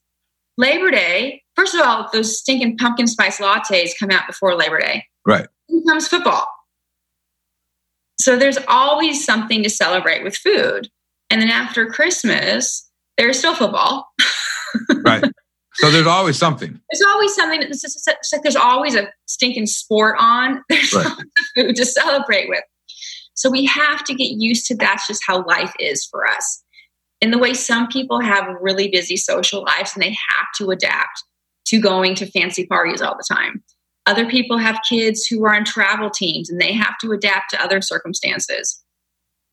Labor 0.58 0.90
Day, 0.90 1.42
first 1.54 1.74
of 1.74 1.80
all, 1.80 2.08
those 2.12 2.38
stinking 2.38 2.76
pumpkin 2.76 3.06
spice 3.06 3.38
lattes 3.38 3.90
come 3.98 4.10
out 4.10 4.26
before 4.26 4.54
Labor 4.54 4.80
Day. 4.80 5.04
Right. 5.26 5.46
Then 5.68 5.84
comes 5.86 6.08
football. 6.08 6.46
So 8.20 8.36
there's 8.36 8.58
always 8.66 9.24
something 9.24 9.62
to 9.62 9.70
celebrate 9.70 10.24
with 10.24 10.36
food. 10.36 10.88
And 11.30 11.40
then 11.40 11.50
after 11.50 11.86
Christmas, 11.86 12.90
there's 13.16 13.38
still 13.38 13.54
football. 13.54 14.08
right. 15.04 15.24
So 15.78 15.92
there's 15.92 16.08
always 16.08 16.36
something. 16.36 16.80
There's 16.90 17.02
always 17.08 17.34
something. 17.34 17.62
It's, 17.62 17.82
just, 17.82 17.96
it's 18.08 18.32
like 18.32 18.42
there's 18.42 18.56
always 18.56 18.96
a 18.96 19.08
stinking 19.26 19.66
sport 19.66 20.16
on. 20.18 20.60
There's 20.68 20.92
right. 20.92 21.06
food 21.54 21.76
to 21.76 21.86
celebrate 21.86 22.48
with. 22.48 22.64
So 23.34 23.48
we 23.48 23.64
have 23.66 24.02
to 24.04 24.14
get 24.14 24.30
used 24.30 24.66
to 24.66 24.76
that's 24.76 25.06
just 25.06 25.22
how 25.24 25.44
life 25.44 25.72
is 25.78 26.04
for 26.04 26.26
us. 26.26 26.64
In 27.20 27.30
the 27.30 27.38
way 27.38 27.54
some 27.54 27.86
people 27.86 28.20
have 28.20 28.56
really 28.60 28.88
busy 28.88 29.16
social 29.16 29.62
lives 29.62 29.92
and 29.94 30.02
they 30.02 30.10
have 30.10 30.46
to 30.56 30.70
adapt 30.70 31.22
to 31.66 31.80
going 31.80 32.16
to 32.16 32.26
fancy 32.26 32.66
parties 32.66 33.00
all 33.00 33.16
the 33.16 33.32
time. 33.32 33.62
Other 34.04 34.26
people 34.26 34.58
have 34.58 34.80
kids 34.88 35.26
who 35.26 35.44
are 35.44 35.54
on 35.54 35.64
travel 35.64 36.10
teams 36.10 36.50
and 36.50 36.60
they 36.60 36.72
have 36.72 36.98
to 37.02 37.12
adapt 37.12 37.50
to 37.50 37.62
other 37.62 37.80
circumstances. 37.80 38.82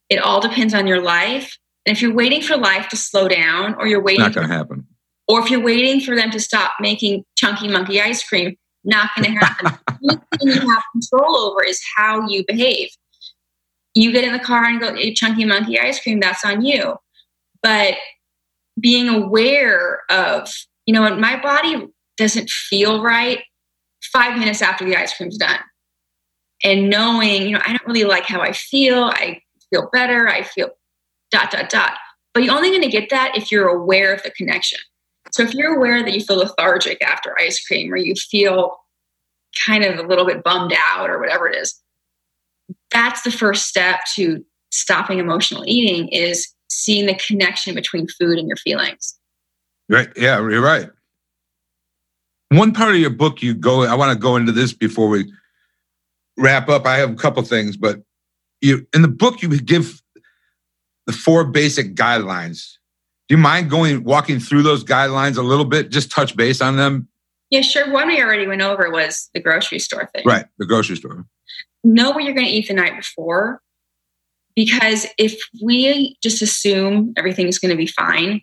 It 0.10 0.18
all 0.18 0.42
depends 0.42 0.74
on 0.74 0.88
your 0.88 1.02
life. 1.02 1.56
And 1.86 1.96
if 1.96 2.02
you're 2.02 2.16
waiting 2.16 2.42
for 2.42 2.58
life 2.58 2.88
to 2.90 2.98
slow 2.98 3.28
down 3.28 3.76
or 3.76 3.86
you're 3.86 4.02
waiting 4.02 4.22
not 4.22 4.34
going 4.34 4.48
to 4.48 4.54
happen. 4.54 4.88
Or 5.28 5.42
if 5.42 5.50
you're 5.50 5.64
waiting 5.64 6.02
for 6.02 6.16
them 6.16 6.32
to 6.32 6.40
stop 6.40 6.74
making 6.80 7.26
chunky 7.36 7.68
monkey 7.68 8.00
ice 8.00 8.24
cream, 8.24 8.56
not 8.84 9.10
going 9.16 9.34
to 9.34 9.40
happen. 9.40 9.72
the 10.02 10.12
only 10.12 10.54
thing 10.54 10.62
you 10.64 10.70
have 10.70 10.84
control 10.92 11.38
over 11.38 11.64
is 11.64 11.82
how 11.96 12.28
you 12.28 12.44
behave. 12.48 12.90
You 13.96 14.12
get 14.12 14.24
in 14.24 14.34
the 14.34 14.40
car 14.40 14.66
and 14.66 14.80
go 14.80 14.96
eat 14.96 15.16
chunky 15.16 15.46
monkey 15.46 15.80
ice 15.80 16.02
cream, 16.02 16.20
that's 16.20 16.46
on 16.46 16.64
you. 16.64 16.96
But 17.64 17.96
being 18.80 19.10
aware 19.10 20.02
of, 20.10 20.52
you 20.86 20.94
know, 20.94 21.16
my 21.16 21.42
body 21.42 21.88
doesn't 22.18 22.50
feel 22.50 23.02
right 23.02 23.42
five 24.12 24.38
minutes 24.38 24.62
after 24.62 24.86
the 24.86 24.96
ice 24.96 25.16
cream's 25.16 25.38
done. 25.38 25.60
And 26.64 26.90
knowing, 26.90 27.44
you 27.44 27.52
know, 27.52 27.62
I 27.66 27.70
don't 27.70 27.86
really 27.88 28.04
like 28.04 28.26
how 28.26 28.42
I 28.42 28.52
feel. 28.52 29.06
I 29.06 29.42
feel 29.70 29.90
better. 29.92 30.28
I 30.28 30.44
feel 30.44 30.70
dot, 31.32 31.52
dot, 31.52 31.70
dot. 31.70 31.98
But 32.34 32.44
you're 32.44 32.56
only 32.56 32.70
going 32.70 32.82
to 32.82 32.90
get 32.90 33.10
that 33.10 33.34
if 33.36 33.52
you're 33.52 33.68
aware 33.68 34.14
of 34.14 34.24
the 34.24 34.32
connection. 34.32 34.80
So 35.36 35.44
if 35.44 35.54
you're 35.54 35.76
aware 35.76 36.02
that 36.02 36.14
you 36.14 36.22
feel 36.22 36.38
lethargic 36.38 37.02
after 37.02 37.38
ice 37.38 37.62
cream 37.66 37.92
or 37.92 37.98
you 37.98 38.16
feel 38.16 38.78
kind 39.68 39.84
of 39.84 40.00
a 40.00 40.08
little 40.08 40.26
bit 40.26 40.46
bummed 40.46 40.74
out 40.88 41.10
or 41.10 41.20
whatever 41.20 41.46
it 41.50 41.58
is, 41.58 41.78
that's 42.90 43.22
the 43.24 43.32
first 43.32 43.68
step 43.68 44.00
to 44.16 44.46
stopping 44.72 45.20
emotional 45.20 45.66
eating 45.68 46.08
is 46.08 46.48
seeing 46.70 47.06
the 47.06 47.16
connection 47.16 47.76
between 47.76 48.08
food 48.08 48.40
and 48.40 48.48
your 48.48 48.56
feelings. 48.56 49.20
Right. 49.90 50.08
Yeah, 50.16 50.38
you're 50.38 50.62
right. 50.62 50.90
One 52.48 52.72
part 52.72 52.96
of 52.96 53.02
your 53.02 53.10
book, 53.10 53.42
you 53.42 53.56
go, 53.56 53.84
I 53.84 53.94
want 53.94 54.14
to 54.14 54.18
go 54.18 54.38
into 54.38 54.54
this 54.54 54.72
before 54.72 55.10
we 55.10 55.30
wrap 56.38 56.70
up. 56.70 56.86
I 56.86 56.96
have 56.96 57.12
a 57.12 57.16
couple 57.16 57.44
things, 57.44 57.76
but 57.76 58.02
you 58.62 58.88
in 58.94 59.02
the 59.02 59.10
book, 59.10 59.42
you 59.42 59.50
give 59.50 60.02
the 61.08 61.14
four 61.14 61.44
basic 61.44 61.94
guidelines. 61.94 62.78
Do 63.28 63.36
you 63.36 63.42
mind 63.42 63.70
going 63.70 64.04
walking 64.04 64.40
through 64.40 64.64
those 64.64 64.84
guidelines 64.84 65.38
a 65.38 65.42
little 65.42 65.66
bit? 65.66 65.90
Just 65.90 66.12
touch 66.12 66.36
base 66.36 66.62
on 66.62 66.78
them. 66.78 67.08
Yeah, 67.50 67.62
sure. 67.62 67.92
One 67.92 68.08
we 68.08 68.22
already 68.22 68.48
went 68.48 68.62
over 68.62 68.90
was 68.92 69.30
the 69.34 69.40
grocery 69.40 69.80
store 69.80 70.10
thing. 70.14 70.24
Right, 70.26 70.46
the 70.58 70.66
grocery 70.66 70.96
store. 70.96 71.26
Know 71.84 72.12
what 72.12 72.24
you're 72.24 72.34
going 72.34 72.48
to 72.48 72.52
eat 72.52 72.68
the 72.68 72.74
night 72.74 72.96
before. 72.98 73.62
Because 74.56 75.06
if 75.18 75.38
we 75.62 76.18
just 76.24 76.42
assume 76.42 77.14
everything's 77.18 77.60
going 77.60 77.72
to 77.72 77.78
be 77.78 77.88
fine, 77.88 78.42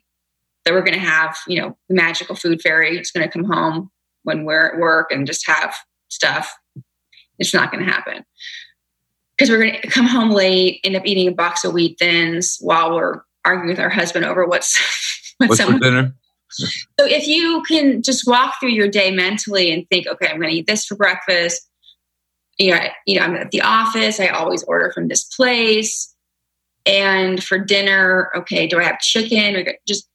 that 0.65 0.75
we're 0.75 0.83
going 0.83 0.99
to 0.99 1.01
have, 1.01 1.37
you 1.49 1.61
know, 1.61 1.77
the 1.89 1.95
magical 1.95 2.37
food 2.37 2.61
fairy 2.61 2.99
is 2.99 3.11
going 3.11 3.27
to 3.27 3.33
come 3.33 3.45
home 3.45 3.91
when 4.23 4.45
we're 4.45 4.67
at 4.67 4.79
work 4.79 5.11
and 5.11 5.27
just 5.27 5.47
have 5.49 5.75
stuff, 6.09 6.55
it's 7.39 7.55
not 7.55 7.73
going 7.73 7.85
to 7.85 7.91
happen. 7.91 8.25
Because 9.37 9.51
we're 9.51 9.59
going 9.59 9.81
to 9.81 9.89
come 9.89 10.07
home 10.07 10.31
late, 10.31 10.81
end 10.85 10.95
up 10.95 11.07
eating 11.07 11.29
a 11.29 11.33
box 11.33 11.65
of 11.65 11.73
wheat 11.73 11.99
thins 11.99 12.59
while 12.61 12.95
we're 12.95 13.23
arguing 13.45 13.71
with 13.71 13.81
our 13.81 13.91
husband 13.91 14.25
over 14.25 14.47
what's 14.47 14.79
what's, 15.39 15.59
what's 15.59 15.63
for 15.63 15.79
dinner. 15.79 16.15
So 16.51 17.07
if 17.07 17.27
you 17.27 17.63
can 17.67 18.03
just 18.03 18.27
walk 18.27 18.55
through 18.61 18.71
your 18.71 18.89
day 18.89 19.11
mentally 19.11 19.73
and 19.73 19.89
think, 19.89 20.07
okay, 20.07 20.29
I'm 20.29 20.39
going 20.39 20.51
to 20.51 20.57
eat 20.57 20.67
this 20.67 20.85
for 20.85 20.97
breakfast. 20.97 21.69
You 22.59 22.73
know, 22.73 22.81
you 23.07 23.19
know, 23.19 23.25
I'm 23.25 23.37
at 23.37 23.51
the 23.51 23.63
office. 23.63 24.21
I 24.21 24.29
always 24.29 24.63
order 24.65 24.93
from 24.93 25.09
this 25.09 25.25
place. 25.25 26.15
And 26.85 27.43
for 27.43 27.59
dinner, 27.59 28.31
okay, 28.37 28.67
do 28.67 28.79
I 28.79 28.85
have 28.85 28.99
chicken? 28.99 29.57
Or 29.57 29.65
just 29.89 30.09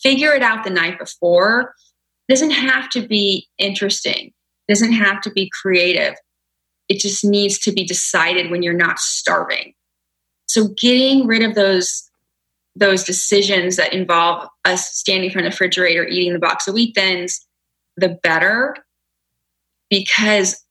figure 0.00 0.32
it 0.32 0.42
out 0.42 0.64
the 0.64 0.70
night 0.70 0.98
before. 0.98 1.74
It 2.28 2.32
doesn't 2.32 2.50
have 2.50 2.88
to 2.90 3.06
be 3.06 3.48
interesting. 3.58 4.32
It 4.68 4.72
doesn't 4.72 4.92
have 4.92 5.20
to 5.22 5.30
be 5.30 5.50
creative. 5.60 6.14
It 6.88 7.00
just 7.00 7.24
needs 7.24 7.58
to 7.60 7.72
be 7.72 7.84
decided 7.84 8.50
when 8.50 8.62
you're 8.62 8.74
not 8.74 8.98
starving. 8.98 9.74
So 10.46 10.68
getting 10.80 11.26
rid 11.26 11.42
of 11.42 11.54
those 11.54 12.09
those 12.80 13.04
decisions 13.04 13.76
that 13.76 13.92
involve 13.92 14.48
us 14.64 14.92
standing 14.96 15.26
in 15.26 15.32
front 15.32 15.46
of 15.46 15.52
the 15.52 15.54
refrigerator 15.54 16.04
eating 16.04 16.32
the 16.32 16.38
box 16.38 16.66
of 16.66 16.74
wheat 16.74 16.94
thins, 16.94 17.46
the 17.96 18.18
better. 18.22 18.74
Because 19.90 20.64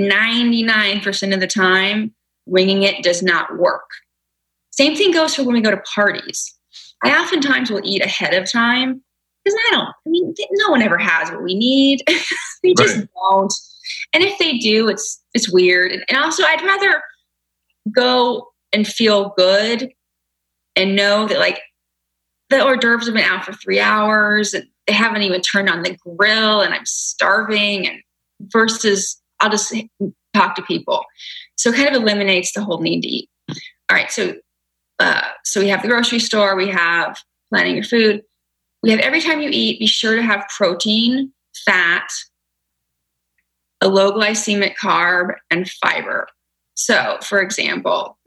99% 0.00 1.34
of 1.34 1.40
the 1.40 1.46
time, 1.46 2.14
winging 2.46 2.82
it 2.82 3.02
does 3.02 3.22
not 3.22 3.58
work. 3.58 3.88
Same 4.70 4.96
thing 4.96 5.12
goes 5.12 5.34
for 5.34 5.44
when 5.44 5.54
we 5.54 5.60
go 5.60 5.70
to 5.70 5.82
parties. 5.94 6.52
I 7.04 7.20
oftentimes 7.20 7.70
will 7.70 7.82
eat 7.84 8.02
ahead 8.02 8.34
of 8.34 8.50
time 8.50 9.02
because 9.44 9.58
I 9.68 9.70
don't, 9.72 9.88
I 9.88 10.08
mean, 10.08 10.34
no 10.52 10.70
one 10.70 10.82
ever 10.82 10.98
has 10.98 11.30
what 11.30 11.42
we 11.42 11.54
need. 11.54 12.02
they 12.62 12.74
just 12.74 13.06
don't. 13.30 13.52
And 14.12 14.24
if 14.24 14.38
they 14.38 14.58
do, 14.58 14.88
it's 14.88 15.22
it's 15.34 15.52
weird. 15.52 15.92
And 15.92 16.18
also, 16.18 16.44
I'd 16.44 16.62
rather 16.62 17.02
go 17.94 18.48
and 18.72 18.86
feel 18.86 19.34
good 19.36 19.92
and 20.76 20.96
know 20.96 21.26
that 21.26 21.38
like 21.38 21.60
the 22.50 22.62
hors 22.62 22.76
d'oeuvres 22.76 23.06
have 23.06 23.14
been 23.14 23.24
out 23.24 23.44
for 23.44 23.52
three 23.52 23.80
hours 23.80 24.54
and 24.54 24.66
they 24.86 24.92
haven't 24.92 25.22
even 25.22 25.40
turned 25.40 25.70
on 25.70 25.82
the 25.82 25.96
grill 25.96 26.60
and 26.60 26.74
I'm 26.74 26.86
starving 26.86 27.88
and 27.88 28.00
versus 28.40 29.20
I'll 29.40 29.50
just 29.50 29.74
talk 30.34 30.54
to 30.56 30.62
people. 30.62 31.04
So 31.56 31.70
it 31.70 31.76
kind 31.76 31.88
of 31.94 32.02
eliminates 32.02 32.52
the 32.52 32.62
whole 32.62 32.80
need 32.80 33.02
to 33.02 33.08
eat. 33.08 33.30
All 33.48 33.96
right. 33.96 34.10
So, 34.10 34.34
uh, 34.98 35.22
so 35.44 35.60
we 35.60 35.68
have 35.68 35.82
the 35.82 35.88
grocery 35.88 36.18
store, 36.18 36.56
we 36.56 36.68
have 36.68 37.18
planning 37.50 37.74
your 37.74 37.84
food. 37.84 38.22
We 38.82 38.90
have 38.90 39.00
every 39.00 39.20
time 39.20 39.40
you 39.40 39.48
eat, 39.50 39.78
be 39.78 39.86
sure 39.86 40.16
to 40.16 40.22
have 40.22 40.46
protein, 40.54 41.32
fat, 41.64 42.08
a 43.80 43.88
low 43.88 44.12
glycemic 44.12 44.76
carb, 44.76 45.34
and 45.50 45.68
fiber. 45.68 46.26
So, 46.74 47.18
for 47.22 47.40
example, 47.40 48.18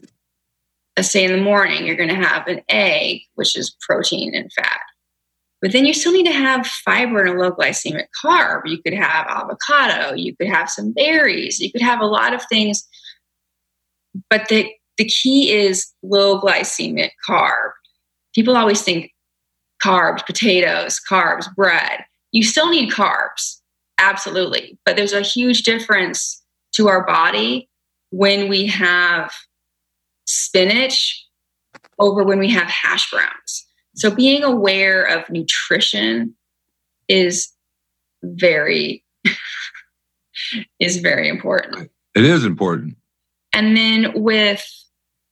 let's 0.98 1.12
say 1.12 1.24
in 1.24 1.32
the 1.32 1.42
morning 1.42 1.86
you're 1.86 1.96
going 1.96 2.10
to 2.10 2.16
have 2.16 2.48
an 2.48 2.62
egg, 2.68 3.22
which 3.36 3.56
is 3.56 3.76
protein 3.88 4.34
and 4.34 4.52
fat. 4.54 4.82
But 5.62 5.72
then 5.72 5.86
you 5.86 5.94
still 5.94 6.12
need 6.12 6.26
to 6.26 6.34
have 6.34 6.68
fiber 6.68 7.24
and 7.24 7.30
a 7.30 7.42
low 7.42 7.52
glycemic 7.52 8.08
carb. 8.24 8.62
You 8.66 8.82
could 8.82 8.94
have 8.94 9.28
avocado, 9.28 10.14
you 10.16 10.36
could 10.36 10.48
have 10.48 10.70
some 10.70 10.92
berries, 10.92 11.60
you 11.60 11.72
could 11.72 11.82
have 11.82 12.00
a 12.00 12.06
lot 12.06 12.34
of 12.34 12.44
things. 12.50 12.88
But 14.30 14.50
the, 14.50 14.70
the 14.98 15.06
key 15.06 15.52
is 15.52 15.94
low 16.04 16.42
glycemic 16.42 17.12
carb. 17.28 17.72
People 18.36 18.58
always 18.58 18.82
think 18.82 19.12
carbs, 19.84 20.26
potatoes, 20.26 21.00
carbs, 21.10 21.54
bread. 21.56 22.04
You 22.32 22.44
still 22.44 22.70
need 22.70 22.92
carbs, 22.92 23.62
absolutely. 24.00 24.78
But 24.86 24.96
there's 24.96 25.14
a 25.14 25.22
huge 25.22 25.64
difference 25.64 26.44
to 26.74 26.88
our 26.88 27.06
body 27.06 27.70
when 28.12 28.48
we 28.48 28.68
have 28.68 29.32
spinach 30.28 31.26
over 32.00 32.24
when 32.24 32.40
we 32.40 32.50
have 32.52 32.68
hash 32.68 33.10
browns. 33.10 33.66
So 33.96 34.12
being 34.12 34.44
aware 34.44 35.04
of 35.04 35.30
nutrition 35.30 36.36
is 37.08 37.52
very 38.24 39.04
is 40.80 40.98
very 40.98 41.30
important. 41.30 41.90
It 42.16 42.24
is 42.24 42.46
important. 42.46 42.98
And 43.54 43.76
then 43.76 44.12
with 44.14 44.66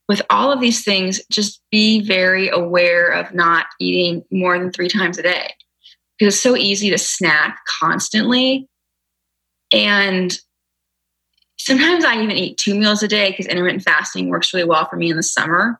with 0.08 0.22
all 0.30 0.52
of 0.52 0.62
these 0.62 0.84
things, 0.84 1.22
just 1.32 1.62
be 1.72 2.02
very 2.02 2.50
aware 2.50 3.10
of 3.10 3.34
not 3.34 3.68
eating 3.80 4.24
more 4.32 4.58
than 4.58 4.72
three 4.72 4.88
times 4.88 5.18
a 5.18 5.24
day 5.24 5.50
because 6.18 6.36
it's 6.36 6.44
so 6.44 6.56
easy 6.56 6.90
to 6.92 6.98
snack 6.98 7.60
constantly. 7.80 8.70
And 9.72 10.38
sometimes 11.66 12.06
I 12.06 12.22
even 12.22 12.38
eat 12.38 12.58
two 12.58 12.76
meals 12.76 13.02
a 13.02 13.08
day 13.08 13.32
because 13.32 13.48
intermittent 13.48 13.84
fasting 13.84 14.30
works 14.30 14.54
really 14.54 14.68
well 14.68 14.88
for 14.88 14.96
me 14.96 15.10
in 15.10 15.18
the 15.18 15.24
summer. 15.24 15.80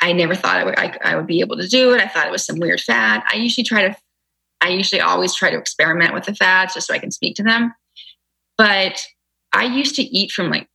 I 0.00 0.12
never 0.12 0.34
thought 0.34 0.56
I 0.56 0.64
would, 0.64 0.78
I, 0.78 0.98
I 1.04 1.16
would 1.16 1.26
be 1.26 1.40
able 1.40 1.56
to 1.56 1.68
do 1.68 1.92
it. 1.92 2.00
I 2.00 2.08
thought 2.08 2.26
it 2.26 2.32
was 2.32 2.44
some 2.44 2.58
weird 2.58 2.80
fad. 2.80 3.22
I 3.30 3.36
usually 3.36 3.64
try 3.64 3.88
to, 3.88 3.96
I 4.60 4.68
usually 4.68 5.00
always 5.00 5.34
try 5.34 5.50
to 5.50 5.58
experiment 5.58 6.14
with 6.14 6.24
the 6.24 6.34
fads 6.34 6.74
just 6.74 6.86
so 6.86 6.94
I 6.94 6.98
can 6.98 7.10
speak 7.10 7.36
to 7.36 7.42
them. 7.42 7.72
But 8.56 9.04
I 9.52 9.64
used 9.64 9.96
to 9.96 10.02
eat 10.02 10.30
from 10.30 10.50
like 10.50 10.68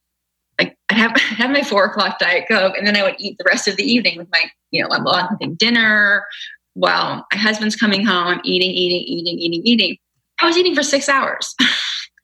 like 0.59 0.75
I 0.89 0.95
have 0.95 1.11
have 1.17 1.51
my 1.51 1.61
four 1.61 1.85
o'clock 1.85 2.19
diet 2.19 2.45
coke, 2.47 2.77
and 2.77 2.85
then 2.85 2.97
I 2.97 3.03
would 3.03 3.15
eat 3.17 3.37
the 3.37 3.45
rest 3.45 3.67
of 3.67 3.77
the 3.77 3.83
evening 3.83 4.17
with 4.17 4.27
my 4.31 4.43
you 4.71 4.81
know 4.81 4.89
I'm 4.91 5.05
having 5.05 5.55
dinner 5.55 6.25
while 6.73 7.25
my 7.31 7.39
husband's 7.39 7.75
coming 7.75 8.05
home. 8.05 8.27
I'm 8.27 8.41
eating, 8.43 8.71
eating, 8.71 9.01
eating, 9.01 9.39
eating, 9.39 9.61
eating. 9.65 9.97
I 10.41 10.45
was 10.45 10.57
eating 10.57 10.75
for 10.75 10.83
six 10.83 11.09
hours. 11.09 11.55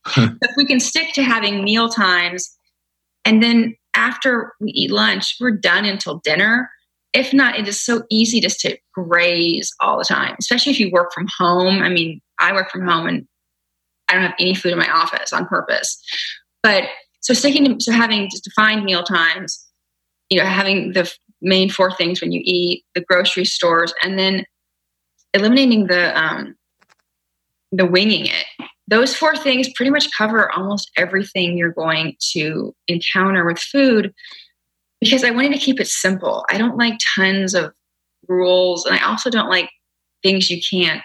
if 0.17 0.51
we 0.57 0.65
can 0.65 0.79
stick 0.79 1.13
to 1.13 1.23
having 1.23 1.63
meal 1.63 1.89
times, 1.89 2.55
and 3.25 3.41
then 3.41 3.75
after 3.95 4.53
we 4.59 4.71
eat 4.71 4.91
lunch, 4.91 5.35
we're 5.39 5.51
done 5.51 5.85
until 5.85 6.19
dinner. 6.23 6.69
If 7.13 7.33
not, 7.33 7.57
it 7.57 7.67
is 7.67 7.79
so 7.79 8.03
easy 8.09 8.41
just 8.41 8.59
to 8.61 8.77
graze 8.93 9.71
all 9.79 9.97
the 9.97 10.03
time, 10.03 10.35
especially 10.39 10.71
if 10.71 10.79
you 10.79 10.89
work 10.91 11.13
from 11.13 11.27
home. 11.37 11.81
I 11.83 11.89
mean, 11.89 12.21
I 12.39 12.53
work 12.53 12.71
from 12.71 12.87
home 12.87 13.07
and 13.07 13.27
I 14.09 14.13
don't 14.13 14.23
have 14.23 14.35
any 14.39 14.55
food 14.55 14.71
in 14.71 14.79
my 14.79 14.91
office 14.91 15.31
on 15.31 15.45
purpose. 15.45 16.01
But 16.63 16.85
so 17.21 17.33
sticking 17.33 17.65
to 17.65 17.79
so 17.79 17.91
having 17.91 18.29
just 18.29 18.43
defined 18.43 18.83
meal 18.83 19.03
times, 19.03 19.65
you 20.29 20.39
know, 20.39 20.45
having 20.45 20.93
the 20.93 21.11
main 21.41 21.69
four 21.69 21.91
things 21.91 22.19
when 22.19 22.31
you 22.31 22.41
eat, 22.43 22.83
the 22.95 23.01
grocery 23.01 23.45
stores, 23.45 23.93
and 24.03 24.17
then 24.17 24.45
eliminating 25.33 25.87
the 25.87 26.17
um, 26.19 26.55
the 27.71 27.85
winging 27.85 28.25
it. 28.25 28.45
Those 28.87 29.15
four 29.15 29.35
things 29.35 29.71
pretty 29.73 29.91
much 29.91 30.09
cover 30.17 30.51
almost 30.51 30.91
everything 30.97 31.57
you're 31.57 31.71
going 31.71 32.15
to 32.33 32.75
encounter 32.87 33.45
with 33.45 33.59
food 33.59 34.13
because 34.99 35.23
I 35.23 35.31
wanted 35.31 35.53
to 35.53 35.59
keep 35.59 35.79
it 35.79 35.87
simple. 35.87 36.45
I 36.49 36.57
don't 36.57 36.77
like 36.77 36.99
tons 37.15 37.53
of 37.53 37.73
rules, 38.27 38.85
and 38.85 38.95
I 38.95 39.05
also 39.05 39.29
don't 39.29 39.49
like 39.49 39.69
things 40.21 40.49
you 40.49 40.61
can't 40.69 41.01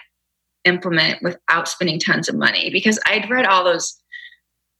implement 0.65 1.21
without 1.21 1.67
spending 1.67 1.99
tons 1.99 2.29
of 2.29 2.35
money 2.35 2.69
because 2.69 2.99
I'd 3.05 3.29
read 3.29 3.45
all 3.45 3.63
those 3.63 3.95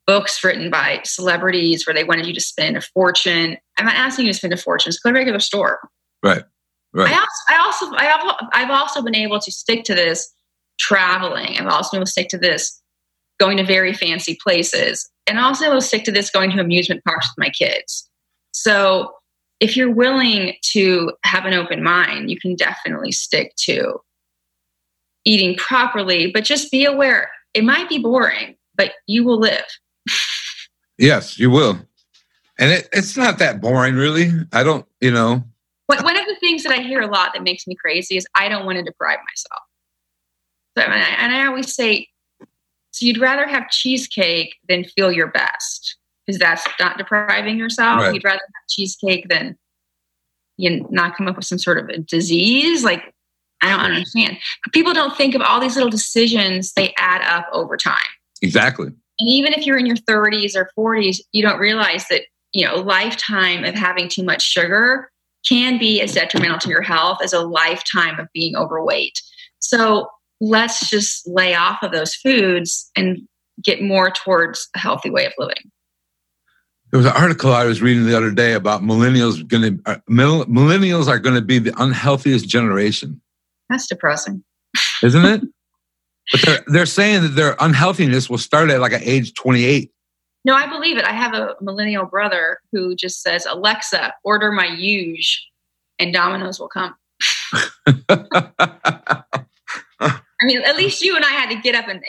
books 0.07 0.43
written 0.43 0.69
by 0.69 1.01
celebrities 1.03 1.85
where 1.85 1.93
they 1.93 2.03
wanted 2.03 2.25
you 2.25 2.33
to 2.33 2.41
spend 2.41 2.75
a 2.77 2.81
fortune. 2.81 3.57
I'm 3.77 3.85
not 3.85 3.95
asking 3.95 4.25
you 4.25 4.31
to 4.31 4.37
spend 4.37 4.53
a 4.53 4.57
fortune. 4.57 4.89
Just 4.89 5.03
go 5.03 5.11
to 5.11 5.15
a 5.15 5.19
regular 5.19 5.39
store. 5.39 5.79
Right. 6.23 6.43
Right. 6.93 7.13
I 7.13 7.19
also, 7.19 7.43
I 7.47 7.57
also, 7.59 7.95
I 7.95 8.05
have, 8.05 8.49
I've 8.53 8.71
also 8.71 9.03
been 9.03 9.15
able 9.15 9.39
to 9.39 9.51
stick 9.51 9.83
to 9.83 9.93
this 9.93 10.33
traveling. 10.79 11.59
I've 11.59 11.67
also 11.67 11.91
been 11.91 11.99
able 11.99 12.05
to 12.05 12.11
stick 12.11 12.29
to 12.29 12.37
this 12.39 12.81
going 13.39 13.57
to 13.57 13.63
very 13.63 13.93
fancy 13.93 14.37
places, 14.41 15.09
and 15.27 15.39
also 15.39 15.65
able 15.65 15.75
to 15.75 15.81
stick 15.81 16.03
to 16.05 16.11
this 16.11 16.29
going 16.29 16.51
to 16.51 16.59
amusement 16.59 17.03
parks 17.03 17.27
with 17.29 17.45
my 17.45 17.49
kids. 17.49 18.09
So, 18.51 19.13
if 19.59 19.75
you're 19.75 19.91
willing 19.91 20.55
to 20.71 21.11
have 21.23 21.45
an 21.45 21.53
open 21.53 21.83
mind, 21.83 22.31
you 22.31 22.39
can 22.39 22.55
definitely 22.55 23.11
stick 23.11 23.53
to 23.63 23.99
eating 25.25 25.55
properly. 25.57 26.31
But 26.31 26.45
just 26.45 26.71
be 26.71 26.85
aware 26.85 27.29
it 27.53 27.63
might 27.63 27.89
be 27.89 27.97
boring, 27.97 28.55
but 28.75 28.93
you 29.07 29.23
will 29.23 29.39
live. 29.39 29.65
yes, 30.97 31.39
you 31.39 31.49
will. 31.49 31.79
And 32.57 32.71
it, 32.71 32.89
it's 32.91 33.17
not 33.17 33.39
that 33.39 33.61
boring, 33.61 33.95
really. 33.95 34.31
I 34.53 34.63
don't, 34.63 34.85
you 35.01 35.11
know, 35.11 35.43
one 35.87 36.17
of 36.17 36.25
the 36.27 36.35
things 36.39 36.63
that 36.63 36.71
I 36.71 36.81
hear 36.81 37.01
a 37.01 37.07
lot 37.07 37.33
that 37.33 37.41
makes 37.41 37.65
me 37.65 37.75
crazy 37.75 38.15
is 38.15 38.27
I 38.35 38.47
don't 38.47 38.65
want 38.65 38.77
to 38.77 38.83
deprive 38.83 39.17
myself. 39.27 39.61
So, 40.77 40.83
and, 40.83 40.93
I, 40.93 41.07
and 41.23 41.33
I 41.33 41.47
always 41.47 41.73
say, 41.73 42.07
so 42.99 43.05
you'd 43.05 43.17
rather 43.17 43.47
have 43.47 43.69
cheesecake 43.69 44.57
than 44.67 44.83
feel 44.83 45.09
your 45.09 45.27
best 45.27 45.95
because 46.27 46.37
that's 46.37 46.67
not 46.81 46.97
depriving 46.97 47.57
yourself. 47.57 48.01
Right. 48.01 48.13
You'd 48.13 48.25
rather 48.25 48.41
have 48.41 48.67
cheesecake 48.69 49.29
than 49.29 49.57
you 50.57 50.85
not 50.89 51.15
come 51.15 51.29
up 51.29 51.37
with 51.37 51.45
some 51.45 51.59
sort 51.59 51.77
of 51.77 51.87
a 51.87 51.99
disease. 51.99 52.83
Like, 52.83 53.13
I 53.61 53.69
don't 53.69 53.79
understand. 53.79 54.37
People 54.73 54.91
don't 54.91 55.15
think 55.15 55.33
of 55.33 55.41
all 55.41 55.61
these 55.61 55.75
little 55.75 55.89
decisions, 55.89 56.73
they 56.73 56.93
add 56.97 57.21
up 57.21 57.47
over 57.53 57.77
time. 57.77 57.95
Exactly. 58.41 58.87
And 58.87 59.29
even 59.29 59.53
if 59.53 59.65
you're 59.65 59.77
in 59.77 59.85
your 59.85 59.95
30s 59.95 60.57
or 60.57 60.69
40s, 60.77 61.21
you 61.31 61.41
don't 61.41 61.57
realize 61.57 62.05
that, 62.09 62.23
you 62.51 62.65
know, 62.65 62.75
a 62.75 62.83
lifetime 62.83 63.63
of 63.63 63.75
having 63.75 64.09
too 64.09 64.23
much 64.23 64.41
sugar 64.41 65.09
can 65.47 65.79
be 65.79 66.01
as 66.01 66.15
detrimental 66.15 66.59
to 66.59 66.69
your 66.69 66.81
health 66.81 67.19
as 67.23 67.31
a 67.31 67.39
lifetime 67.39 68.19
of 68.19 68.27
being 68.33 68.57
overweight. 68.57 69.21
So 69.59 70.09
let's 70.41 70.89
just 70.89 71.27
lay 71.27 71.53
off 71.53 71.79
of 71.83 71.91
those 71.91 72.15
foods 72.15 72.89
and 72.95 73.27
get 73.63 73.81
more 73.81 74.09
towards 74.09 74.69
a 74.75 74.79
healthy 74.79 75.09
way 75.09 75.25
of 75.25 75.33
living. 75.37 75.71
There 76.91 76.97
was 76.97 77.05
an 77.05 77.13
article 77.15 77.53
I 77.53 77.65
was 77.65 77.81
reading 77.81 78.05
the 78.05 78.17
other 78.17 78.31
day 78.31 78.53
about 78.53 78.81
millennials 78.81 79.47
going 79.47 79.77
to 79.77 79.91
uh, 79.91 79.97
millennials 80.09 81.07
are 81.07 81.19
going 81.19 81.35
to 81.35 81.41
be 81.41 81.59
the 81.59 81.71
unhealthiest 81.71 82.47
generation. 82.47 83.21
That's 83.69 83.87
depressing, 83.87 84.43
isn't 85.03 85.25
it? 85.25 85.41
but 86.31 86.41
they're 86.41 86.63
they're 86.67 86.85
saying 86.87 87.21
that 87.21 87.35
their 87.35 87.55
unhealthiness 87.59 88.29
will 88.29 88.39
start 88.39 88.71
at 88.71 88.79
like 88.79 88.93
an 88.93 89.03
age 89.03 89.35
28. 89.35 89.91
No, 90.45 90.55
I 90.55 90.67
believe 90.67 90.97
it. 90.97 91.05
I 91.05 91.11
have 91.11 91.33
a 91.33 91.55
millennial 91.61 92.05
brother 92.05 92.59
who 92.71 92.95
just 92.95 93.21
says, 93.21 93.45
Alexa, 93.45 94.13
order 94.23 94.51
my 94.51 94.67
huge, 94.67 95.47
and 95.99 96.13
Domino's 96.13 96.59
will 96.59 96.69
come. 96.69 96.95
I 100.41 100.45
mean, 100.45 100.61
at 100.61 100.75
least 100.75 101.01
you 101.01 101.15
and 101.15 101.25
I 101.25 101.29
had 101.29 101.49
to 101.49 101.55
get 101.61 101.75
up 101.75 101.87
and 101.87 102.03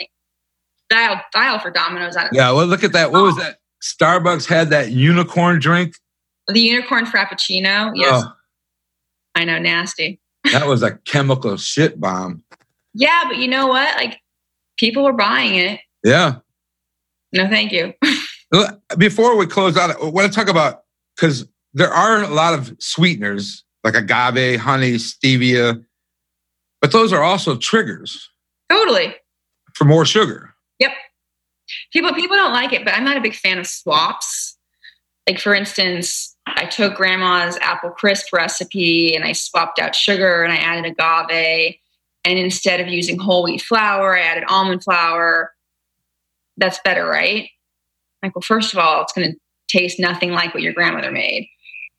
dial 0.89 1.21
dial 1.33 1.59
for 1.59 1.71
Domino's. 1.71 2.15
Yeah, 2.31 2.51
well, 2.51 2.65
look 2.65 2.83
at 2.83 2.93
that. 2.93 3.11
What 3.11 3.23
was 3.23 3.37
oh. 3.37 3.41
that? 3.41 3.57
Starbucks 3.83 4.47
had 4.47 4.69
that 4.69 4.91
unicorn 4.91 5.59
drink. 5.59 5.95
The 6.47 6.59
unicorn 6.59 7.05
frappuccino. 7.05 7.91
Yes, 7.95 8.23
oh. 8.25 8.33
I 9.35 9.45
know, 9.45 9.57
nasty. 9.59 10.19
that 10.51 10.67
was 10.67 10.83
a 10.83 10.97
chemical 11.05 11.57
shit 11.57 11.99
bomb. 11.99 12.43
Yeah, 12.93 13.23
but 13.27 13.37
you 13.37 13.47
know 13.47 13.67
what? 13.67 13.95
Like, 13.95 14.19
people 14.77 15.03
were 15.03 15.13
buying 15.13 15.55
it. 15.55 15.79
Yeah. 16.03 16.37
No, 17.33 17.47
thank 17.47 17.71
you. 17.71 17.93
Before 18.97 19.37
we 19.37 19.45
close 19.47 19.77
out, 19.77 19.91
I 19.91 20.05
want 20.05 20.31
to 20.31 20.37
talk 20.37 20.49
about 20.49 20.81
because 21.15 21.47
there 21.73 21.91
are 21.91 22.23
a 22.23 22.27
lot 22.27 22.53
of 22.53 22.75
sweeteners 22.79 23.63
like 23.83 23.95
agave, 23.95 24.59
honey, 24.59 24.93
stevia, 24.93 25.83
but 26.81 26.91
those 26.91 27.13
are 27.13 27.23
also 27.23 27.55
triggers. 27.55 28.29
Totally. 28.69 29.15
For 29.73 29.85
more 29.85 30.05
sugar. 30.05 30.53
Yep. 30.79 30.91
People 31.93 32.13
people 32.13 32.35
don't 32.35 32.53
like 32.53 32.73
it, 32.73 32.83
but 32.83 32.93
I'm 32.93 33.05
not 33.05 33.17
a 33.17 33.21
big 33.21 33.35
fan 33.35 33.59
of 33.59 33.67
swaps. 33.67 34.57
Like 35.27 35.39
for 35.39 35.53
instance, 35.53 36.35
I 36.47 36.65
took 36.65 36.95
grandma's 36.95 37.57
apple 37.57 37.91
crisp 37.91 38.33
recipe 38.33 39.15
and 39.15 39.23
I 39.23 39.33
swapped 39.33 39.79
out 39.79 39.95
sugar 39.95 40.43
and 40.43 40.51
I 40.51 40.57
added 40.57 40.85
agave. 40.85 41.75
And 42.23 42.37
instead 42.37 42.79
of 42.79 42.87
using 42.87 43.17
whole 43.19 43.43
wheat 43.43 43.61
flour, 43.61 44.17
I 44.17 44.21
added 44.21 44.43
almond 44.47 44.83
flour. 44.83 45.53
That's 46.57 46.79
better, 46.83 47.05
right? 47.05 47.49
Like, 48.21 48.35
well, 48.35 48.43
first 48.43 48.73
of 48.73 48.79
all, 48.79 49.01
it's 49.01 49.13
going 49.13 49.31
to 49.31 49.39
taste 49.67 49.99
nothing 49.99 50.31
like 50.31 50.53
what 50.53 50.61
your 50.61 50.73
grandmother 50.73 51.11
made. 51.11 51.47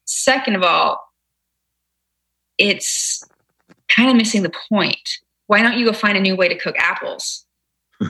Second 0.05 0.55
of 0.55 0.63
all, 0.63 1.03
it's 2.59 3.25
kind 3.95 4.11
of 4.11 4.17
missing 4.17 4.43
the 4.43 4.53
point. 4.69 5.09
Why 5.47 5.63
don't 5.63 5.79
you 5.79 5.87
go 5.87 5.93
find 5.93 6.17
a 6.17 6.21
new 6.21 6.37
way 6.37 6.49
to 6.49 6.59
cook 6.59 6.77
apples? 6.79 7.47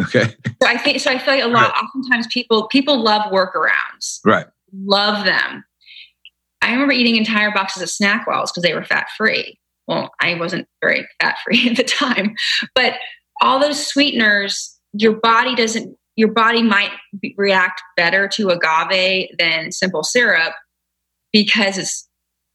okay. 0.00 0.34
So 0.62 0.68
I 0.68 0.76
think 0.76 1.00
so. 1.00 1.10
I 1.10 1.18
feel 1.18 1.34
like 1.34 1.44
a 1.44 1.48
lot. 1.48 1.72
Right. 1.72 1.82
Oftentimes, 1.82 2.26
people 2.28 2.68
people 2.68 3.02
love 3.02 3.32
workarounds. 3.32 4.20
Right. 4.24 4.46
Love 4.72 5.24
them. 5.24 5.64
I 6.60 6.72
remember 6.72 6.92
eating 6.92 7.16
entire 7.16 7.50
boxes 7.50 7.82
of 7.82 7.88
SnackWells 7.88 8.46
because 8.46 8.62
they 8.62 8.74
were 8.74 8.84
fat 8.84 9.08
free. 9.16 9.58
Well, 9.88 10.10
I 10.20 10.34
wasn't 10.34 10.68
very 10.80 11.06
fat 11.20 11.36
free 11.44 11.68
at 11.70 11.76
the 11.76 11.84
time, 11.84 12.34
but 12.74 12.94
all 13.40 13.58
those 13.58 13.84
sweeteners, 13.84 14.78
your 14.92 15.14
body 15.14 15.54
doesn't 15.54 15.96
your 16.16 16.30
body 16.30 16.62
might 16.62 16.90
be, 17.20 17.34
react 17.38 17.82
better 17.96 18.28
to 18.28 18.50
agave 18.50 19.28
than 19.38 19.72
simple 19.72 20.02
syrup 20.02 20.52
because 21.32 21.78
it's 21.78 22.08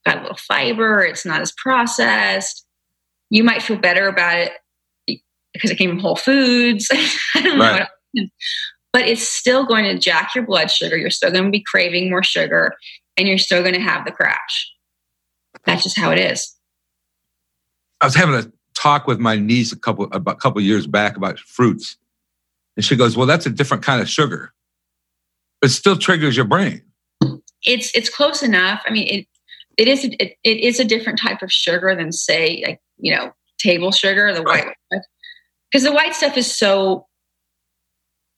got 0.06 0.18
a 0.18 0.22
little 0.22 0.38
fiber, 0.38 1.04
it's 1.04 1.26
not 1.26 1.41
as 1.41 1.54
processed. 1.58 2.66
You 3.30 3.43
might 3.43 3.62
feel 3.62 3.78
better 3.78 4.08
about 4.08 4.38
it 4.38 5.22
because 5.54 5.72
it 5.72 5.78
came 5.78 5.89
from 5.89 6.00
Whole 6.00 6.16
Foods. 6.16 6.88
I 7.36 7.41
don't 7.41 7.60
right. 7.60 7.88
know. 8.14 8.28
But 8.93 9.08
it's 9.08 9.28
still 9.28 9.66
going 9.66 9.86
to 9.86 9.98
jack 9.98 10.34
your 10.34 10.45
blood 10.45 10.72
sugar. 10.72 10.98
You're 10.98 11.10
still 11.10 11.32
going 11.32 11.45
to 11.45 11.52
be 11.52 11.64
craving 11.64 12.10
more 12.10 12.24
sugar 12.24 12.74
and 13.18 13.28
you're 13.28 13.38
still 13.38 13.62
going 13.62 13.76
to 13.76 13.82
have 13.82 14.06
the 14.06 14.12
crash. 14.12 14.72
That's 15.66 15.84
just 15.84 15.98
how 15.98 16.12
it 16.12 16.20
is. 16.20 16.56
I 18.02 18.06
was 18.06 18.16
having 18.16 18.36
a 18.36 18.52
talk 18.76 19.08
with 19.08 19.20
my 19.20 19.36
niece 19.36 19.72
a 19.72 19.80
couple 19.80 20.06
about 20.12 20.36
a 20.36 20.39
couple 20.39 20.62
years 20.62 20.88
back 20.88 21.18
about 21.18 21.39
fruits 21.39 21.98
and 22.78 22.86
she 22.86 22.95
goes, 22.95 23.18
Well, 23.18 23.26
that's 23.26 23.45
a 23.45 23.50
different 23.50 23.84
kind 23.84 24.02
of 24.02 24.08
sugar. 24.08 24.54
It 25.64 25.70
still 25.70 25.98
triggers 25.98 26.38
your 26.38 26.45
brain. 26.45 26.84
It's 27.66 27.93
it's 27.95 28.10
close 28.10 28.43
enough. 28.43 28.84
I 28.86 28.91
mean, 28.91 29.08
it 29.08 29.28
it 29.78 29.88
is 29.88 30.05
it, 30.05 30.38
it 30.43 30.57
is 30.57 30.80
a 30.80 30.86
different 30.86 31.19
type 31.19 31.41
of 31.41 31.51
sugar 31.51 31.95
than 31.95 32.11
say 32.11 32.63
like 32.65 32.80
you 32.97 33.15
know 33.15 33.32
table 33.57 33.91
sugar, 33.91 34.34
the 34.34 34.43
white 34.43 34.67
because 35.71 35.84
the 35.84 35.91
white 35.91 36.15
stuff 36.15 36.38
is 36.38 36.53
so 36.53 37.07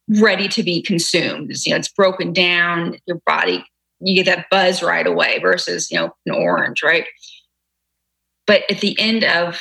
ready 0.07 0.47
to 0.47 0.63
be 0.63 0.81
consumed. 0.81 1.51
It's, 1.51 1.65
you 1.65 1.71
know, 1.71 1.77
it's 1.77 1.91
broken 1.91 2.33
down. 2.33 2.97
Your 3.05 3.21
body 3.25 3.63
you 4.01 4.15
get 4.15 4.33
that 4.33 4.45
buzz 4.49 4.81
right 4.81 5.05
away 5.05 5.39
versus 5.39 5.91
you 5.91 5.99
know 5.99 6.15
an 6.25 6.35
orange, 6.35 6.83
right? 6.83 7.05
But 8.47 8.63
at 8.69 8.79
the 8.79 8.99
end 8.99 9.23
of 9.23 9.59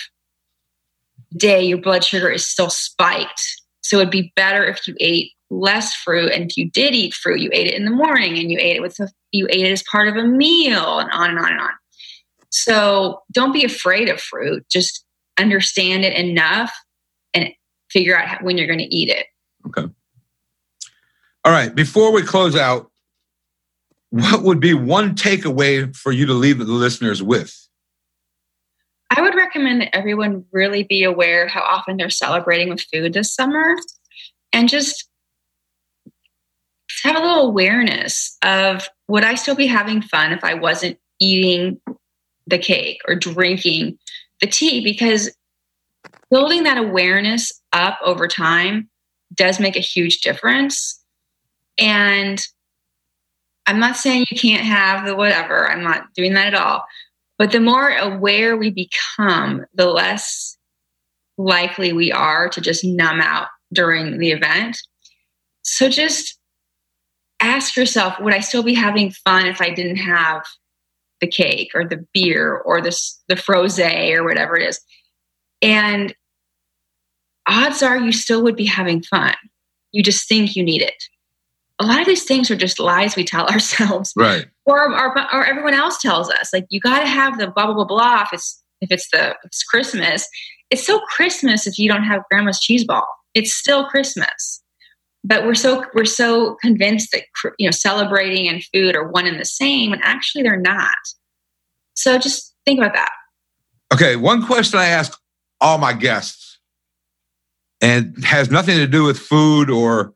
day, 1.36 1.62
your 1.62 1.78
blood 1.78 2.04
sugar 2.04 2.30
is 2.30 2.46
still 2.46 2.70
spiked 2.70 3.42
so 3.88 3.96
it'd 3.96 4.10
be 4.10 4.32
better 4.36 4.66
if 4.66 4.86
you 4.86 4.94
ate 5.00 5.32
less 5.51 5.94
fruit. 5.94 6.30
And 6.30 6.51
if 6.51 6.57
you 6.57 6.70
did 6.70 6.94
eat 6.94 7.14
fruit, 7.14 7.40
you 7.40 7.51
ate 7.53 7.66
it 7.66 7.74
in 7.74 7.84
the 7.84 7.90
morning 7.90 8.38
and 8.38 8.51
you 8.51 8.59
ate 8.61 8.76
it 8.76 8.82
with 8.82 8.99
a, 9.01 9.09
you 9.32 9.46
ate 9.51 9.66
it 9.66 9.72
as 9.72 9.82
part 9.90 10.09
of 10.09 10.16
a 10.16 10.24
meal 10.24 10.99
and 10.99 11.11
on 11.11 11.30
and 11.30 11.38
on 11.38 11.53
and 11.53 11.61
on. 11.61 11.70
So 12.51 13.22
don't 13.32 13.53
be 13.53 13.64
afraid 13.64 14.09
of 14.09 14.20
fruit. 14.20 14.66
Just 14.70 15.05
understand 15.38 16.05
it 16.05 16.16
enough 16.16 16.72
and 17.34 17.49
figure 17.90 18.18
out 18.18 18.42
when 18.42 18.59
you're 18.59 18.66
going 18.66 18.78
to 18.78 18.94
eat 18.94 19.09
it. 19.09 19.26
Okay. 19.66 19.90
All 21.44 21.53
right. 21.53 21.74
Before 21.74 22.12
we 22.12 22.22
close 22.22 22.57
out, 22.57 22.90
what 24.11 24.42
would 24.42 24.61
be 24.61 24.74
one 24.74 25.14
takeaway 25.14 25.94
for 25.94 26.12
you 26.12 26.26
to 26.26 26.32
leave 26.32 26.59
the 26.59 26.64
listeners 26.64 27.22
with? 27.22 27.68
I 29.11 29.22
would 29.22 29.34
recommend 29.34 29.80
that 29.80 29.94
everyone 29.94 30.44
really 30.53 30.82
be 30.82 31.03
aware 31.03 31.49
how 31.49 31.62
often 31.62 31.96
they're 31.96 32.11
celebrating 32.11 32.68
with 32.68 32.84
food 32.92 33.14
this 33.14 33.34
summer 33.34 33.74
and 34.53 34.68
just 34.68 35.09
have 37.05 37.16
a 37.16 37.20
little 37.20 37.46
awareness 37.46 38.36
of 38.42 38.88
would 39.09 39.24
I 39.24 39.34
still 39.34 39.55
be 39.55 39.66
having 39.66 40.03
fun 40.03 40.32
if 40.32 40.44
I 40.44 40.55
wasn't 40.55 40.99
eating 41.18 41.80
the 42.46 42.59
cake 42.59 43.01
or 43.07 43.14
drinking 43.14 43.99
the 44.40 44.46
tea? 44.46 44.82
Because 44.82 45.30
building 46.30 46.64
that 46.64 46.78
awareness 46.78 47.53
up 47.72 47.99
over 48.05 48.28
time 48.28 48.88
does 49.34 49.61
make 49.61 49.76
a 49.76 49.80
huge 49.80 50.20
difference. 50.20 51.03
And 51.78 52.40
I'm 53.66 53.78
not 53.78 53.96
saying 53.96 54.26
you 54.30 54.38
can't 54.38 54.64
have 54.64 55.07
the 55.07 55.14
whatever, 55.14 55.70
I'm 55.70 55.82
not 55.82 56.14
doing 56.14 56.34
that 56.34 56.49
at 56.49 56.55
all. 56.55 56.84
But 57.36 57.53
the 57.53 57.61
more 57.61 57.90
aware 57.90 58.57
we 58.57 58.70
become, 58.70 59.64
the 59.74 59.86
less 59.86 60.57
likely 61.36 61.92
we 61.92 62.11
are 62.11 62.49
to 62.49 62.61
just 62.61 62.84
numb 62.84 63.20
out 63.20 63.46
during 63.72 64.18
the 64.18 64.32
event. 64.32 64.80
So 65.62 65.88
just 65.88 66.38
ask 67.41 67.76
yourself 67.76 68.18
would 68.20 68.34
I 68.34 68.41
still 68.41 68.62
be 68.62 68.74
having 68.74 69.11
fun 69.11 69.47
if 69.47 69.61
I 69.61 69.70
didn't 69.70 69.97
have 69.97 70.43
the 71.20 71.26
cake 71.26 71.70
or 71.74 71.84
the 71.84 72.05
beer 72.14 72.57
or 72.57 72.80
the, 72.80 72.97
the 73.28 73.36
froze 73.36 73.78
or 73.78 74.24
whatever 74.24 74.57
it 74.57 74.68
is? 74.68 74.80
And 75.62 76.14
odds 77.49 77.82
are 77.82 77.99
you 77.99 78.12
still 78.12 78.43
would 78.43 78.57
be 78.57 78.66
having 78.66 79.03
fun. 79.03 79.34
You 79.93 80.03
just 80.03 80.28
think 80.28 80.55
you 80.55 80.62
need 80.62 80.82
it. 80.82 81.03
A 81.80 81.86
lot 81.86 82.01
of 82.01 82.07
these 82.07 82.24
things 82.24 82.51
are 82.51 82.57
just 82.57 82.80
lies 82.80 83.16
we 83.16 83.24
tell 83.24 83.47
ourselves. 83.49 84.12
Right. 84.16 84.47
Or, 84.64 84.93
or, 84.93 85.34
or 85.34 85.45
everyone 85.45 85.74
else 85.74 85.99
tells 85.99 86.30
us. 86.30 86.53
Like, 86.53 86.66
you 86.70 86.80
got 86.80 87.01
to 87.01 87.07
have 87.07 87.39
the 87.39 87.47
blah, 87.47 87.66
blah, 87.66 87.74
blah, 87.74 87.84
blah 87.84 88.22
if 88.22 88.32
it's, 88.32 88.62
if 88.80 88.93
it's 88.93 89.09
the 89.11 89.34
it's 89.45 89.62
Christmas. 89.64 90.26
It's 90.70 90.82
still 90.82 91.01
Christmas 91.01 91.66
if 91.66 91.78
you 91.78 91.89
don't 91.89 92.05
have 92.05 92.22
grandma's 92.30 92.61
cheese 92.61 92.84
ball. 92.84 93.07
It's 93.34 93.55
still 93.55 93.86
Christmas. 93.86 94.62
But 95.28 95.44
we're 95.44 95.54
so 95.54 95.84
we're 95.92 96.06
so 96.06 96.56
convinced 96.62 97.12
that 97.12 97.24
you 97.58 97.66
know 97.66 97.70
celebrating 97.70 98.48
and 98.48 98.64
food 98.72 98.96
are 98.96 99.06
one 99.06 99.26
and 99.26 99.38
the 99.38 99.44
same, 99.44 99.92
and 99.92 100.00
actually 100.02 100.42
they're 100.42 100.58
not. 100.58 100.96
So 101.92 102.18
just 102.18 102.54
think 102.64 102.78
about 102.78 102.94
that. 102.94 103.10
Okay, 103.92 104.16
one 104.16 104.46
question 104.46 104.78
I 104.78 104.86
ask 104.86 105.20
all 105.60 105.76
my 105.76 105.92
guests, 105.92 106.58
and 107.82 108.24
has 108.24 108.50
nothing 108.50 108.76
to 108.76 108.86
do 108.86 109.04
with 109.04 109.18
food 109.18 109.68
or 109.68 110.14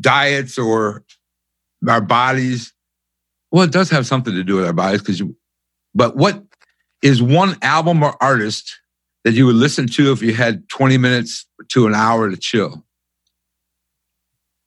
diets 0.00 0.58
or 0.58 1.04
our 1.86 2.00
bodies. 2.00 2.72
Well, 3.52 3.64
it 3.64 3.72
does 3.72 3.90
have 3.90 4.06
something 4.06 4.32
to 4.32 4.42
do 4.42 4.56
with 4.56 4.64
our 4.64 4.72
bodies 4.72 5.00
because 5.00 5.20
you. 5.20 5.36
But 5.94 6.16
what 6.16 6.42
is 7.02 7.22
one 7.22 7.58
album 7.60 8.02
or 8.02 8.16
artist 8.22 8.80
that 9.24 9.34
you 9.34 9.44
would 9.44 9.56
listen 9.56 9.86
to 9.86 10.12
if 10.12 10.22
you 10.22 10.32
had 10.32 10.66
20 10.70 10.96
minutes 10.96 11.46
to 11.68 11.86
an 11.86 11.94
hour 11.94 12.30
to 12.30 12.36
chill? 12.38 12.83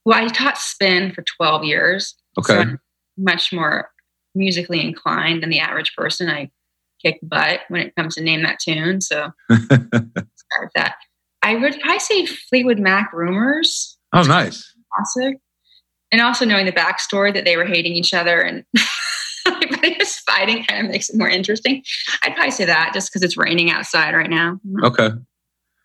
Well, 0.08 0.24
I 0.24 0.30
taught 0.30 0.58
spin 0.58 1.12
for 1.12 1.22
12 1.22 1.66
years. 1.66 2.16
Okay. 2.40 2.54
So 2.54 2.60
I'm 2.62 2.80
much 3.18 3.52
more 3.52 3.90
musically 4.36 4.80
inclined 4.80 5.44
than 5.44 5.50
the 5.50 5.60
average 5.60 5.94
person. 5.98 6.30
I 6.30 6.50
kick 7.04 7.20
butt 7.22 7.60
when 7.68 7.82
it 7.82 7.96
comes 7.98 8.16
to 8.16 8.24
name 8.24 8.42
that 8.44 8.58
tune. 8.58 9.02
So 9.02 9.32
start 9.52 10.72
that. 10.76 10.96
I 11.44 11.56
would 11.56 11.78
probably 11.82 12.00
say 12.00 12.26
Fleetwood 12.26 12.80
Mac 12.80 13.12
Rumors. 13.12 13.98
Oh, 14.14 14.22
nice. 14.22 14.74
Classic. 14.96 15.40
And 16.14 16.22
also 16.22 16.46
knowing 16.46 16.68
the 16.68 16.72
backstory 16.72 17.34
that 17.34 17.44
they 17.44 17.58
were 17.58 17.66
hating 17.66 17.92
each 17.92 18.14
other 18.14 18.40
and 18.40 18.64
just 20.00 20.22
fighting 20.22 20.64
kind 20.64 20.86
of 20.86 20.90
makes 20.90 21.10
it 21.10 21.18
more 21.18 21.28
interesting. 21.28 21.84
I'd 22.24 22.34
probably 22.34 22.52
say 22.52 22.64
that 22.64 22.92
just 22.94 23.12
because 23.12 23.24
it's 23.24 23.36
raining 23.36 23.72
outside 23.72 24.16
right 24.16 24.30
now. 24.30 24.58
Okay. 24.84 25.10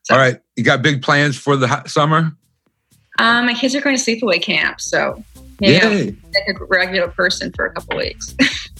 So, 0.04 0.14
All 0.14 0.20
right. 0.20 0.38
You 0.54 0.62
got 0.62 0.80
big 0.80 1.02
plans 1.02 1.36
for 1.36 1.56
the 1.56 1.82
summer? 1.88 2.36
Um, 3.18 3.46
my 3.46 3.54
kids 3.54 3.74
are 3.74 3.80
going 3.80 3.96
to 3.96 4.02
sleepaway 4.02 4.40
camp, 4.40 4.80
so 4.80 5.22
yeah, 5.60 5.88
like 5.88 6.56
a 6.60 6.64
regular 6.64 7.08
person 7.08 7.52
for 7.52 7.66
a 7.66 7.72
couple 7.72 7.96
weeks. 7.98 8.34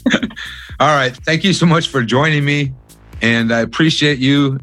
All 0.80 0.97
right. 0.97 1.14
Thank 1.24 1.45
you 1.45 1.53
so 1.53 1.66
much 1.66 1.89
for 1.89 2.03
joining 2.03 2.45
me, 2.45 2.72
and 3.20 3.53
I 3.53 3.61
appreciate 3.61 4.18
you 4.18 4.59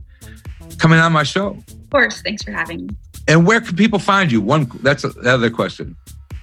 coming 0.77 0.99
on 0.99 1.13
my 1.13 1.23
show. 1.23 1.49
Of 1.49 1.89
course. 1.91 2.21
Thanks 2.21 2.43
for 2.43 2.51
having 2.51 2.87
me. 2.87 2.95
And 3.27 3.45
where 3.45 3.61
can 3.61 3.75
people 3.75 3.99
find 3.99 4.31
you? 4.31 4.41
One. 4.41 4.69
That's 4.81 5.03
the 5.03 5.31
other 5.31 5.49
question. 5.49 5.95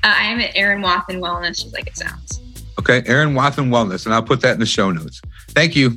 Uh, 0.04 0.14
I 0.16 0.24
am 0.24 0.40
at 0.40 0.52
Erin 0.54 0.82
Wathen 0.82 1.20
Wellness, 1.20 1.62
just 1.62 1.74
like 1.74 1.88
it 1.88 1.96
sounds. 1.96 2.40
Okay, 2.78 3.02
Erin 3.06 3.34
Wathen 3.34 3.70
Wellness, 3.70 4.06
and 4.06 4.14
I'll 4.14 4.22
put 4.22 4.40
that 4.42 4.54
in 4.54 4.60
the 4.60 4.66
show 4.66 4.90
notes. 4.90 5.20
Thank 5.48 5.74
you. 5.74 5.96